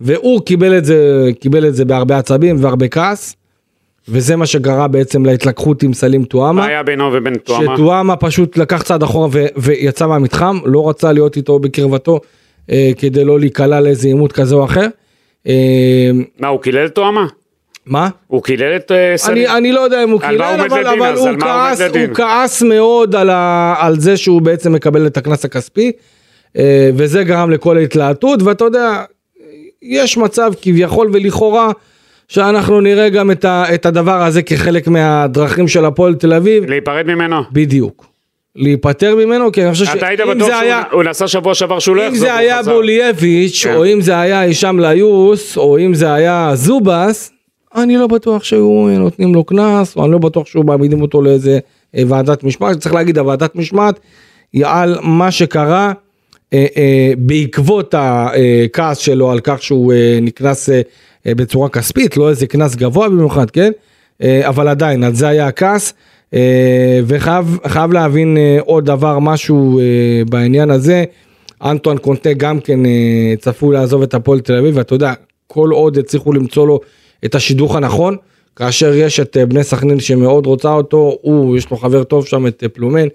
והוא 0.00 0.40
קיבל 0.40 0.78
את 0.78 0.84
זה, 0.84 1.28
קיבל 1.40 1.66
את 1.66 1.74
זה 1.74 1.84
בהרבה 1.84 2.18
עצבים 2.18 2.56
והרבה 2.60 2.88
כעס, 2.88 3.36
וזה 4.08 4.36
מה 4.36 4.46
שגרם 4.46 4.92
בעצם 4.92 5.26
להתלקחות 5.26 5.82
עם 5.82 5.92
סלים 5.92 6.20
מה 6.20 6.26
טועמה, 6.26 6.66
היה 6.66 6.82
בינו 6.82 7.12
ובין 7.12 7.34
טועמה? 7.34 7.76
שטועמה 7.76 8.16
פשוט 8.16 8.58
לקח 8.58 8.82
צעד 8.82 9.02
אחורה 9.02 9.28
ו, 9.32 9.46
ויצא 9.56 10.06
מהמתחם, 10.06 10.58
לא 10.64 10.88
רצה 10.88 11.12
להיות 11.12 11.36
איתו 11.36 11.58
בקרבתו 11.58 12.20
אה, 12.70 12.90
כדי 12.98 13.24
לא 13.24 13.40
להיקלע 13.40 13.80
לאיזה 13.80 14.08
עימות 14.08 14.32
כזה 14.32 14.54
או 14.54 14.64
אחר. 14.64 14.86
אה, 15.46 16.10
מה, 16.38 16.48
הוא 16.48 16.60
קילל 16.60 16.88
טועמה? 16.88 17.26
מה? 17.86 18.08
הוא 18.26 18.42
קילל 18.42 18.76
את 18.76 18.92
אה, 18.92 19.12
סלי? 19.16 19.46
אני, 19.46 19.58
אני 19.58 19.72
לא 19.72 19.80
יודע 19.80 20.04
אם 20.04 20.10
הוא 20.10 20.20
מה 20.20 20.28
קילל, 20.28 20.42
הוא 20.42 20.54
אבל, 20.54 20.80
לדין 20.80 21.00
אבל? 21.00 21.14
הוא, 21.14 21.30
מה 21.30 21.30
הוא 21.30 21.40
כעס, 21.40 21.80
לדין? 21.80 22.08
הוא 22.08 22.16
כעס 22.16 22.62
מאוד 22.62 23.14
על, 23.14 23.30
ה, 23.30 23.74
על 23.78 24.00
זה 24.00 24.16
שהוא 24.16 24.42
בעצם 24.42 24.72
מקבל 24.72 25.06
את 25.06 25.16
הקנס 25.16 25.44
הכספי, 25.44 25.92
אה, 26.58 26.90
וזה 26.94 27.24
גרם 27.24 27.50
לכל 27.50 27.76
ההתלהטות, 27.76 28.42
ואתה 28.42 28.64
יודע, 28.64 29.04
יש 29.82 30.16
מצב 30.16 30.52
כביכול 30.62 31.10
ולכאורה, 31.12 31.70
שאנחנו 32.32 32.80
נראה 32.80 33.08
גם 33.08 33.30
את, 33.30 33.44
ה, 33.44 33.64
את 33.74 33.86
הדבר 33.86 34.22
הזה 34.22 34.42
כחלק 34.42 34.88
מהדרכים 34.88 35.68
של 35.68 35.84
הפועל 35.84 36.14
תל 36.14 36.32
אביב, 36.32 36.64
להיפרד 36.64 37.06
ממנו? 37.06 37.36
בדיוק. 37.52 38.06
להיפטר 38.56 39.16
ממנו, 39.16 39.52
כי 39.52 39.62
אני 39.62 39.72
חושב 39.72 39.84
אתה 39.96 40.06
היית 40.06 40.20
שאם 40.20 40.34
בטוח 40.34 40.48
זה 40.48 40.58
היה... 40.58 40.82
שהוא 40.90 41.02
נסע 41.02 41.28
שבוע 41.28 41.54
שעבר 41.54 41.78
שהוא 41.78 41.96
לא 41.96 42.02
אם 42.02 42.06
יחזור, 42.06 42.20
זה 42.20 42.32
והוא 42.32 42.38
היה. 42.38 42.62
בולייביץ', 42.62 43.64
כן. 43.64 43.74
או 43.74 43.86
אם 43.86 44.00
זה 44.00 44.20
היה 44.20 44.40
הישאם 44.40 44.80
ליוס, 44.80 45.56
או 45.56 45.78
אם 45.78 45.94
זה 45.94 46.12
היה 46.12 46.50
זובס, 46.54 47.32
אני 47.74 47.96
לא 47.96 48.06
בטוח 48.06 48.44
שהיו 48.44 48.88
נותנים 48.98 49.34
לו 49.34 49.44
קנס, 49.44 49.96
או 49.96 50.04
אני 50.04 50.12
לא 50.12 50.18
בטוח 50.18 50.46
שהיו 50.46 50.62
מעמידים 50.62 51.02
אותו 51.02 51.22
לאיזה 51.22 51.58
אה, 51.96 52.02
ועדת 52.08 52.44
משמעת. 52.44 52.78
צריך 52.78 52.94
להגיד, 52.94 53.18
הוועדת 53.18 53.56
משמעת 53.56 54.00
היא 54.52 54.66
על 54.66 54.98
מה 55.02 55.30
שקרה 55.30 55.92
אה, 56.52 56.66
אה, 56.76 57.12
בעקבות 57.18 57.94
הכעס 57.98 58.98
שלו 58.98 59.30
על 59.30 59.40
כך 59.40 59.62
שהוא 59.62 59.92
אה, 59.92 60.18
נקנס 60.22 60.70
אה, 60.70 60.74
אה, 60.76 60.82
בצורה 61.26 61.68
כספית, 61.68 62.16
לא 62.16 62.28
איזה 62.30 62.46
קנס 62.46 62.74
גבוה 62.74 63.08
במיוחד, 63.08 63.50
כן? 63.50 63.72
אה, 64.22 64.48
אבל 64.48 64.68
עדיין, 64.68 65.04
על 65.04 65.14
זה 65.14 65.28
היה 65.28 65.46
הכעס. 65.46 65.94
אה, 66.34 67.00
וחייב 67.06 67.58
חייב 67.66 67.92
להבין 67.92 68.36
אה, 68.36 68.58
עוד 68.60 68.84
דבר, 68.84 69.18
משהו 69.18 69.80
אה, 69.80 69.84
בעניין 70.30 70.70
הזה. 70.70 71.04
אנטואן 71.64 71.98
קונטה 71.98 72.32
גם 72.32 72.60
כן 72.60 72.86
אה, 72.86 73.34
צפוי 73.38 73.74
לעזוב 73.74 74.02
את 74.02 74.14
הפועל 74.14 74.40
תל 74.40 74.56
אביב, 74.56 74.76
ואתה 74.76 74.94
יודע, 74.94 75.12
כל 75.46 75.70
עוד 75.70 75.98
הצליחו 75.98 76.32
למצוא 76.32 76.66
לו 76.66 76.80
את 77.24 77.34
השידוך 77.34 77.76
הנכון, 77.76 78.16
כאשר 78.56 78.94
יש 78.94 79.20
את 79.20 79.36
אה, 79.36 79.46
בני 79.46 79.64
סכנין 79.64 80.00
שמאוד 80.00 80.46
רוצה 80.46 80.72
אותו, 80.72 81.18
הוא, 81.22 81.56
יש 81.56 81.70
לו 81.70 81.76
חבר 81.76 82.04
טוב 82.04 82.26
שם, 82.26 82.46
את 82.46 82.62
אה, 82.62 82.68
פלומן, 82.68 83.08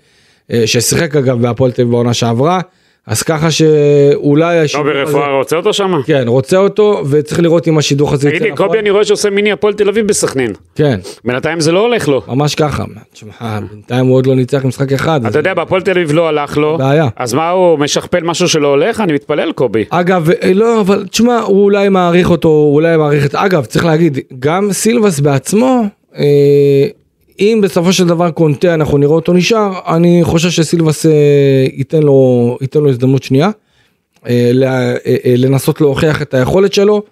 אה, 0.52 0.68
ששיחק 0.68 1.16
אגב 1.16 1.42
בהפועל 1.42 1.72
תל 1.72 1.82
אביב 1.82 1.92
בעונה 1.92 2.14
שעברה, 2.14 2.60
אז 3.08 3.24
ככה 3.24 3.52
שאולי 3.52 4.60
השידוך 4.60 4.86
הזה, 4.88 4.94
ברפואה 4.94 5.38
רוצה 5.38 5.56
אותו 5.56 5.74
שם? 5.74 5.92
כן, 6.06 6.24
רוצה 6.28 6.58
אותו, 6.58 7.04
וצריך 7.10 7.40
לראות 7.40 7.68
אם 7.68 7.78
השידוך 7.78 8.14
הזה 8.14 8.30
תגיד 8.30 8.42
לי. 8.42 8.56
קובי 8.56 8.80
אני 8.80 8.90
רואה 8.90 9.06
שעושה 9.06 9.30
מיני 9.30 9.52
הפועל 9.52 9.74
תל 9.74 9.90
אביב 9.90 10.08
בסכנין. 10.08 10.54
כן, 10.76 11.00
בינתיים 11.26 11.60
זה 11.60 11.72
לא 11.72 11.80
הולך 11.80 12.08
לו. 12.08 12.22
ממש 12.28 12.56
ככה. 12.56 12.84
תשמע, 13.14 13.60
בינתיים 13.72 14.06
הוא 14.06 14.16
עוד 14.16 14.26
לא 14.26 14.36
ניצח 14.36 14.66
משחק 14.66 14.92
אחד. 14.92 15.26
אתה 15.26 15.40
יודע, 15.40 15.54
בהפועל 15.54 15.82
תל 15.82 15.92
אביב 15.92 16.12
לא 16.12 16.28
הלך 16.28 16.58
לו. 16.58 16.78
בעיה. 16.78 17.08
אז 17.16 17.34
מה, 17.34 17.50
הוא 17.50 17.80
משכפל 17.80 18.24
משהו 18.24 18.48
שלא 18.48 18.68
הולך? 18.68 19.02
אני 19.02 19.14
מתפלל, 19.14 19.52
קובי. 19.52 19.86
אגב, 19.90 20.30
אה, 20.44 20.54
לא, 20.54 20.82
אבל 20.82 21.06
תשמע, 21.12 21.40
הוא 21.40 21.64
אולי 21.64 21.90
מעריך 21.90 22.30
אותו, 22.30 22.48
הוא 22.48 22.76
אולי 22.76 22.98
מעריך 22.98 23.26
את... 23.26 23.36
אגב, 23.36 23.66
צריך 23.66 23.86
להגיד, 23.86 24.20
גם 24.40 24.72
סילבס 24.72 25.20
בעצמו, 25.20 25.84
אה, 26.18 26.88
אם 27.40 27.60
בסופו 27.64 27.94
של 27.94 28.08
דבר 28.08 28.32
קונטה 28.32 28.74
אנחנו 28.74 28.98
נראה 28.98 29.12
אותו 29.12 29.34
נשאר, 29.34 29.96
אני 29.96 30.20
חושב 30.24 30.50
שסילבס 30.50 31.06
אה, 31.06 31.12
ייתן 31.74 32.04
לו, 32.04 32.58
ייתן 32.62 32.80
לו 32.80 32.90
הזדמנות 32.90 33.24
שנייה, 33.24 33.50
אה, 34.28 34.52
אה, 35.06 35.34
לנסות 35.38 35.82
להוכיח 35.82 36.22
את 36.22 36.34
היכולת 36.34 36.74
שלו, 36.74 37.04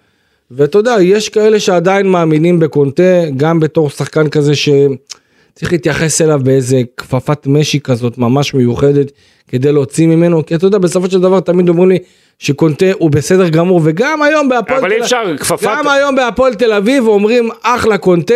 ואתה 0.50 0.78
יודע, 0.78 0.96
יש 1.00 1.28
כאלה 1.28 1.60
שעדיין 1.60 2.06
מאמינים 2.08 2.58
בקונטה, 2.58 3.02
גם 3.36 3.60
בתור 3.60 3.90
שחקן 3.90 4.28
כזה 4.28 4.52
שצריך 4.56 5.72
להתייחס 5.72 6.20
אליו 6.22 6.40
באיזה 6.44 6.82
כפפת 6.96 7.46
משי 7.46 7.80
כזאת 7.80 8.18
ממש 8.18 8.54
מיוחדת, 8.54 9.12
כדי 9.48 9.72
להוציא 9.72 10.06
ממנו, 10.06 10.46
כי 10.46 10.54
אתה 10.54 10.66
יודע, 10.66 10.78
בסופו 10.78 11.10
של 11.10 11.20
דבר 11.20 11.40
תמיד 11.40 11.68
אומרים 11.68 11.88
לי 11.88 11.98
שקונטה 12.38 12.86
הוא 12.98 13.10
בסדר 13.10 13.48
גמור, 13.48 13.80
וגם 13.84 14.22
היום 14.22 14.48
בהפועל 14.48 14.80
תל 14.80 15.02
אפשר, 15.02 15.36
כפפת... 15.38 15.66
גם 15.66 15.88
היום 15.88 16.16
בהפועל 16.16 16.54
תל 16.54 16.72
אביב 16.72 17.06
אומרים 17.06 17.48
אחלה 17.62 17.98
קונטה, 17.98 18.34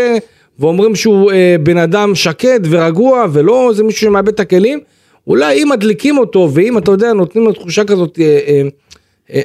ואומרים 0.60 0.94
שהוא 0.94 1.32
אה, 1.32 1.56
בן 1.62 1.76
אדם 1.76 2.14
שקט 2.14 2.60
ורגוע, 2.70 3.26
ולא 3.32 3.70
איזה 3.70 3.84
מישהו 3.84 4.00
שמאבד 4.00 4.28
את 4.28 4.40
הכלים. 4.40 4.80
אולי 5.26 5.62
אם 5.62 5.68
מדליקים 5.68 6.18
אותו, 6.18 6.48
ואם 6.52 6.78
אתה 6.78 6.90
יודע, 6.90 7.12
נותנים 7.12 7.44
לו 7.44 7.52
תחושה 7.52 7.84
כזאת 7.84 8.18
אה, 8.20 8.40
אה, 8.46 8.62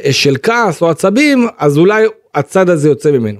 אה, 0.05 0.13
של 0.13 0.35
כעס 0.43 0.81
או 0.81 0.89
עצבים, 0.89 1.47
אז 1.57 1.77
אולי 1.77 2.05
הצד 2.35 2.69
הזה 2.69 2.89
יוצא 2.89 3.11
ממנו. 3.11 3.39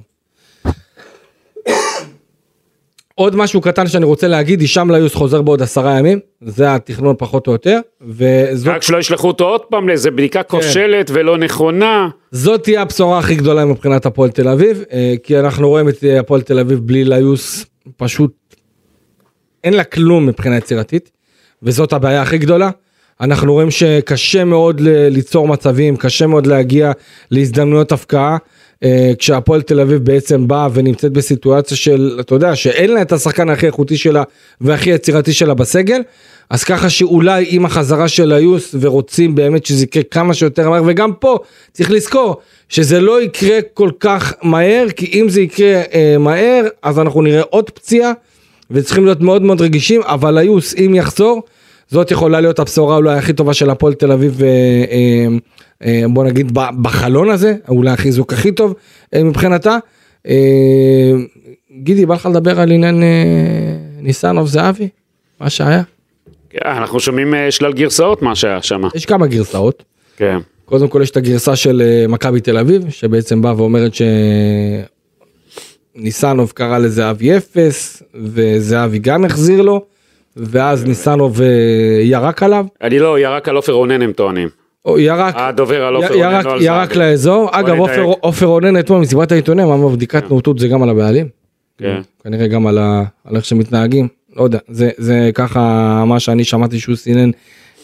עוד 3.18 3.36
משהו 3.36 3.60
קטן 3.60 3.86
שאני 3.86 4.04
רוצה 4.04 4.28
להגיד, 4.28 4.60
הישאם 4.60 4.90
ליוס 4.90 5.14
חוזר 5.14 5.42
בעוד 5.42 5.62
עשרה 5.62 5.98
ימים, 5.98 6.20
זה 6.40 6.74
התכנון 6.74 7.14
פחות 7.18 7.46
או 7.46 7.52
יותר, 7.52 7.80
וזאת 8.00 8.74
רק 8.74 8.82
שלא 8.82 8.98
ישלחו 8.98 9.28
אותו 9.28 9.44
עוד 9.44 9.60
פעם 9.60 9.88
לאיזה 9.88 10.10
בדיקה 10.10 10.42
כן. 10.42 10.48
כושלת 10.48 11.10
ולא 11.14 11.38
נכונה. 11.38 12.08
זאת 12.30 12.62
תהיה 12.62 12.82
הבשורה 12.82 13.18
הכי 13.18 13.34
גדולה 13.34 13.64
מבחינת 13.64 14.06
הפועל 14.06 14.30
תל 14.30 14.48
אביב, 14.48 14.84
אה, 14.92 15.14
כי 15.22 15.38
אנחנו 15.38 15.68
רואים 15.68 15.88
את 15.88 16.04
אה, 16.04 16.20
הפועל 16.20 16.42
תל 16.42 16.58
אביב 16.58 16.78
בלי 16.78 17.04
ליוס, 17.04 17.66
פשוט 17.96 18.32
אין 19.64 19.74
לה 19.74 19.84
כלום 19.84 20.26
מבחינה 20.26 20.56
יצירתית, 20.56 21.10
וזאת 21.62 21.92
הבעיה 21.92 22.22
הכי 22.22 22.38
גדולה. 22.38 22.70
אנחנו 23.20 23.52
רואים 23.52 23.70
שקשה 23.70 24.44
מאוד 24.44 24.80
ליצור 24.84 25.48
מצבים, 25.48 25.96
קשה 25.96 26.26
מאוד 26.26 26.46
להגיע 26.46 26.92
להזדמנויות 27.30 27.92
הפקעה, 27.92 28.36
כשהפועל 29.18 29.62
תל 29.62 29.80
אביב 29.80 30.04
בעצם 30.04 30.48
באה 30.48 30.68
ונמצאת 30.74 31.12
בסיטואציה 31.12 31.76
של, 31.76 32.16
אתה 32.20 32.34
יודע, 32.34 32.56
שאין 32.56 32.92
לה 32.92 33.02
את 33.02 33.12
השחקן 33.12 33.50
הכי 33.50 33.66
איכותי 33.66 33.96
שלה 33.96 34.22
והכי 34.60 34.90
יצירתי 34.90 35.32
שלה 35.32 35.54
בסגל, 35.54 36.00
אז 36.50 36.64
ככה 36.64 36.90
שאולי 36.90 37.46
עם 37.48 37.64
החזרה 37.64 38.08
של 38.08 38.32
היוס 38.32 38.74
ורוצים 38.80 39.34
באמת 39.34 39.66
שזה 39.66 39.84
יקרה 39.84 40.02
כמה 40.02 40.34
שיותר 40.34 40.70
מהר, 40.70 40.82
וגם 40.86 41.12
פה 41.12 41.38
צריך 41.72 41.90
לזכור 41.90 42.36
שזה 42.68 43.00
לא 43.00 43.22
יקרה 43.22 43.58
כל 43.74 43.90
כך 44.00 44.34
מהר, 44.42 44.86
כי 44.96 45.20
אם 45.20 45.28
זה 45.28 45.40
יקרה 45.40 45.82
אה, 45.94 46.16
מהר, 46.18 46.64
אז 46.82 46.98
אנחנו 46.98 47.22
נראה 47.22 47.42
עוד 47.50 47.70
פציעה, 47.70 48.12
וצריכים 48.70 49.04
להיות 49.04 49.20
מאוד 49.20 49.42
מאוד 49.42 49.60
רגישים, 49.60 50.00
אבל 50.04 50.38
היוס 50.38 50.74
אם 50.74 50.94
יחזור, 50.94 51.42
זאת 51.88 52.10
יכולה 52.10 52.40
להיות 52.40 52.58
הבשורה 52.58 52.96
אולי 52.96 53.18
הכי 53.18 53.32
טובה 53.32 53.54
של 53.54 53.70
הפועל 53.70 53.94
תל 53.94 54.12
אביב, 54.12 54.42
אה, 54.42 54.48
אה, 54.90 55.26
אה, 55.84 56.02
בוא 56.08 56.24
נגיד 56.24 56.52
בחלון 56.82 57.30
הזה, 57.30 57.54
אולי 57.68 57.90
החיזוק 57.90 58.32
הכי 58.32 58.52
טוב 58.52 58.74
מבחינתה. 59.16 59.76
גידי, 61.80 62.06
בא 62.06 62.14
לך 62.14 62.26
לדבר 62.26 62.60
על 62.60 62.70
עניין 62.70 63.02
ניסנוב 64.00 64.46
זהבי? 64.46 64.88
מה 65.40 65.50
שהיה? 65.50 65.82
כן, 66.50 66.58
אנחנו 66.64 67.00
שומעים 67.00 67.34
שלל 67.50 67.72
גרסאות 67.72 68.22
מה 68.22 68.34
שהיה 68.34 68.62
שם. 68.62 68.80
יש 68.94 69.06
כמה 69.06 69.26
גרסאות. 69.26 69.82
כן. 70.16 70.38
קודם 70.64 70.88
כל 70.88 71.00
יש 71.02 71.10
את 71.10 71.16
הגרסה 71.16 71.56
של 71.56 71.82
מכבי 72.08 72.40
תל 72.40 72.58
אביב, 72.58 72.90
שבעצם 72.90 73.42
באה 73.42 73.56
ואומרת 73.56 73.92
שניסנוב 75.94 76.52
קרא 76.54 76.78
לזהבי 76.78 77.36
אפס, 77.36 78.02
וזהבי 78.14 78.98
גם 78.98 79.24
החזיר 79.24 79.62
לו, 79.62 79.84
ואז 80.36 80.84
ניסנוב 80.84 81.40
אה, 81.42 81.46
ירק 82.02 82.42
עליו, 82.42 82.66
אני 82.82 82.98
לא, 82.98 83.18
ירק 83.18 83.48
על 83.48 83.56
עופר 83.56 83.72
רונן 83.72 84.02
הם 84.02 84.12
טוענים. 84.12 84.48
ירק, 84.98 85.34
הדובר 85.36 85.84
על 85.84 85.94
עופר 85.94 86.14
רונן, 86.14 86.32
ירק, 86.32 86.44
לא 86.44 86.52
על 86.52 86.62
ירק 86.62 86.88
זהבי. 86.94 86.98
לאזור, 87.10 87.48
אגב. 87.52 87.76
עופר- 88.20 88.46
רונן 88.46 88.78
אתמול 88.78 89.00
מסיבת 89.00 89.32
העיתונאים 89.32 89.68
אמר 89.68 89.88
בבדיקת 89.88 90.30
נאותות 90.30 90.58
זה 90.58 90.68
גם 90.68 90.82
על 90.82 90.88
הבעלים, 90.88 91.28
כן. 91.78 92.00
כנראה 92.24 92.46
גם 92.46 92.66
על 92.66 92.78
איך 93.36 93.44
שמתנהגים, 93.44 94.08
לא 94.36 94.42
יודע, 94.42 94.58
זה- 94.68 95.30
ככה 95.34 95.60
מה 96.06 96.20
שאני 96.20 96.44
שמעתי 96.44 96.78
שהוא 96.80 96.96
סינן 96.96 97.30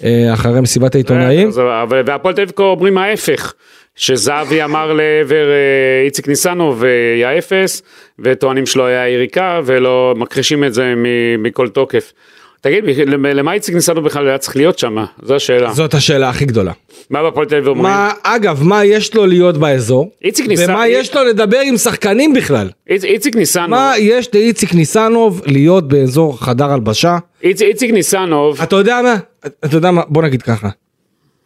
אה, 0.04 0.30
אחרי 0.34 0.60
מסיבת 0.60 0.94
העיתונאים. 0.94 1.48
אבל- 1.82 2.02
והפועל 2.06 2.34
תל 2.34 2.40
אביב 2.42 2.52
אומרים 2.58 2.98
ההפך. 2.98 3.54
שזהבי 3.96 4.62
אמר 4.64 4.92
לעבר 4.92 5.46
אה, 5.50 6.04
איציק 6.04 6.28
ניסנוב 6.28 6.84
אה, 6.84 6.88
היה 7.14 7.38
אפס 7.38 7.82
וטוענים 8.18 8.66
שלא 8.66 8.82
היה 8.86 9.08
יריקה 9.08 9.60
ולא 9.64 10.14
מכחישים 10.16 10.64
את 10.64 10.74
זה 10.74 10.94
מכל 11.38 11.68
תוקף. 11.68 12.12
תגיד, 12.62 12.84
למ- 13.06 13.26
למה 13.26 13.52
איציק 13.52 13.74
ניסנוב 13.74 14.04
בכלל 14.04 14.28
היה 14.28 14.38
צריך 14.38 14.56
להיות 14.56 14.78
שם? 14.78 14.96
זו 15.22 15.34
השאלה. 15.34 15.72
זאת 15.72 15.94
השאלה 15.94 16.28
הכי 16.28 16.44
גדולה. 16.44 16.72
מה 17.10 17.22
בהפועל 17.22 17.46
תל 17.46 17.54
אביב 17.54 17.68
אומרים? 17.68 17.94
אגב, 18.22 18.62
מה 18.62 18.84
יש 18.84 19.14
לו 19.14 19.26
להיות 19.26 19.56
באזור? 19.58 20.10
איציק 20.24 20.46
ניסן- 20.48 20.70
ומה 20.70 20.88
יש 20.88 21.14
לו 21.16 21.24
לדבר 21.24 21.58
עם 21.64 21.76
שחקנים 21.76 22.32
בכלל? 22.34 22.68
איצ- 22.90 23.04
איציק 23.04 23.36
ניסנוב, 23.36 23.70
מה 23.70 23.92
יש 23.98 24.28
לאיציק 24.34 24.74
ניסנוב 24.74 25.42
להיות 25.46 25.88
באזור 25.88 26.38
חדר 26.40 26.70
הלבשה? 26.72 27.18
איצ- 27.42 27.62
איציק 27.62 27.90
ניסנוב, 27.90 28.60
אתה 28.62 28.76
יודע 28.76 29.00
מה? 29.02 29.16
אתה 29.64 29.76
יודע 29.76 29.90
מה? 29.90 30.02
בוא 30.08 30.22
נגיד 30.22 30.42
ככה. 30.42 30.68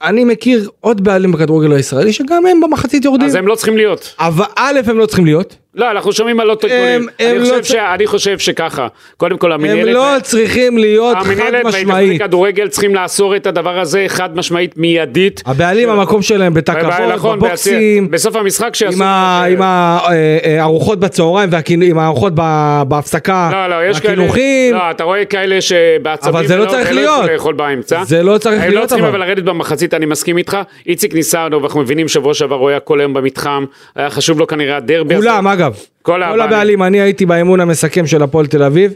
אני 0.03 0.25
מכיר 0.25 0.69
עוד 0.81 1.05
בעלים 1.05 1.33
בכדורגל 1.33 1.73
הישראלי 1.73 2.13
שגם 2.13 2.47
הם 2.47 2.61
במחצית 2.61 3.05
יורדים. 3.05 3.27
אז 3.27 3.35
הם 3.35 3.47
לא 3.47 3.55
צריכים 3.55 3.77
להיות. 3.77 4.15
אבל 4.19 4.45
א' 4.57 4.81
הם 4.87 4.99
לא 4.99 5.07
צריכים 5.07 5.25
להיות. 5.27 5.57
לא, 5.77 5.91
אנחנו 5.91 6.13
שומעים 6.13 6.41
על 6.41 6.47
לא. 6.47 6.57
הם 6.69 7.07
אני 7.21 7.39
לא 7.39 7.61
צ- 7.61 7.75
אני 7.75 8.07
חושב 8.07 8.39
שככה, 8.39 8.87
קודם 9.17 9.39
כל 9.39 9.53
הם 9.53 9.61
המנהלת... 9.65 9.95
לא 9.95 10.17
צריכים 10.23 10.79
להיות 10.79 11.17
חד 11.17 11.27
המנהלת 11.27 11.53
וההתאחדות 11.53 11.75
משמעית. 11.75 12.21
לכדורגל 12.21 12.69
צריכים 12.69 12.95
לאסור 12.95 13.37
את 13.37 13.47
הדבר 13.47 13.79
הזה 13.81 14.05
חד 14.09 14.37
משמעית 14.37 14.77
מיידית. 14.77 15.43
הבעלים 15.47 15.89
המקום 15.91 16.23
שלהם 16.23 16.55
בתא 16.55 16.73
כבוד, 16.81 17.13
נכון, 17.15 17.39
בבוקסים, 17.39 18.11
בסוף 18.11 18.37
המשחק 18.37 18.75
שיעשו... 18.75 18.97
עם 18.97 19.03
ה- 19.03 19.45
עם 19.51 19.59
הארוחות 19.63 21.01
בצהריים 21.01 21.51
והארוחות 21.97 22.33
בהפסקה, 22.89 23.49
לא, 23.53 23.67
לא, 23.67 23.91
יש 23.91 24.01
כאלה... 24.01 24.27
לא, 24.73 24.91
אתה 24.91 25.05
רואה 25.05 25.25
כאלה 25.25 25.61
שבעצבים... 25.61 26.35
אבל 26.35 26.47
זה 26.47 26.57
לא 26.57 26.67
צריך 26.67 26.93
להיות. 26.93 27.25
זה 28.03 28.23
לא 28.23 28.39
צריך 28.39 28.63
הם 28.63 28.69
לא 28.69 28.75
להיות, 28.75 28.89
צריכים 28.89 29.05
אבל. 29.05 29.19
לרדת 29.21 29.43
במחצית, 29.45 29.95
אני 29.95 30.07
מסכים 30.07 30.39
איתך. 30.39 30.59
איציק 30.87 31.15
ניסנוב, 31.15 31.65
אנחנו 31.65 31.81
מבינים 31.81 32.09
שבוע 32.09 32.35
שעבר 32.35 32.57
הוא 32.57 32.69
היה 32.69 32.81
כל 32.81 33.01
היום 33.01 33.15
במתחם. 33.15 33.65
היה 33.97 34.11
חשוב 34.11 34.39
לו 34.39 34.47
כנראה 34.47 34.77
הדרבי. 34.77 35.17
כולם 35.17 35.47
אגב, 35.49 35.66
כל 36.03 36.13
כל 36.33 36.41
הבעלים. 36.41 36.83
אני 36.83 37.01
הייתי 37.01 37.27
באימון 37.27 37.61
המסכם 37.61 38.07
של 38.07 38.23
הפועל 38.23 38.47
תל 38.47 38.63
אביב, 38.63 38.93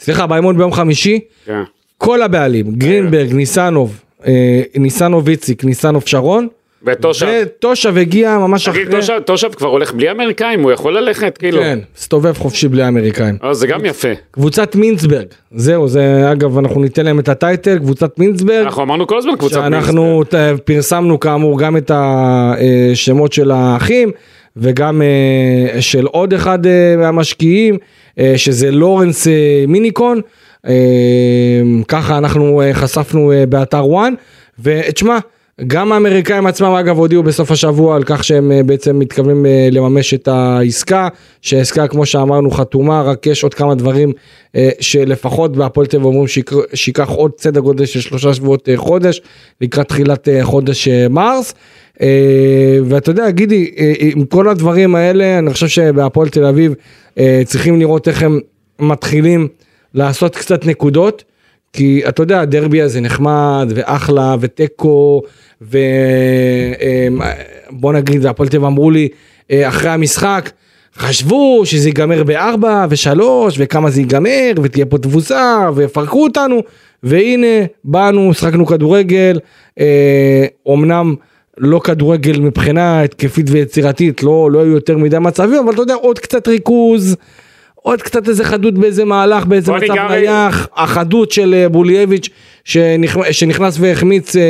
סליחה 0.00 0.26
באימון 0.26 0.56
ביום 0.56 0.72
חמישי, 0.72 1.20
כן. 1.46 1.60
כל 1.98 2.22
הבעלים, 2.22 2.72
גרינברג, 2.74 3.32
ניסנוב, 3.34 4.00
אה, 4.26 4.32
ניסנוב 4.78 5.28
איציק, 5.28 5.64
ניסנוב 5.64 6.02
שרון, 6.06 6.48
ותושב. 6.86 7.26
וטושב 7.42 7.96
הגיע 7.96 8.38
ממש 8.38 8.68
תגיד, 8.68 8.88
אחרי, 8.88 9.00
תושב- 9.00 9.18
תושב 9.20 9.48
כבר 9.56 9.68
הולך 9.68 9.92
בלי 9.94 10.10
אמריקאים? 10.10 10.62
הוא 10.62 10.72
יכול 10.72 10.98
ללכת? 10.98 11.38
כאילו. 11.38 11.58
כן, 11.62 11.78
הסתובב 11.98 12.32
חופשי 12.38 12.68
בלי 12.68 12.82
האמריקאים. 12.82 13.36
אה, 13.44 13.54
זה 13.54 13.66
גם 13.66 13.84
יפה. 13.84 14.08
קבוצת 14.30 14.76
מינסברג, 14.76 15.26
זהו, 15.54 15.88
זה 15.88 16.32
אגב 16.32 16.58
אנחנו 16.58 16.80
ניתן 16.80 17.04
להם 17.04 17.18
את 17.18 17.28
הטייטל, 17.28 17.78
קבוצת 17.78 18.18
מינסברג, 18.18 18.64
אנחנו 18.64 18.82
אמרנו 18.82 19.06
כל 19.06 19.18
הזמן 19.18 19.36
קבוצת 19.38 19.54
שאנחנו 19.54 20.22
ת- 20.28 20.34
פרסמנו 20.64 21.20
כאמור 21.20 21.58
גם 21.60 21.76
את 21.76 21.90
השמות 21.94 23.32
של 23.32 23.50
האחים, 23.50 24.10
וגם 24.56 25.02
אה, 25.02 25.80
של 25.82 26.06
עוד 26.06 26.34
אחד 26.34 26.66
אה, 26.66 26.96
מהמשקיעים, 26.96 27.78
אה, 28.18 28.32
שזה 28.36 28.70
לורנס 28.70 29.26
מיניקון, 29.68 30.20
ככה 31.88 32.18
אנחנו 32.18 32.62
חשפנו 32.72 33.32
באתר 33.48 33.86
וואן, 33.86 34.14
ותשמע, 34.62 35.18
גם 35.66 35.92
האמריקאים 35.92 36.46
עצמם 36.46 36.68
אגב 36.68 36.98
הודיעו 36.98 37.22
בסוף 37.22 37.50
השבוע 37.50 37.96
על 37.96 38.02
כך 38.06 38.24
שהם 38.24 38.52
בעצם 38.66 38.98
מתכוונים 38.98 39.46
לממש 39.70 40.14
את 40.14 40.28
העסקה, 40.28 41.08
שהעסקה 41.42 41.88
כמו 41.88 42.06
שאמרנו 42.06 42.50
חתומה, 42.50 43.02
רק 43.02 43.26
יש 43.26 43.42
עוד 43.42 43.54
כמה 43.54 43.74
דברים 43.74 44.12
שלפחות 44.80 45.56
בהפועל 45.56 45.86
תל 45.86 45.96
אביב 45.96 46.06
אומרים 46.06 46.26
שייקח 46.74 47.08
עוד 47.08 47.30
סדר 47.38 47.60
גודל 47.60 47.86
של 47.86 48.00
שלושה 48.00 48.34
שבועות 48.34 48.68
חודש, 48.76 49.20
לקראת 49.60 49.88
תחילת 49.88 50.28
חודש 50.42 50.88
מרס. 50.88 51.54
אה, 52.02 52.78
ואתה 52.84 53.10
יודע, 53.10 53.30
גידי, 53.30 53.70
אה, 53.78 53.92
עם 53.98 54.24
כל 54.24 54.48
הדברים 54.48 54.94
האלה, 54.94 55.38
אני 55.38 55.52
חושב 55.52 55.68
שבהפועל 55.68 56.28
תל 56.28 56.44
אביב 56.44 56.74
אה, 57.18 57.42
צריכים 57.44 57.78
לראות 57.78 58.08
איך 58.08 58.22
הם 58.22 58.40
מתחילים 58.78 59.48
לעשות 59.94 60.36
קצת 60.36 60.66
נקודות. 60.66 61.24
כי 61.72 62.02
אתה 62.08 62.22
יודע, 62.22 62.40
הדרבי 62.40 62.82
הזה 62.82 63.00
נחמד, 63.00 63.72
ואחלה, 63.74 64.36
ותיקו, 64.40 65.22
ובוא 65.62 65.82
נגיד, 67.92 68.26
הפועל 68.26 68.48
תל 68.48 68.56
אביב 68.56 68.66
אמרו 68.66 68.90
לי 68.90 69.08
אה, 69.50 69.68
אחרי 69.68 69.90
המשחק, 69.90 70.50
חשבו 70.96 71.62
שזה 71.64 71.88
ייגמר 71.88 72.24
בארבע 72.24 72.86
ושלוש, 72.90 73.56
וכמה 73.58 73.90
זה 73.90 74.00
ייגמר, 74.00 74.52
ותהיה 74.62 74.86
פה 74.86 74.98
תבוסה, 74.98 75.68
ויפרקו 75.74 76.22
אותנו, 76.22 76.60
והנה, 77.02 77.64
באנו, 77.84 78.34
שחקנו 78.34 78.66
כדורגל, 78.66 79.38
אה, 79.80 80.46
אומנם 80.66 81.14
לא 81.62 81.80
כדורגל 81.84 82.40
מבחינה 82.40 83.02
התקפית 83.02 83.46
ויצירתית, 83.50 84.22
לא, 84.22 84.48
לא 84.52 84.58
היו 84.60 84.72
יותר 84.72 84.98
מדי 84.98 85.18
מצבים, 85.18 85.62
אבל 85.64 85.72
אתה 85.72 85.82
יודע, 85.82 85.94
עוד 85.94 86.18
קצת 86.18 86.48
ריכוז. 86.48 87.16
עוד 87.74 88.02
קצת 88.02 88.28
איזה 88.28 88.44
חדות 88.44 88.74
באיזה 88.74 89.04
מהלך, 89.04 89.46
באיזה 89.46 89.72
מצב 89.72 89.94
נייח, 90.10 90.68
החדות 90.76 91.30
של 91.30 91.54
אה, 91.54 91.68
בולייביץ' 91.68 92.28
שנכ- 92.64 93.32
שנכנס 93.32 93.76
והחמיץ, 93.80 94.36
אה, 94.36 94.40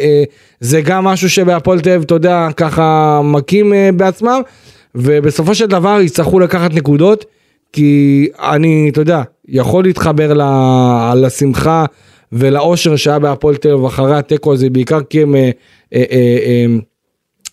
אה, 0.00 0.22
זה 0.60 0.80
גם 0.80 1.04
משהו 1.04 1.30
שבהפועל 1.30 1.80
תל 1.80 1.90
אביב, 1.90 2.02
אתה 2.02 2.14
יודע, 2.14 2.48
ככה 2.56 3.20
מכים 3.24 3.74
אה, 3.74 3.90
בעצמם, 3.96 4.40
ובסופו 4.94 5.54
של 5.54 5.66
דבר 5.66 5.98
יצטרכו 6.00 6.40
לקחת 6.40 6.74
נקודות, 6.74 7.24
כי 7.72 8.28
אני, 8.42 8.88
אתה 8.92 9.00
יודע, 9.00 9.22
יכול 9.48 9.84
להתחבר 9.84 10.32
ל- 10.34 11.12
לשמחה 11.26 11.84
ולאושר 12.32 12.96
שהיה 12.96 13.18
בהפועל 13.18 13.56
תל 13.56 13.70
אביב 13.72 13.84
אחרי 13.84 14.16
התיקו 14.18 14.52
הזה, 14.52 14.70
בעיקר 14.70 14.98
כי 15.10 15.22
הם... 15.22 15.34
אה, 15.94 16.04
אה, 16.10 16.38
אה, 16.44 16.66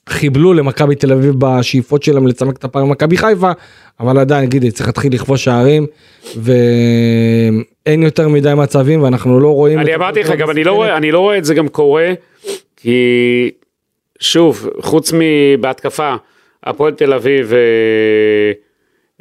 חיבלו 0.10 0.54
למכבי 0.54 0.96
תל 0.96 1.12
אביב 1.12 1.36
בשאיפות 1.40 2.04
שלהם 2.04 2.28
לצמק 2.28 2.58
את 2.58 2.64
הפער 2.64 2.82
עם 2.82 2.90
מכבי 2.90 3.18
חיפה, 3.18 3.52
אבל 4.00 4.20
עדיין, 4.20 4.50
גידי, 4.50 4.72
צריך 4.72 4.88
להתחיל 4.88 5.14
לכבוש 5.14 5.44
שערים, 5.44 5.88
ואין 6.36 8.04
יותר 8.04 8.28
מדי 8.28 8.54
מצבים, 8.54 9.04
ואנחנו 9.04 9.40
לא 9.40 9.48
רואים... 9.48 9.80
אני 9.80 9.96
אמרתי 9.96 10.20
לך, 10.20 10.32
גם 10.32 10.50
אני 10.50 10.64
לא, 10.64 10.72
רואה. 10.72 10.98
אני 10.98 11.12
לא 11.12 11.20
רואה 11.20 11.38
את 11.38 11.46
זה 11.46 11.54
גם 11.54 11.68
קורה, 11.68 12.14
כי 12.78 13.52
שוב, 14.20 14.70
חוץ 14.82 15.14
מבהתקפה, 15.18 16.16
הפועל 16.64 16.94
תל 16.94 17.14
אביב 17.14 17.54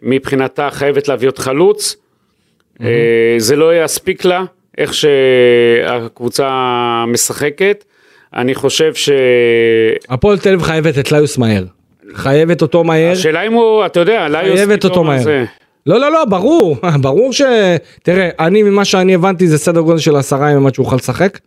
מבחינתה 0.02 0.68
חייבת 0.70 1.08
להביא 1.08 1.28
עוד 1.28 1.38
חלוץ, 1.38 1.96
זה 3.38 3.56
לא 3.56 3.84
יספיק 3.84 4.24
לה, 4.24 4.44
איך 4.78 4.94
שהקבוצה 4.94 6.48
משחקת. 7.08 7.84
אני 8.36 8.54
חושב 8.54 8.92
הפועל 10.08 10.38
תל 10.38 10.48
אביב 10.48 10.62
חייבת 10.62 10.98
את 10.98 11.12
ליוס 11.12 11.38
מהר. 11.38 11.64
חייבת 12.14 12.62
אותו 12.62 12.84
מהר. 12.84 13.14
שהשאלה 13.14 13.46
אם 13.46 13.52
הוא, 13.52 13.86
אתה 13.86 14.00
יודע, 14.00 14.28
ליוס 14.28 14.56
חייבת 14.58 14.84
אותו 14.84 15.04
מהר. 15.04 15.22
זה- 15.22 15.44
לא, 15.86 16.00
לא, 16.00 16.12
לא, 16.12 16.24
ברור, 16.24 16.76
ברור 17.02 17.32
ש... 17.32 17.42
תראה, 18.02 18.28
אני 18.40 18.62
ממה 18.62 18.84
שאני 18.84 19.14
הבנתי 19.14 19.48
זה 19.48 19.58
סדר 19.58 19.80
גודל 19.80 19.98
של 19.98 20.16
עשרה 20.16 20.50
ימים 20.50 20.66
עד 20.66 20.74
שהוא 20.74 20.84
יוכל 20.86 20.96
לשחק. 20.96 21.38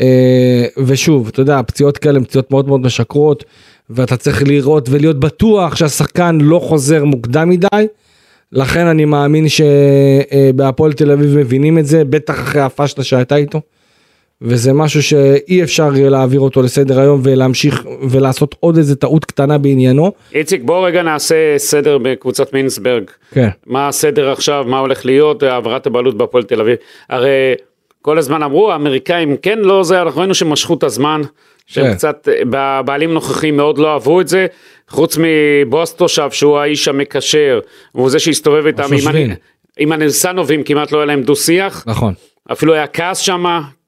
אה, 0.00 0.64
ושוב, 0.86 1.28
אתה 1.28 1.40
יודע, 1.40 1.60
פציעות 1.66 1.98
כאלה 1.98 2.18
הן 2.18 2.24
פציעות 2.24 2.50
מאוד 2.50 2.68
מאוד 2.68 2.80
משקרות, 2.80 3.44
ואתה 3.90 4.16
צריך 4.16 4.42
לראות 4.46 4.88
ולהיות 4.90 5.20
בטוח 5.20 5.76
שהשחקן 5.76 6.38
לא 6.40 6.58
חוזר 6.58 7.04
מוקדם 7.04 7.48
מדי. 7.48 7.86
לכן 8.52 8.86
אני 8.86 9.04
מאמין 9.04 9.46
שבהפועל 9.48 10.92
תל 10.92 11.10
אביב 11.10 11.38
מבינים 11.38 11.78
את 11.78 11.86
זה, 11.86 12.04
בטח 12.04 12.34
אחרי 12.40 12.62
הפשלה 12.62 13.04
שהייתה 13.04 13.36
איתו. 13.36 13.60
וזה 14.42 14.72
משהו 14.72 15.02
שאי 15.02 15.62
אפשר 15.62 15.90
להעביר 15.94 16.40
אותו 16.40 16.62
לסדר 16.62 17.00
היום 17.00 17.20
ולהמשיך 17.24 17.84
ולעשות 18.10 18.54
עוד 18.60 18.76
איזה 18.76 18.96
טעות 18.96 19.24
קטנה 19.24 19.58
בעניינו. 19.58 20.12
איציק, 20.34 20.62
בוא 20.62 20.86
רגע 20.86 21.02
נעשה 21.02 21.58
סדר 21.58 21.98
בקבוצת 21.98 22.52
מינסברג. 22.52 23.04
כן. 23.30 23.48
מה 23.66 23.88
הסדר 23.88 24.30
עכשיו, 24.30 24.64
מה 24.68 24.78
הולך 24.78 25.06
להיות, 25.06 25.42
העברת 25.42 25.86
הבעלות 25.86 26.16
בהפועל 26.16 26.44
תל 26.44 26.60
אביב. 26.60 26.76
הרי 27.08 27.54
כל 28.02 28.18
הזמן 28.18 28.42
אמרו, 28.42 28.72
האמריקאים 28.72 29.36
כן, 29.36 29.58
לא 29.58 29.84
זה, 29.84 30.02
אנחנו 30.02 30.20
ראינו 30.20 30.34
שמשכו 30.34 30.74
את 30.74 30.82
הזמן, 30.82 31.20
שהם 31.66 31.84
כן. 31.84 31.94
קצת, 31.94 32.28
בבעלים 32.50 33.14
נוכחים 33.14 33.56
מאוד 33.56 33.78
לא 33.78 33.92
אהבו 33.92 34.20
את 34.20 34.28
זה, 34.28 34.46
חוץ 34.88 35.18
מבועז 35.20 35.92
תושב, 35.92 36.30
שהוא 36.30 36.58
האיש 36.58 36.88
המקשר, 36.88 37.60
והוא 37.94 38.10
זה 38.10 38.18
שהסתובב 38.18 38.66
איתם, 38.66 38.88
עם, 38.92 39.30
עם 39.78 39.92
הניסנובים 39.92 40.62
כמעט 40.62 40.92
לא 40.92 40.98
היה 40.98 41.06
להם 41.06 41.22
דו 41.22 41.36
שיח, 41.36 41.84
נכון. 41.86 42.14
אפילו 42.52 42.74
היה 42.74 42.86
כעס 42.86 43.18
שם, 43.18 43.44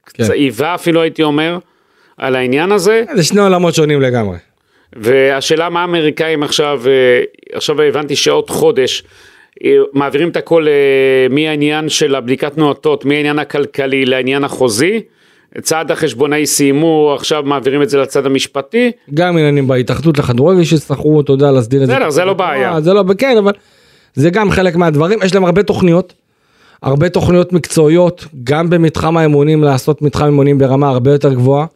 כן. 0.09 0.33
איבה 0.33 0.75
אפילו 0.75 1.03
הייתי 1.03 1.23
אומר, 1.23 1.59
על 2.17 2.37
העניין 2.37 2.73
הזה. 2.73 3.05
זה 3.17 3.25
שני 3.25 3.41
עולמות 3.41 3.75
שונים 3.75 4.01
לגמרי. 4.01 4.37
והשאלה 4.97 5.69
מה 5.69 5.81
האמריקאים 5.81 6.43
עכשיו, 6.43 6.83
אה, 6.87 7.23
עכשיו 7.53 7.83
הבנתי 7.83 8.17
שעוד 8.17 8.51
חודש 8.51 9.03
אה, 9.65 9.77
מעבירים 9.93 10.29
את 10.29 10.37
הכל 10.37 10.67
אה, 10.69 11.27
מהעניין 11.31 11.89
של 11.89 12.15
הבדיקת 12.15 12.59
נאותות, 12.59 13.05
מהעניין 13.05 13.39
הכלכלי 13.39 14.05
לעניין 14.05 14.45
החוזי. 14.45 15.01
צעד 15.63 15.91
החשבונאי 15.91 16.47
סיימו, 16.47 17.15
עכשיו 17.15 17.43
מעבירים 17.43 17.83
את 17.83 17.91
זה 17.91 17.99
לצד 17.99 18.27
המשפטי. 18.27 18.91
גם 19.15 19.37
עניינים 19.37 19.67
בהתאחדות 19.67 20.19
לכדורגל 20.19 20.65
שיצטרכו, 20.65 21.21
אתה 21.21 21.33
יודע, 21.33 21.51
להסדיר 21.51 21.83
את 21.83 21.87
זה. 21.87 21.95
בסדר, 21.95 22.11
זה 22.11 22.25
לא 22.25 22.33
בעיה. 22.33 22.81
זה 22.81 22.93
לא, 22.93 23.05
כן, 23.19 23.37
אבל 23.39 23.53
זה 24.15 24.31
גם 24.31 24.51
חלק 24.51 24.77
מהדברים. 24.77 25.19
יש 25.25 25.35
להם 25.35 25.45
הרבה 25.45 25.63
תוכניות, 25.63 26.13
הרבה 26.83 27.09
תוכניות 27.09 27.53
מקצועיות, 27.53 28.27
גם 28.45 28.71
במתחם 28.71 29.17
האימונים, 29.17 29.63
לעשות 29.63 30.03
מתחם 30.03 30.25
אימונים 30.25 30.59
ברמה 30.59 30.89
הרבה 30.89 31.13
יותר 31.13 31.35
גבוהה. 31.35 31.67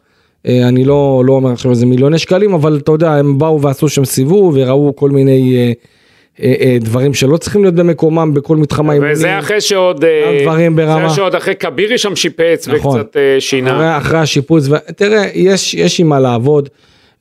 אה, 0.47 0.67
אני 0.67 0.85
לא, 0.85 1.23
לא 1.25 1.33
אומר 1.33 1.51
עכשיו 1.51 1.71
איזה 1.71 1.85
מיליוני 1.85 2.17
שקלים, 2.17 2.53
אבל 2.53 2.79
אתה 2.83 2.91
יודע, 2.91 3.11
הם 3.11 3.37
באו 3.37 3.61
ועשו 3.61 3.89
שם 3.89 4.05
סיבוב 4.05 4.55
וראו 4.57 4.95
כל 4.95 5.09
מיני 5.09 5.55
אה, 5.57 5.73
אה, 6.43 6.53
אה, 6.61 6.77
דברים 6.79 7.13
שלא 7.13 7.37
צריכים 7.37 7.61
להיות 7.61 7.75
במקומם 7.75 8.33
בכל 8.33 8.57
מתחם 8.57 8.89
האימונים. 8.89 9.13
וזה 9.13 9.39
אחרי 9.39 9.61
שעוד, 9.61 10.03
אה, 10.03 10.39
דברים 10.43 10.75
ברמה. 10.75 11.09
זה 11.09 11.15
שעוד 11.15 11.35
אחרי 11.35 11.55
כבירי 11.55 11.97
שם 11.97 12.15
שיפץ 12.15 12.67
נכון. 12.67 12.99
וקצת 13.01 13.17
אה, 13.17 13.35
שינה. 13.39 13.71
אחרי, 13.71 13.97
אחרי 13.97 14.19
השיפוץ, 14.19 14.67
ותראה, 14.69 15.25
יש, 15.33 15.73
יש 15.73 15.99
עם 15.99 16.09
מה 16.09 16.19
לעבוד. 16.19 16.69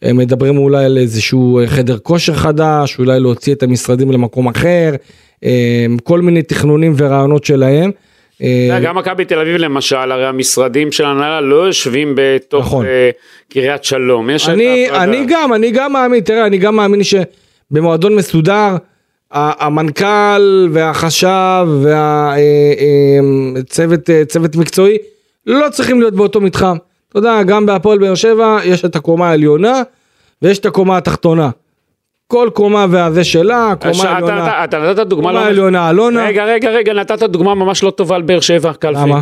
מדברים 0.04 0.58
אולי 0.58 0.84
על 0.84 0.98
איזשהו 0.98 1.60
חדר 1.66 1.98
כושר 1.98 2.34
חדש, 2.34 2.98
אולי 2.98 3.20
להוציא 3.20 3.54
את 3.54 3.62
המשרדים 3.62 4.12
למקום 4.12 4.48
אחר, 4.48 4.90
אה, 5.44 5.86
כל 6.02 6.20
מיני 6.20 6.42
תכנונים 6.42 6.94
ורעיונות 6.96 7.44
שלהם. 7.44 7.90
אה, 8.42 8.78
גם 8.82 8.98
מכבי 8.98 9.24
תל 9.24 9.38
אביב 9.38 9.56
למשל, 9.56 9.96
הרי 9.96 10.26
המשרדים 10.26 10.92
של 10.92 11.04
הנהלה 11.04 11.40
לא 11.40 11.66
יושבים 11.66 12.12
בתוך 12.16 12.66
נכון. 12.66 12.86
אה, 12.86 13.10
קריית 13.52 13.84
שלום. 13.84 14.30
יש 14.30 14.48
אני. 14.48 14.90
אני 14.90 15.24
גם, 15.28 15.54
אני 15.54 15.70
גם 15.70 15.92
מאמין, 15.92 16.20
תראה, 16.20 16.46
אני 16.46 16.58
גם 16.58 16.76
מאמין 16.76 17.00
שבמועדון 17.04 18.14
מסודר, 18.14 18.76
המנכ"ל 19.30 20.68
והחשב 20.72 21.66
והצוות 23.56 24.10
צוות 24.28 24.56
מקצועי 24.56 24.98
לא 25.46 25.66
צריכים 25.70 26.00
להיות 26.00 26.14
באותו 26.14 26.40
מתחם. 26.40 26.76
אתה 27.10 27.18
יודע, 27.18 27.42
גם 27.42 27.66
בהפועל 27.66 27.98
באר 27.98 28.14
שבע 28.14 28.58
יש 28.64 28.84
את 28.84 28.96
הקומה 28.96 29.28
העליונה 29.30 29.82
ויש 30.42 30.58
את 30.58 30.66
הקומה 30.66 30.96
התחתונה. 30.96 31.50
כל 32.26 32.50
קומה 32.54 32.86
והזה 32.90 33.24
שלה, 33.24 33.72
קומה 33.80 34.16
עליונה, 34.16 34.64
אתה- 34.64 34.78
נתת 34.78 35.06
דוגמה 35.06 35.28
קומה 35.28 35.40
לא... 35.42 35.46
עליונה 35.46 35.90
אלונה. 35.90 36.24
רגע, 36.26 36.44
רגע, 36.44 36.70
רגע, 36.70 36.92
נתת 36.92 37.22
דוגמה 37.22 37.54
ממש 37.54 37.82
לא 37.82 37.90
טובה 37.90 38.16
על 38.16 38.22
באר 38.22 38.40
שבע, 38.40 38.72
קלפי. 38.72 39.00
למה? 39.00 39.20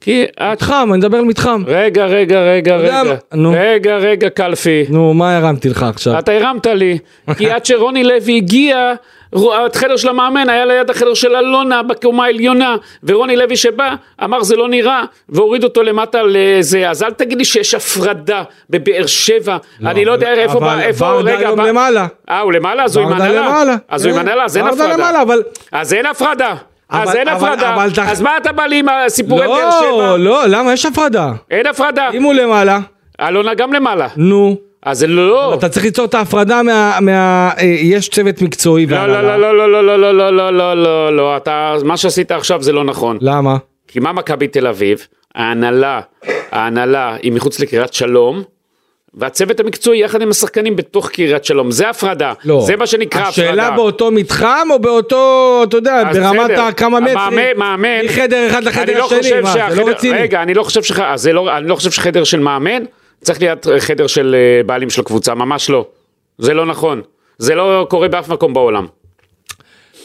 כי 0.00 0.24
את... 0.24 0.40
מתחם, 0.52 0.88
אני 0.90 0.98
מדבר 0.98 1.18
על 1.18 1.24
מתחם. 1.24 1.62
רגע, 1.66 2.06
רגע, 2.06 2.40
רגע, 2.40 2.76
רגע. 2.76 3.02
נו. 3.34 3.52
רגע, 3.56 3.96
רגע, 3.96 4.30
קלפי. 4.30 4.84
נו, 4.88 5.14
מה 5.14 5.36
הרמתי 5.36 5.68
לך 5.68 5.82
עכשיו? 5.82 6.18
אתה 6.18 6.32
הרמת 6.32 6.66
לי. 6.66 6.98
כי 7.36 7.50
עד 7.52 7.66
שרוני 7.66 8.04
לוי 8.04 8.36
הגיע, 8.36 8.92
החדר 9.32 9.96
של 9.96 10.08
המאמן 10.08 10.48
היה 10.48 10.64
ליד 10.66 10.90
החדר 10.90 11.14
של 11.14 11.36
אלונה 11.36 11.82
בקומה 11.82 12.24
העליונה, 12.24 12.76
ורוני 13.02 13.36
לוי 13.36 13.56
שבא, 13.56 13.94
אמר 14.24 14.42
זה 14.42 14.56
לא 14.56 14.68
נראה, 14.68 15.02
והוריד 15.28 15.64
אותו 15.64 15.82
למטה 15.82 16.18
לזה. 16.26 16.90
אז 16.90 17.02
אל 17.02 17.10
תגיד 17.10 17.38
לי 17.38 17.44
שיש 17.44 17.74
הפרדה 17.74 18.42
בבאר 18.70 19.06
שבע. 19.06 19.56
אני 19.86 20.04
לא 20.04 20.12
יודע 20.12 20.32
איפה... 20.34 20.58
אבל 20.58 20.80
איפה... 20.80 21.12
רגע, 21.12 21.38
היום 21.48 21.58
ב- 21.58 21.62
למעלה. 21.64 22.06
אה, 22.30 22.40
הוא 22.40 22.52
למעלה? 22.52 22.84
אז 22.84 22.96
הוא 22.96 23.04
עם 23.06 23.12
הנהלה? 23.12 23.76
אז 23.88 24.04
הוא 24.04 24.10
עם 24.14 24.20
כן. 24.20 24.26
הנהלה, 24.28 24.44
אז 24.44 24.56
אין 24.56 24.66
הפרדה. 24.66 24.94
למעלה, 24.96 25.22
אבל- 25.22 25.42
אז 25.72 25.94
אין 25.94 26.06
הפרדה. 26.06 26.54
אז 26.90 27.08
אבל- 27.08 27.16
אין 27.18 27.28
אבל- 27.28 27.48
הפרדה. 27.48 27.74
אבל 27.74 27.88
אז 28.06 28.22
מה 28.22 28.36
אתה 28.36 28.52
בא 28.52 28.62
לי 28.66 28.78
עם 28.78 28.86
הסיפורי 28.88 29.46
באר 29.46 29.70
שבע? 29.70 29.90
לא, 29.90 30.18
לא, 30.18 30.44
למה? 30.46 30.72
יש 30.72 30.86
הפרדה. 30.86 31.32
אין 31.50 31.66
הפרדה. 31.66 32.10
אם 32.14 32.22
הוא 32.22 32.34
למעלה, 32.34 32.78
אלונה 33.20 33.54
גם 33.54 33.72
למעלה. 33.72 34.06
נו. 34.16 34.67
אז 34.88 34.98
זה 34.98 35.06
לא... 35.06 35.54
אתה 35.54 35.68
צריך 35.68 35.84
ליצור 35.84 36.04
את 36.04 36.14
ההפרדה 36.14 36.62
מה... 36.62 36.98
מה... 37.00 37.50
אה, 37.58 37.64
יש 37.64 38.08
צוות 38.08 38.42
מקצועי 38.42 38.86
לא, 38.86 38.96
והנהלה. 38.96 39.22
לא, 39.36 39.38
לא, 39.38 39.72
לא, 39.72 39.82
לא, 39.86 39.98
לא, 39.98 40.12
לא, 40.12 40.12
לא, 40.12 40.32
לא, 40.32 40.52
לא, 40.52 40.82
לא, 40.82 41.16
לא, 41.16 41.36
אתה, 41.36 41.74
מה 41.84 41.96
שעשית 41.96 42.32
עכשיו 42.32 42.62
זה 42.62 42.72
לא 42.72 42.84
נכון. 42.84 43.18
למה? 43.20 43.56
כי 43.88 44.00
מה 44.00 44.12
מכבי 44.12 44.48
תל 44.48 44.66
אביב? 44.66 45.06
ההנהלה, 45.34 46.00
ההנהלה 46.52 47.16
היא 47.22 47.32
מחוץ 47.32 47.60
לקריית 47.60 47.92
שלום, 47.94 48.42
והצוות 49.14 49.60
המקצועי 49.60 50.00
יחד 50.04 50.22
עם 50.22 50.30
השחקנים 50.30 50.76
בתוך 50.76 51.10
קריית 51.10 51.44
שלום, 51.44 51.70
זה 51.70 51.88
הפרדה, 51.88 52.32
לא. 52.44 52.60
זה 52.66 52.76
מה 52.76 52.86
שנקרא 52.86 53.20
הפרדה. 53.20 53.48
השאלה 53.48 53.70
באותו 53.70 54.10
מתחם 54.10 54.68
או 54.70 54.78
באותו, 54.78 55.60
אתה 55.68 55.76
יודע, 55.76 56.04
ברמת 56.12 56.40
בסדר. 56.50 56.62
הכמה 56.62 57.00
מטרים? 57.00 57.56
מאמן- 57.56 58.04
מחדר 58.04 58.46
אחד 58.50 58.64
לחדר 58.64 58.82
אני 58.82 58.94
לא 58.94 59.06
השני, 59.06 59.18
חושב 59.18 59.40
מה, 59.42 59.70
זה 59.70 59.80
לא 59.80 59.88
רציני. 59.88 60.18
רגע, 60.18 60.42
אני 60.42 60.54
לא 60.54 60.62
חושב 60.62 60.82
שח... 60.82 61.00
לא, 61.32 61.56
אני 61.56 61.68
לא 61.68 61.74
חושב 61.74 61.90
שחדר 61.90 62.24
של 62.24 62.40
מאמן 62.40 62.82
צריך 63.20 63.42
להיות 63.42 63.66
חדר 63.78 64.06
של 64.06 64.34
אה, 64.38 64.62
בעלים 64.62 64.90
של 64.90 65.02
קבוצה, 65.02 65.34
ממש 65.34 65.70
לא. 65.70 65.86
זה 66.38 66.54
לא 66.54 66.66
נכון. 66.66 67.02
זה 67.38 67.54
לא 67.54 67.86
קורה 67.90 68.08
באף 68.08 68.28
מקום 68.28 68.54
בעולם. 68.54 68.86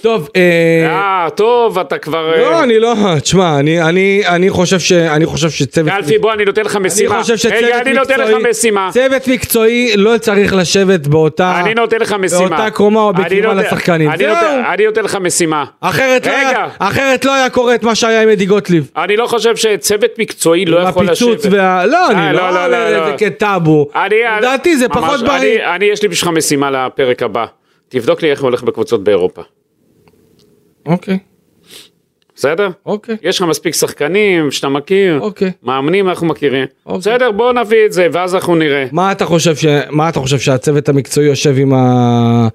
טוב, 0.03 0.29
אה, 0.35 0.41
אה, 0.89 1.27
טוב, 1.29 1.79
אתה 1.79 1.97
כבר... 1.97 2.33
אה, 2.33 2.39
לא, 2.41 2.63
אני 2.63 2.79
לא, 2.79 2.93
תשמע, 3.21 3.59
אני- 3.59 3.81
אני 3.81 4.23
אני 4.27 4.49
חושב 4.49 4.79
ש- 4.79 4.91
אני 4.91 5.25
חושב 5.25 5.49
שצוות... 5.49 5.89
קלפי, 5.93 6.17
בוא, 6.17 6.33
אני 6.33 6.45
נותן 6.45 6.61
לך 6.61 6.75
אני 6.75 6.85
משימה. 6.87 7.21
חושב 7.21 7.37
שצוות 7.37 7.53
רגע, 7.63 7.81
אני 7.81 7.93
נותן 7.93 8.19
לך 8.19 8.27
מקצועי- 8.29 8.49
משימה. 8.49 8.89
צוות 8.93 9.27
מקצועי 9.27 9.91
לא 9.97 10.17
צריך 10.17 10.53
לשבת 10.55 11.07
באותה... 11.07 11.59
אני 11.59 11.73
נותן 11.73 11.97
לך 11.99 12.13
משימה. 12.19 12.47
באותה 12.49 12.69
קומה 12.71 12.99
או 13.01 13.11
אני 13.25 13.41
נותן- 13.41 13.57
לשחקנים. 13.57 14.09
אני. 14.11 14.25
נותן- 14.27 14.61
אני 14.73 14.85
נותן 14.85 15.03
לך 15.03 15.15
משימה. 15.15 15.65
אחרת 15.81 16.27
לא 16.27 16.31
היה- 16.31 16.49
רגע. 16.49 16.67
אחרת 16.79 17.25
לא 17.25 17.33
היה 17.33 17.49
קורה 17.49 17.75
את 17.75 17.83
מה 17.83 17.95
שהיה 17.95 18.21
עם 18.21 18.29
אדי 18.29 18.45
גוטליב. 18.45 18.89
אני 18.97 19.17
לא 19.17 19.27
חושב 19.27 19.55
שצוות 19.55 20.11
מקצועי 20.19 20.65
לא 20.65 20.77
יכול 20.79 21.03
לשבת. 21.05 21.29
הפיצוץ 21.31 21.45
וה... 21.51 21.85
לא, 21.85 21.97
אה, 21.97 22.27
אני 22.29 22.35
לא, 22.37 22.49
לא 22.49 22.67
לא, 22.67 22.67
לא, 22.67 22.99
את 22.99 23.17
זה 23.17 23.25
לא. 23.25 23.29
כטאבו. 23.31 23.89
אני- 23.95 24.15
לדעתי 24.39 24.77
זה 24.77 24.89
פחות 24.89 25.19
אני- 25.19 25.27
בריא. 25.29 25.75
אני, 25.75 25.85
יש 25.85 26.01
לי 26.01 26.07
בשבילך 26.07 26.37
משימה 26.37 26.71
לפרק 26.71 27.23
הבא. 27.23 27.45
תבדוק 27.89 28.21
לי 28.21 28.31
איך 28.31 28.39
הוא 28.41 28.47
הולך 28.47 28.63
בקבוצות 28.63 29.03
באירופה. 29.03 29.41
אוקיי, 30.85 31.17
בסדר? 32.35 32.69
אוקיי. 32.85 33.17
יש 33.21 33.37
לך 33.41 33.47
מספיק 33.47 33.73
שחקנים 33.75 34.51
שאתה 34.51 34.69
מכיר, 34.69 35.19
אוקיי. 35.21 35.51
מאמנים 35.63 36.09
אנחנו 36.09 36.27
מכירים. 36.27 36.65
אוקיי. 36.85 36.99
בסדר, 36.99 37.31
בוא 37.31 37.53
נביא 37.53 37.85
את 37.85 37.93
זה, 37.93 38.07
ואז 38.11 38.35
אנחנו 38.35 38.55
נראה. 38.55 38.85
מה 38.91 39.11
אתה 39.11 39.25
חושב 39.25 39.55
ש... 39.55 39.65
מה 39.89 40.09
אתה 40.09 40.19
חושב 40.19 40.39
שהצוות 40.39 40.89
המקצועי 40.89 41.27
יושב 41.27 41.55
עם 41.57 41.73
ה... 41.73 42.47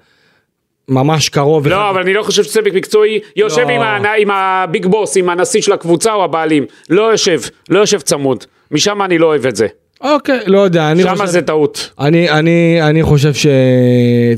ממש 0.87 1.29
קרוב? 1.29 1.67
אחד- 1.67 1.75
לא, 1.75 1.89
אבל 1.89 2.01
אני 2.01 2.13
לא 2.13 2.23
חושב 2.23 2.43
שצוות 2.43 2.73
מקצועי 2.73 3.19
יושב 3.35 3.61
לא. 3.61 3.69
עם, 3.69 3.81
ה, 3.81 4.13
עם 4.17 4.31
הביג 4.31 4.85
בוס, 4.85 5.17
עם 5.17 5.29
הנשיא 5.29 5.61
של 5.61 5.73
הקבוצה 5.73 6.13
או 6.13 6.23
הבעלים. 6.23 6.65
לא 6.89 7.11
יושב, 7.11 7.39
לא 7.69 7.79
יושב 7.79 7.99
צמוד. 7.99 8.43
משם 8.71 9.01
אני 9.01 9.17
לא 9.17 9.25
אוהב 9.25 9.45
את 9.45 9.55
זה. 9.55 9.67
אוקיי, 10.01 10.39
לא 10.45 10.59
יודע, 10.59 10.91
אני 10.91 11.03
חושב... 11.03 11.25
זה 11.25 11.41
טעות. 11.41 11.89
אני, 11.99 12.29
אני, 12.29 12.79
אני 12.81 13.03
חושב 13.03 13.33
ש... 13.33 13.47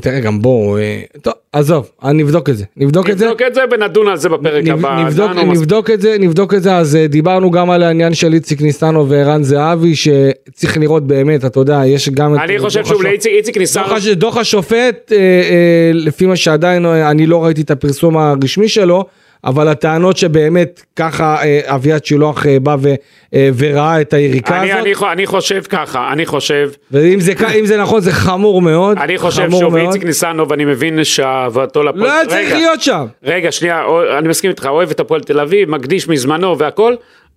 תראה, 0.02 0.20
גם 0.20 0.42
בוא... 0.42 0.78
אה, 0.78 1.00
טוב, 1.22 1.32
עזוב, 1.52 1.90
אני 2.04 2.22
נבדוק 2.22 2.48
את 2.50 2.56
זה. 2.56 2.64
נבדוק 2.76 3.10
את 3.10 3.18
זה. 3.18 3.24
נבדוק 3.24 3.42
את 3.42 3.54
זה 3.54 3.60
ונדון 3.70 4.08
על 4.08 4.16
זה 4.16 4.28
בפרק 4.28 4.68
הבא. 4.68 5.04
נבדוק. 5.06 5.30
נבדוק 5.30 5.90
את 5.90 6.00
זה, 6.00 6.16
נבדוק 6.20 6.54
את 6.54 6.62
זה, 6.62 6.76
אז 6.76 6.96
אה, 6.96 7.06
דיברנו 7.06 7.50
גם 7.50 7.70
על 7.70 7.82
העניין 7.82 8.14
של 8.14 8.32
איציק 8.32 8.62
ניסנו 8.62 9.08
וערן 9.08 9.42
זהבי, 9.42 9.94
שצריך 9.96 10.78
לראות 10.78 11.06
באמת, 11.06 11.44
אתה 11.44 11.60
יודע, 11.60 11.80
יש 11.86 12.08
גם 12.08 12.34
את... 12.34 12.40
אני 12.44 12.56
אה, 12.56 12.60
חושב 12.60 12.84
שהוא 12.84 13.02
לאיציק. 13.02 13.32
דוח 13.74 13.92
הש- 13.92 14.06
דוח 14.06 14.36
השופט, 14.36 15.12
אה, 15.12 15.16
אה, 15.18 15.90
לפי 15.94 16.26
מה 16.26 16.36
שעדיין 16.36 16.86
אה, 16.86 17.10
אני 17.10 17.26
לא 17.26 17.44
ראיתי 17.44 17.60
את 17.62 17.70
הפרסום 17.70 18.16
הרשמי 18.16 18.68
שלו, 18.68 19.04
אבל 19.44 19.68
הטענות 19.68 20.16
שבאמת 20.16 20.82
ככה 20.96 21.42
אה, 21.42 21.60
אביעד 21.64 22.04
שילוח 22.04 22.46
אה, 22.46 22.60
בא 22.60 22.76
ו- 22.80 22.94
אה, 23.34 23.50
וראה 23.56 24.00
את 24.00 24.12
היריקה 24.12 24.60
אני, 24.60 24.72
הזאת, 24.72 24.86
אני, 25.02 25.12
אני 25.12 25.26
חושב 25.26 25.62
ככה, 25.68 26.12
אני 26.12 26.26
חושב, 26.26 26.70
ואם 26.90 27.20
זה, 27.20 27.32
זה 27.64 27.76
נכון 27.76 28.00
זה 28.00 28.12
חמור 28.12 28.62
מאוד, 28.62 28.98
אני 28.98 29.18
חושב 29.18 29.50
שוב. 29.50 29.76
איציק 29.76 30.04
ניסנוב, 30.04 30.52
אני 30.52 30.64
מבין 30.64 31.04
שאהבתו 31.04 31.82
לפועל... 31.82 32.02
לא 32.02 32.12
היה 32.12 32.26
צריך 32.26 32.52
להיות 32.52 32.80
שם. 32.80 33.06
רגע, 33.24 33.52
שנייה, 33.52 33.84
אני 34.18 34.28
מסכים 34.28 34.50
איתך, 34.50 34.66
אוהב 34.66 34.90
את 34.90 35.00
הפועל 35.00 35.20
תל 35.20 35.40
אביב, 35.40 35.70
מקדיש 35.70 36.08
מזמנו 36.08 36.58
והכל. 36.58 36.94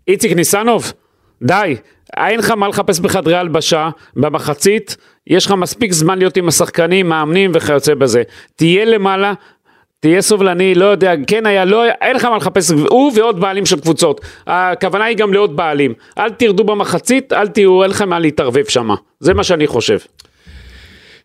איציק 0.08 0.32
ניסנוב, 0.32 0.94
די, 1.42 1.76
אין 2.18 2.40
לך 2.40 2.52
מה 2.52 2.68
לחפש 2.68 3.00
בחדרי 3.00 3.36
הלבשה, 3.36 3.90
במחצית, 4.16 4.98
יש 5.28 5.46
לך 5.46 5.52
מספיק 5.52 5.92
זמן 5.92 6.20
להיות 6.20 6.38
עם 6.38 6.48
השחקנים, 6.48 7.10
מאמנים 7.10 7.52
וכיוצא 7.54 7.94
בזה. 7.94 8.24
תהיה 8.56 8.86
למעלה. 8.86 9.34
תהיה 10.06 10.22
סובלני, 10.22 10.76
לא 10.76 10.86
יודע, 10.86 11.14
כן 11.28 11.46
היה, 11.46 11.66
לא 11.66 11.82
היה, 11.84 11.94
אין 12.02 12.16
לך 12.16 12.26
מה 12.26 12.38
לחפש, 12.38 12.72
הוא 12.90 13.12
ועוד 13.16 13.40
בעלים 13.40 13.66
של 13.66 13.80
קבוצות. 13.80 14.22
הכוונה 14.48 15.06
היא 15.06 15.18
גם 15.18 15.34
לעוד 15.34 15.56
בעלים. 15.56 15.94
אל 16.18 16.30
תרדו 16.30 16.64
במחצית, 16.64 17.34
אל 17.34 17.48
תהיו, 17.48 17.84
אין 17.84 17.92
לכם 17.92 18.10
מה 18.10 18.20
להתערבב 18.20 18.66
שם. 18.68 18.90
זה 19.20 19.34
מה 19.34 19.44
שאני 19.44 19.68
חושב. 19.68 19.98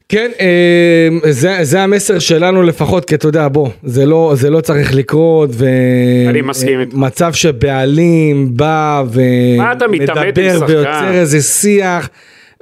כן, 0.08 0.30
אה, 0.40 1.30
זה, 1.30 1.58
זה 1.62 1.82
המסר 1.82 2.18
שלנו 2.18 2.62
לפחות, 2.62 3.04
כי 3.04 3.14
אתה 3.14 3.28
יודע, 3.28 3.48
בוא, 3.48 3.68
זה 3.82 4.06
לא, 4.06 4.32
זה 4.36 4.50
לא 4.50 4.60
צריך 4.60 4.94
לקרות, 4.94 5.50
ו... 5.52 5.66
אני 6.28 6.40
מסכים 6.40 6.80
איתך. 6.80 6.94
מצב 6.94 7.32
שבעלים 7.32 8.48
בא 8.56 9.02
ומדבר? 9.12 10.22
ויוצר 10.66 11.10
איזה 11.12 11.40
שיח. 11.40 12.08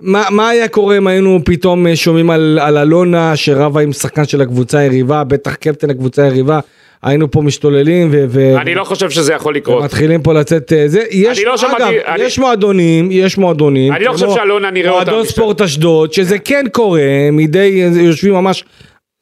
מה, 0.03 0.25
מה 0.31 0.49
היה 0.49 0.69
קורה 0.69 0.97
אם 0.99 1.07
היינו 1.07 1.39
פתאום 1.45 1.87
אה, 1.87 1.97
שומעים 1.97 2.31
על, 2.31 2.59
על 2.63 2.79
אלונה 2.79 3.37
שרבה 3.37 3.81
עם 3.81 3.93
שחקן 3.93 4.25
של 4.25 4.41
הקבוצה 4.41 4.79
היריבה, 4.79 5.25
בטח 5.25 5.55
קפטן 5.55 5.91
הקבוצה 5.91 6.23
היריבה, 6.25 6.61
היינו 7.03 7.31
פה 7.31 7.43
משתוללים 7.43 8.09
ו... 8.13 8.25
ו... 8.29 8.57
אני 8.61 8.75
לא 8.75 8.85
חושב 8.85 9.11
שזה 9.11 9.33
יכול 9.33 9.55
לקרות. 9.55 9.85
מתחילים 9.85 10.23
פה 10.23 10.33
לצאת 10.35 10.73
אה, 10.73 10.89
זה, 10.89 11.03
יש, 11.11 11.43
לא 11.45 11.57
שמעתי- 11.57 11.83
אגב, 11.83 11.93
אני- 12.07 12.23
יש 12.23 12.39
מועדונים, 12.39 13.09
יש 13.13 13.39
מועדונים, 13.39 13.93
אני 13.93 14.05
לא 14.05 14.13
חושב 14.13 14.31
שאלונה 14.35 14.71
נראה 14.71 14.91
אותם 14.91 15.11
מועדון. 15.11 15.27
ספורט 15.27 15.61
אשדוד, 15.61 16.13
שזה 16.13 16.39
כן 16.39 16.65
קורה, 16.73 17.01
מדי 17.33 17.65
יושבים 17.97 18.35
ממש 18.35 18.65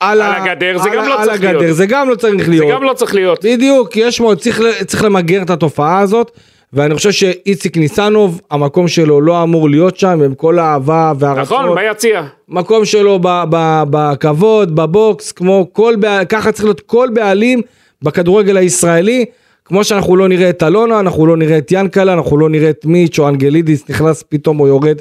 על, 0.00 0.22
על 0.22 0.32
הגדר, 0.42 0.78
זה 0.78 0.90
על 0.90 0.96
גם 0.96 1.08
לא 1.08 1.20
על 1.20 1.24
צריך 1.26 1.40
הגדר, 1.40 1.58
להיות. 1.58 1.76
זה 1.76 1.86
גם 1.86 2.08
לא 2.08 2.14
צריך 2.14 2.44
זה 2.44 2.50
להיות, 2.50 2.70
גם 2.72 2.82
לא 2.82 2.92
צריך 2.92 3.14
להיות. 3.14 3.44
בדיוק, 3.44 3.96
יש 3.96 4.20
מאוד, 4.20 4.38
צריך, 4.38 4.60
צריך 4.86 5.04
למגר 5.04 5.42
את 5.42 5.50
התופעה 5.50 5.98
הזאת, 6.00 6.30
ואני 6.72 6.94
חושב 6.94 7.10
שאיציק 7.10 7.76
ניסנוב, 7.76 8.40
המקום 8.50 8.88
שלו 8.88 9.20
לא 9.20 9.42
אמור 9.42 9.70
להיות 9.70 9.96
שם, 9.96 10.22
עם 10.24 10.34
כל 10.34 10.58
האהבה 10.58 11.12
והרצון, 11.18 11.64
נכון, 11.64 11.76
ביציע. 11.76 12.22
מקום 12.48 12.84
שלו 12.84 13.18
ב- 13.22 13.44
ב- 13.50 13.82
בכבוד, 13.90 14.76
בבוקס, 14.76 15.32
כמו 15.32 15.66
כל, 15.72 15.94
ככה 16.28 16.52
צריך 16.52 16.64
להיות 16.64 16.80
כל 16.80 17.08
בעלים 17.12 17.60
בכדורגל 18.02 18.56
הישראלי. 18.56 19.24
כמו 19.64 19.84
שאנחנו 19.84 20.16
לא 20.16 20.28
נראה 20.28 20.50
את 20.50 20.62
אלונה, 20.62 21.00
אנחנו 21.00 21.26
לא 21.26 21.36
נראה 21.36 21.58
את 21.58 21.72
ינקלה, 21.72 22.12
אנחנו 22.12 22.38
לא 22.38 22.48
נראה 22.48 22.70
את 22.70 22.86
מיץ' 22.86 23.18
או 23.18 23.28
אנגלידיס 23.28 23.84
נכנס 23.88 24.24
פתאום 24.28 24.60
או 24.60 24.66
יורד 24.66 24.98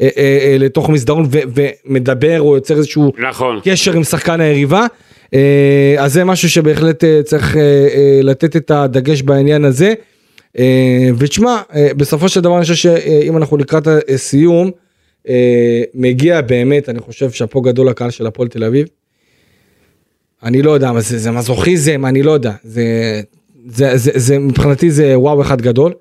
אה, 0.00 0.08
אה, 0.16 0.38
אה, 0.42 0.56
לתוך 0.58 0.88
מסדרון 0.90 1.24
ו- 1.32 1.38
ומדבר 1.86 2.40
או 2.40 2.54
יוצר 2.54 2.76
איזשהו 2.76 3.12
נכון. 3.28 3.60
קשר 3.64 3.92
עם 3.92 4.04
שחקן 4.04 4.40
היריבה. 4.40 4.86
אה, 5.34 5.94
אז 5.98 6.12
זה 6.12 6.24
משהו 6.24 6.50
שבהחלט 6.50 7.04
אה, 7.04 7.20
צריך 7.24 7.56
אה, 7.56 7.62
אה, 7.62 8.20
לתת 8.22 8.56
את 8.56 8.70
הדגש 8.70 9.22
בעניין 9.22 9.64
הזה. 9.64 9.94
אה, 10.58 11.10
ותשמע, 11.18 11.62
אה, 11.74 11.94
בסופו 11.96 12.28
של 12.28 12.40
דבר 12.40 12.56
אני 12.56 12.62
חושב 12.62 12.74
שאם 12.74 13.36
אנחנו 13.36 13.56
לקראת 13.56 13.88
הסיום, 14.08 14.70
אה, 15.28 15.82
מגיע 15.94 16.40
באמת, 16.40 16.88
אני 16.88 17.00
חושב 17.00 17.30
שאפו 17.30 17.60
גדול 17.60 17.88
לקהל 17.88 18.10
של 18.10 18.26
הפועל 18.26 18.48
תל 18.48 18.64
אביב. 18.64 18.88
אני 20.42 20.62
לא 20.62 20.70
יודע, 20.70 21.00
זה, 21.00 21.18
זה 21.18 21.30
מזוכיזם, 21.30 22.06
אני 22.06 22.22
לא 22.22 22.32
יודע. 22.32 22.52
זה, 22.62 23.20
זה, 23.66 23.96
זה, 23.96 24.10
זה, 24.14 24.38
מבחינתי 24.38 24.90
זה 24.90 25.18
וואו 25.18 25.42
אחד 25.42 25.60
גדול. 25.62 25.92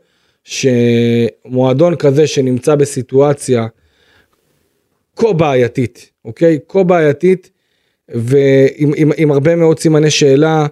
שמועדון 0.43 1.95
כזה 1.95 2.27
שנמצא 2.27 2.75
בסיטואציה 2.75 3.67
כה 5.15 5.33
בעייתית, 5.33 6.11
אוקיי? 6.25 6.59
כה 6.69 6.83
בעייתית, 6.83 7.49
ועם 8.09 8.91
עם, 8.95 9.11
עם 9.17 9.31
הרבה 9.31 9.55
מאוד 9.55 9.79
סימני 9.79 10.09
שאלה, 10.09 10.65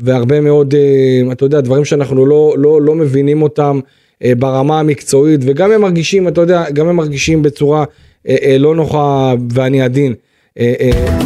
והרבה 0.00 0.40
מאוד, 0.40 0.74
אה, 0.74 1.32
אתה 1.32 1.44
יודע, 1.44 1.60
דברים 1.60 1.84
שאנחנו 1.84 2.26
לא, 2.26 2.54
לא, 2.58 2.82
לא 2.82 2.94
מבינים 2.94 3.42
אותם 3.42 3.80
אה, 4.24 4.32
ברמה 4.38 4.80
המקצועית, 4.80 5.40
וגם 5.44 5.72
הם 5.72 5.80
מרגישים, 5.80 6.28
אתה 6.28 6.40
יודע, 6.40 6.70
גם 6.70 6.88
הם 6.88 6.96
מרגישים 6.96 7.42
בצורה 7.42 7.84
אה, 8.28 8.56
לא 8.58 8.74
נוחה, 8.74 9.34
ואני 9.52 9.82
עדין, 9.82 10.14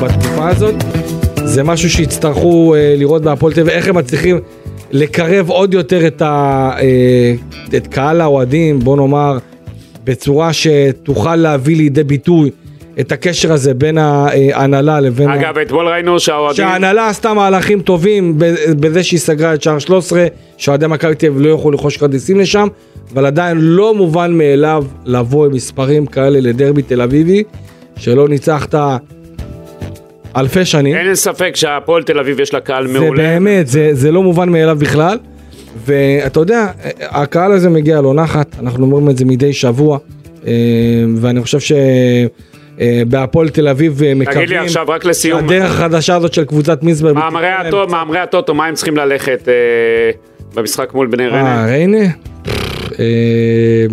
בתקופה 0.03 0.49
הזאת. 0.49 0.75
זה 1.45 1.63
משהו 1.63 1.91
שיצטרכו 1.91 2.75
לראות 2.97 3.23
בהפועל 3.23 3.53
תל 3.53 3.69
איך 3.69 3.89
הם 3.89 3.97
מצליחים 3.97 4.41
לקרב 4.91 5.51
עוד 5.51 5.75
יותר 5.75 6.07
את, 6.07 6.23
ה, 6.23 6.71
את 7.77 7.87
קהל 7.87 8.21
האוהדים, 8.21 8.79
בוא 8.79 8.97
נאמר, 8.97 9.39
בצורה 10.05 10.51
שתוכל 10.53 11.37
להביא 11.37 11.77
לידי 11.77 12.05
ביטוי 12.05 12.51
את 13.01 13.13
הקשר 13.13 13.53
הזה 13.53 13.75
בין 13.75 13.99
ההנהלה 13.99 15.01
לבין... 15.01 15.31
ה- 15.31 15.35
אגב, 15.35 15.59
אתמול 15.59 15.89
ראינו 15.89 16.21
שהאוהדים... 16.21 16.57
שההנהלה 16.57 17.09
עשתה 17.09 17.35
מהלכים 17.35 17.81
טובים 17.81 18.35
בזה 18.81 19.03
שהיא 19.03 19.21
סגרה 19.21 19.55
את 19.55 19.63
שער 19.63 19.79
13, 19.79 20.27
שאוהדי 20.57 20.87
מכבי 20.87 21.15
תל 21.15 21.27
אביב 21.27 21.41
לא 21.41 21.49
יכלו 21.55 21.71
לרכוש 21.71 21.97
כרטיסים 21.97 22.41
לשם, 22.41 22.69
אבל 23.15 23.27
עדיין 23.27 23.57
לא 23.61 23.95
מובן 23.95 24.33
מאליו 24.33 24.85
לבוא 25.05 25.47
עם 25.47 25.53
מספרים 25.53 26.07
כאלה 26.07 26.41
לדרבי 26.41 26.83
תל 26.83 27.03
אביבי, 27.03 27.43
שלא 27.97 28.29
ניצחת 28.29 28.75
אלפי 30.37 30.65
שנים. 30.65 30.97
אין 30.97 31.15
ספק 31.15 31.57
שהפועל 31.57 32.03
תל 32.03 32.19
אביב 32.19 32.41
יש 32.41 32.55
לה 32.55 32.61
קהל 32.61 32.87
זה 32.87 32.99
מעולה. 32.99 33.23
באמת, 33.23 33.67
זה, 33.67 33.91
זה 33.93 34.13
לא 34.13 34.23
מובן 34.23 34.49
מאליו 34.49 34.77
בכלל. 34.81 35.19
ואתה 35.87 36.41
יודע, 36.41 36.67
הקהל 37.01 37.53
הזה 37.53 37.71
מגיע 37.71 38.01
לו 38.01 38.13
נחת, 38.13 38.57
אנחנו 38.61 38.85
אומרים 38.85 39.11
את 39.11 39.17
זה 39.19 39.25
מדי 39.25 39.53
שבוע, 39.53 39.99
אה, 40.47 40.53
ואני 41.17 41.43
חושב 41.43 41.75
אה, 41.75 42.27
בהפועל 43.09 43.49
תל 43.49 43.69
אביב 43.69 44.03
אה, 44.03 44.15
מקווים. 44.15 44.39
תגיד 44.39 44.49
לי 44.49 44.57
עכשיו, 44.57 44.87
רק 44.89 45.05
לסיום, 45.05 45.41
שהדרך 45.41 45.71
החדשה 45.71 46.17
הזאת 46.17 46.35
של 46.35 46.45
קבוצת 46.45 46.83
מינסברג. 46.83 47.15
מאמרי 47.15 48.19
הטוטו, 48.19 48.55
מה 48.55 48.67
הם 48.67 48.75
צריכים 48.75 48.97
ללכת 48.97 49.49
אה, 49.49 50.11
במשחק 50.55 50.95
מול 50.95 51.07
בני 51.07 51.25
אה, 51.25 51.31
ריינה? 51.31 51.67
ריינה? 51.67 52.13
אה, 52.99 53.87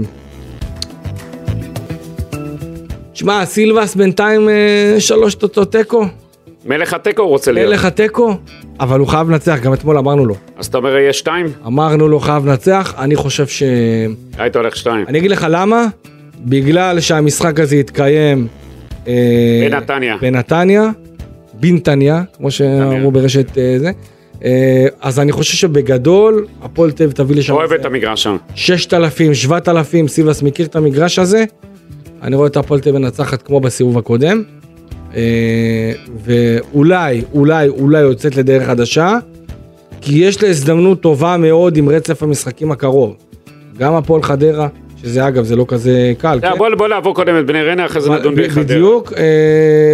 שמע, 3.13 3.45
סילבס 3.45 3.95
בינתיים 3.95 4.49
אה, 4.49 4.95
שלוש 4.99 5.35
תוצאות 5.35 5.71
תיקו. 5.71 6.05
מלך 6.65 6.93
התיקו 6.93 7.21
הוא 7.21 7.29
רוצה 7.29 7.51
להיות. 7.51 7.69
מלך 7.69 7.85
התיקו, 7.85 8.37
אבל 8.79 8.99
הוא 8.99 9.07
חייב 9.07 9.29
לנצח, 9.29 9.59
גם 9.63 9.73
אתמול 9.73 9.97
אמרנו 9.97 10.25
לו. 10.25 10.35
אז 10.57 10.65
אתה 10.65 10.77
אומר 10.77 10.97
יהיה 10.97 11.13
שתיים? 11.13 11.45
אמרנו 11.65 12.07
לו 12.07 12.19
חייב 12.19 12.45
לנצח, 12.45 12.93
אני 12.97 13.15
חושב 13.15 13.47
ש... 13.47 13.63
היית 14.37 14.55
הולך 14.55 14.75
שתיים. 14.75 15.05
אני 15.07 15.17
אגיד 15.19 15.31
לך 15.31 15.47
למה, 15.49 15.85
בגלל 16.45 16.99
שהמשחק 16.99 17.59
הזה 17.59 17.75
יתקיים... 17.75 18.47
אה, 19.09 19.69
בנתניה. 19.69 20.17
בנתניה, 20.21 20.89
בנתניה, 21.53 22.23
כמו 22.37 22.51
שאמרו 22.51 23.11
ברשת 23.11 23.57
אה, 23.57 23.75
זה. 23.79 23.91
אה, 24.43 24.87
אז 25.01 25.19
אני 25.19 25.31
חושב 25.31 25.53
שבגדול, 25.53 26.45
הפועל 26.61 26.91
תל 26.91 27.03
אביב 27.03 27.15
תביא 27.15 27.35
לשם... 27.35 27.53
אוהב 27.53 27.73
את 27.73 27.85
המגרש 27.85 28.23
שם. 28.23 28.37
6,000, 28.55 29.33
7,000, 29.33 30.07
סילבס 30.07 30.41
מכיר 30.41 30.65
את 30.65 30.75
המגרש 30.75 31.19
הזה. 31.19 31.43
אני 32.21 32.35
רואה 32.35 32.47
את 32.47 32.57
הפועל 32.57 32.79
תל 32.79 32.89
אביב 32.89 33.01
מנצחת 33.01 33.41
כמו 33.41 33.59
בסיבוב 33.59 33.97
הקודם. 33.97 34.43
ואולי, 36.23 37.21
אולי, 37.33 37.67
אולי 37.67 37.99
יוצאת 37.99 38.35
לדרך 38.35 38.67
חדשה, 38.67 39.17
כי 40.01 40.17
יש 40.17 40.43
לה 40.43 40.49
הזדמנות 40.49 41.01
טובה 41.01 41.37
מאוד 41.37 41.77
עם 41.77 41.89
רצף 41.89 42.23
המשחקים 42.23 42.71
הקרוב. 42.71 43.15
גם 43.77 43.95
הפועל 43.95 44.23
חדרה, 44.23 44.67
שזה 45.03 45.27
אגב, 45.27 45.43
זה 45.43 45.55
לא 45.55 45.65
כזה 45.67 45.91
קל. 46.17 46.27
יאללה, 46.27 46.51
כן? 46.51 46.57
בוא 46.57 46.69
בוא 46.77 46.87
נעבור 46.87 47.15
קודם 47.15 47.39
את 47.39 47.45
בני 47.45 47.61
ריינה, 47.61 47.85
אחרי 47.85 48.01
זה 48.01 48.09
נדון 48.09 48.35
בחדרה. 48.35 48.63
בדיוק, 48.63 49.13
אה, 49.17 49.23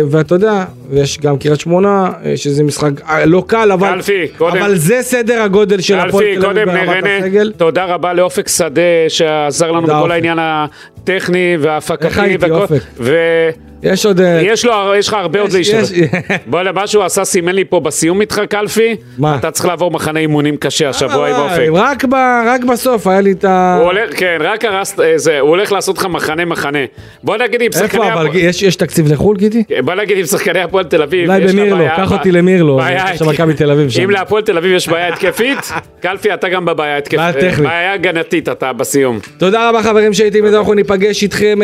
ואתה 0.09 0.35
יודע, 0.35 0.65
ויש 0.89 1.19
גם 1.19 1.37
קריית 1.37 1.59
שמונה, 1.59 2.11
אה, 2.25 2.37
שזה 2.37 2.63
משחק 2.63 2.91
אה, 3.09 3.25
לא 3.25 3.43
קל, 3.47 3.71
אבל, 3.71 3.93
קלפי, 3.95 4.27
קודם- 4.37 4.57
אבל 4.57 4.75
זה 4.75 4.97
סדר 5.01 5.41
הגודל 5.41 5.81
של 5.81 5.99
הפועל 5.99 6.25
אלפי, 6.25 6.41
תל 6.41 6.45
אביב 6.45 6.69
ברמת 6.69 7.03
הסגל. 7.21 7.51
תודה 7.57 7.85
רבה 7.85 8.13
לאופק 8.13 8.47
שדה 8.47 8.81
שעזר 9.07 9.71
לנו 9.71 9.87
בכל. 9.87 10.11
העניין 10.11 10.37
הטכני 10.41 11.53
איך 11.53 11.61
וההפקתי. 11.63 12.21
הייתי, 12.21 12.45
וכל- 12.45 12.51
אופק? 12.61 12.81
ו- 12.99 13.49
יש 13.85 14.05
עוד... 14.05 14.21
אה, 14.21 14.41
יש 14.41 14.65
לו, 14.65 14.73
יש 14.97 15.07
לך 15.07 15.13
הרבה 15.13 15.39
עוד 15.41 15.53
יש- 15.55 15.69
להשתתף. 15.73 15.97
יש- 15.97 16.09
בוא 16.45 16.61
למה 16.61 16.87
שהוא 16.87 17.03
עשה, 17.03 17.25
סימן 17.25 17.55
לי 17.55 17.65
פה 17.65 17.79
בסיום 17.79 18.21
איתך 18.21 18.41
קלפי, 18.49 18.95
מה? 19.17 19.35
אתה 19.39 19.51
צריך 19.51 19.65
לעבור 19.65 19.91
מחנה 19.91 20.19
אימונים 20.19 20.57
קשה 20.57 20.89
השבוע 20.89 21.27
עם 21.29 21.35
אופק. 21.35 21.59
אה, 21.59 21.65
רק 21.73 22.05
ב- 22.05 22.13
רק 22.47 22.63
בסוף 22.63 23.07
היה 23.07 23.21
לי 23.21 23.31
את 23.31 23.45
ה... 23.45 23.75
הוא 23.79 23.85
הולך, 23.85 24.19
כן, 24.19 24.37
רק 24.39 24.65
הרסת, 24.65 24.99
אה, 24.99 25.13
זה, 25.15 25.39
הוא 25.39 25.49
הולך 25.49 25.71
לעשות 25.71 25.97
לך 25.97 26.05
מחנה 26.05 26.45
מחנה. 26.45 26.79
בוא 27.23 27.37
נגיד 27.37 27.61
עם 27.61 27.71
שחקני 27.71 27.85
איפה 28.01 28.13
אבל? 28.13 28.25
הפועל- 28.27 28.37
יש 28.39 28.63
יש 28.63 28.75
תקציב 28.75 29.11
לחו"ל 29.11 29.37
גיטי? 29.37 29.63
בוא 29.83 29.93
נגיד 29.93 30.17
עם 30.17 30.25
שחקני 30.25 30.59
הפועל 30.61 30.83
תל 30.83 31.01
אביב, 31.01 31.29
אולי 31.31 31.47
במירלו, 31.47 31.85
קח 31.97 32.11
אותי 32.11 32.31
למירלו, 32.31 32.79
יש. 33.13 33.21
מכבי 33.21 33.53
תל 33.53 33.71
אביב 33.71 33.89
שם. 33.89 34.01
אם 34.01 34.09
להפועל 34.09 34.43
תל 34.43 34.57
אביב 34.57 34.71
יש 34.75 34.89
בעיה 34.89 35.07
התקפית, 35.07 35.57
קלפי 36.03 36.33
אתה 36.33 36.49
גם 36.49 36.65
בבעיה 36.65 36.97
התקפית. 36.97 37.59
בעיה 37.63 37.93
הגנתית 37.93 38.49
אתה 38.49 38.73
בסיום. 38.73 39.19
תודה 39.37 39.69
רבה 39.69 39.83
חברים 39.83 40.13
שהייתם 40.13 40.45
איתנו, 40.45 40.57
אנחנו 40.57 40.73
ניפגש 40.73 41.23
איתכם 41.23 41.59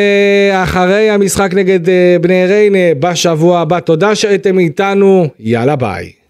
אחרי 0.63 1.09
המשחק 1.09 1.49
נגד 1.53 1.79
בני 2.21 2.45
ריינה 2.45 2.95
בשבוע 2.99 3.59
הבא. 3.59 3.79
תודה 3.79 4.15
שהייתם 4.15 4.59
איתנו, 4.59 5.27
יאללה 5.39 5.75
ביי. 5.75 6.20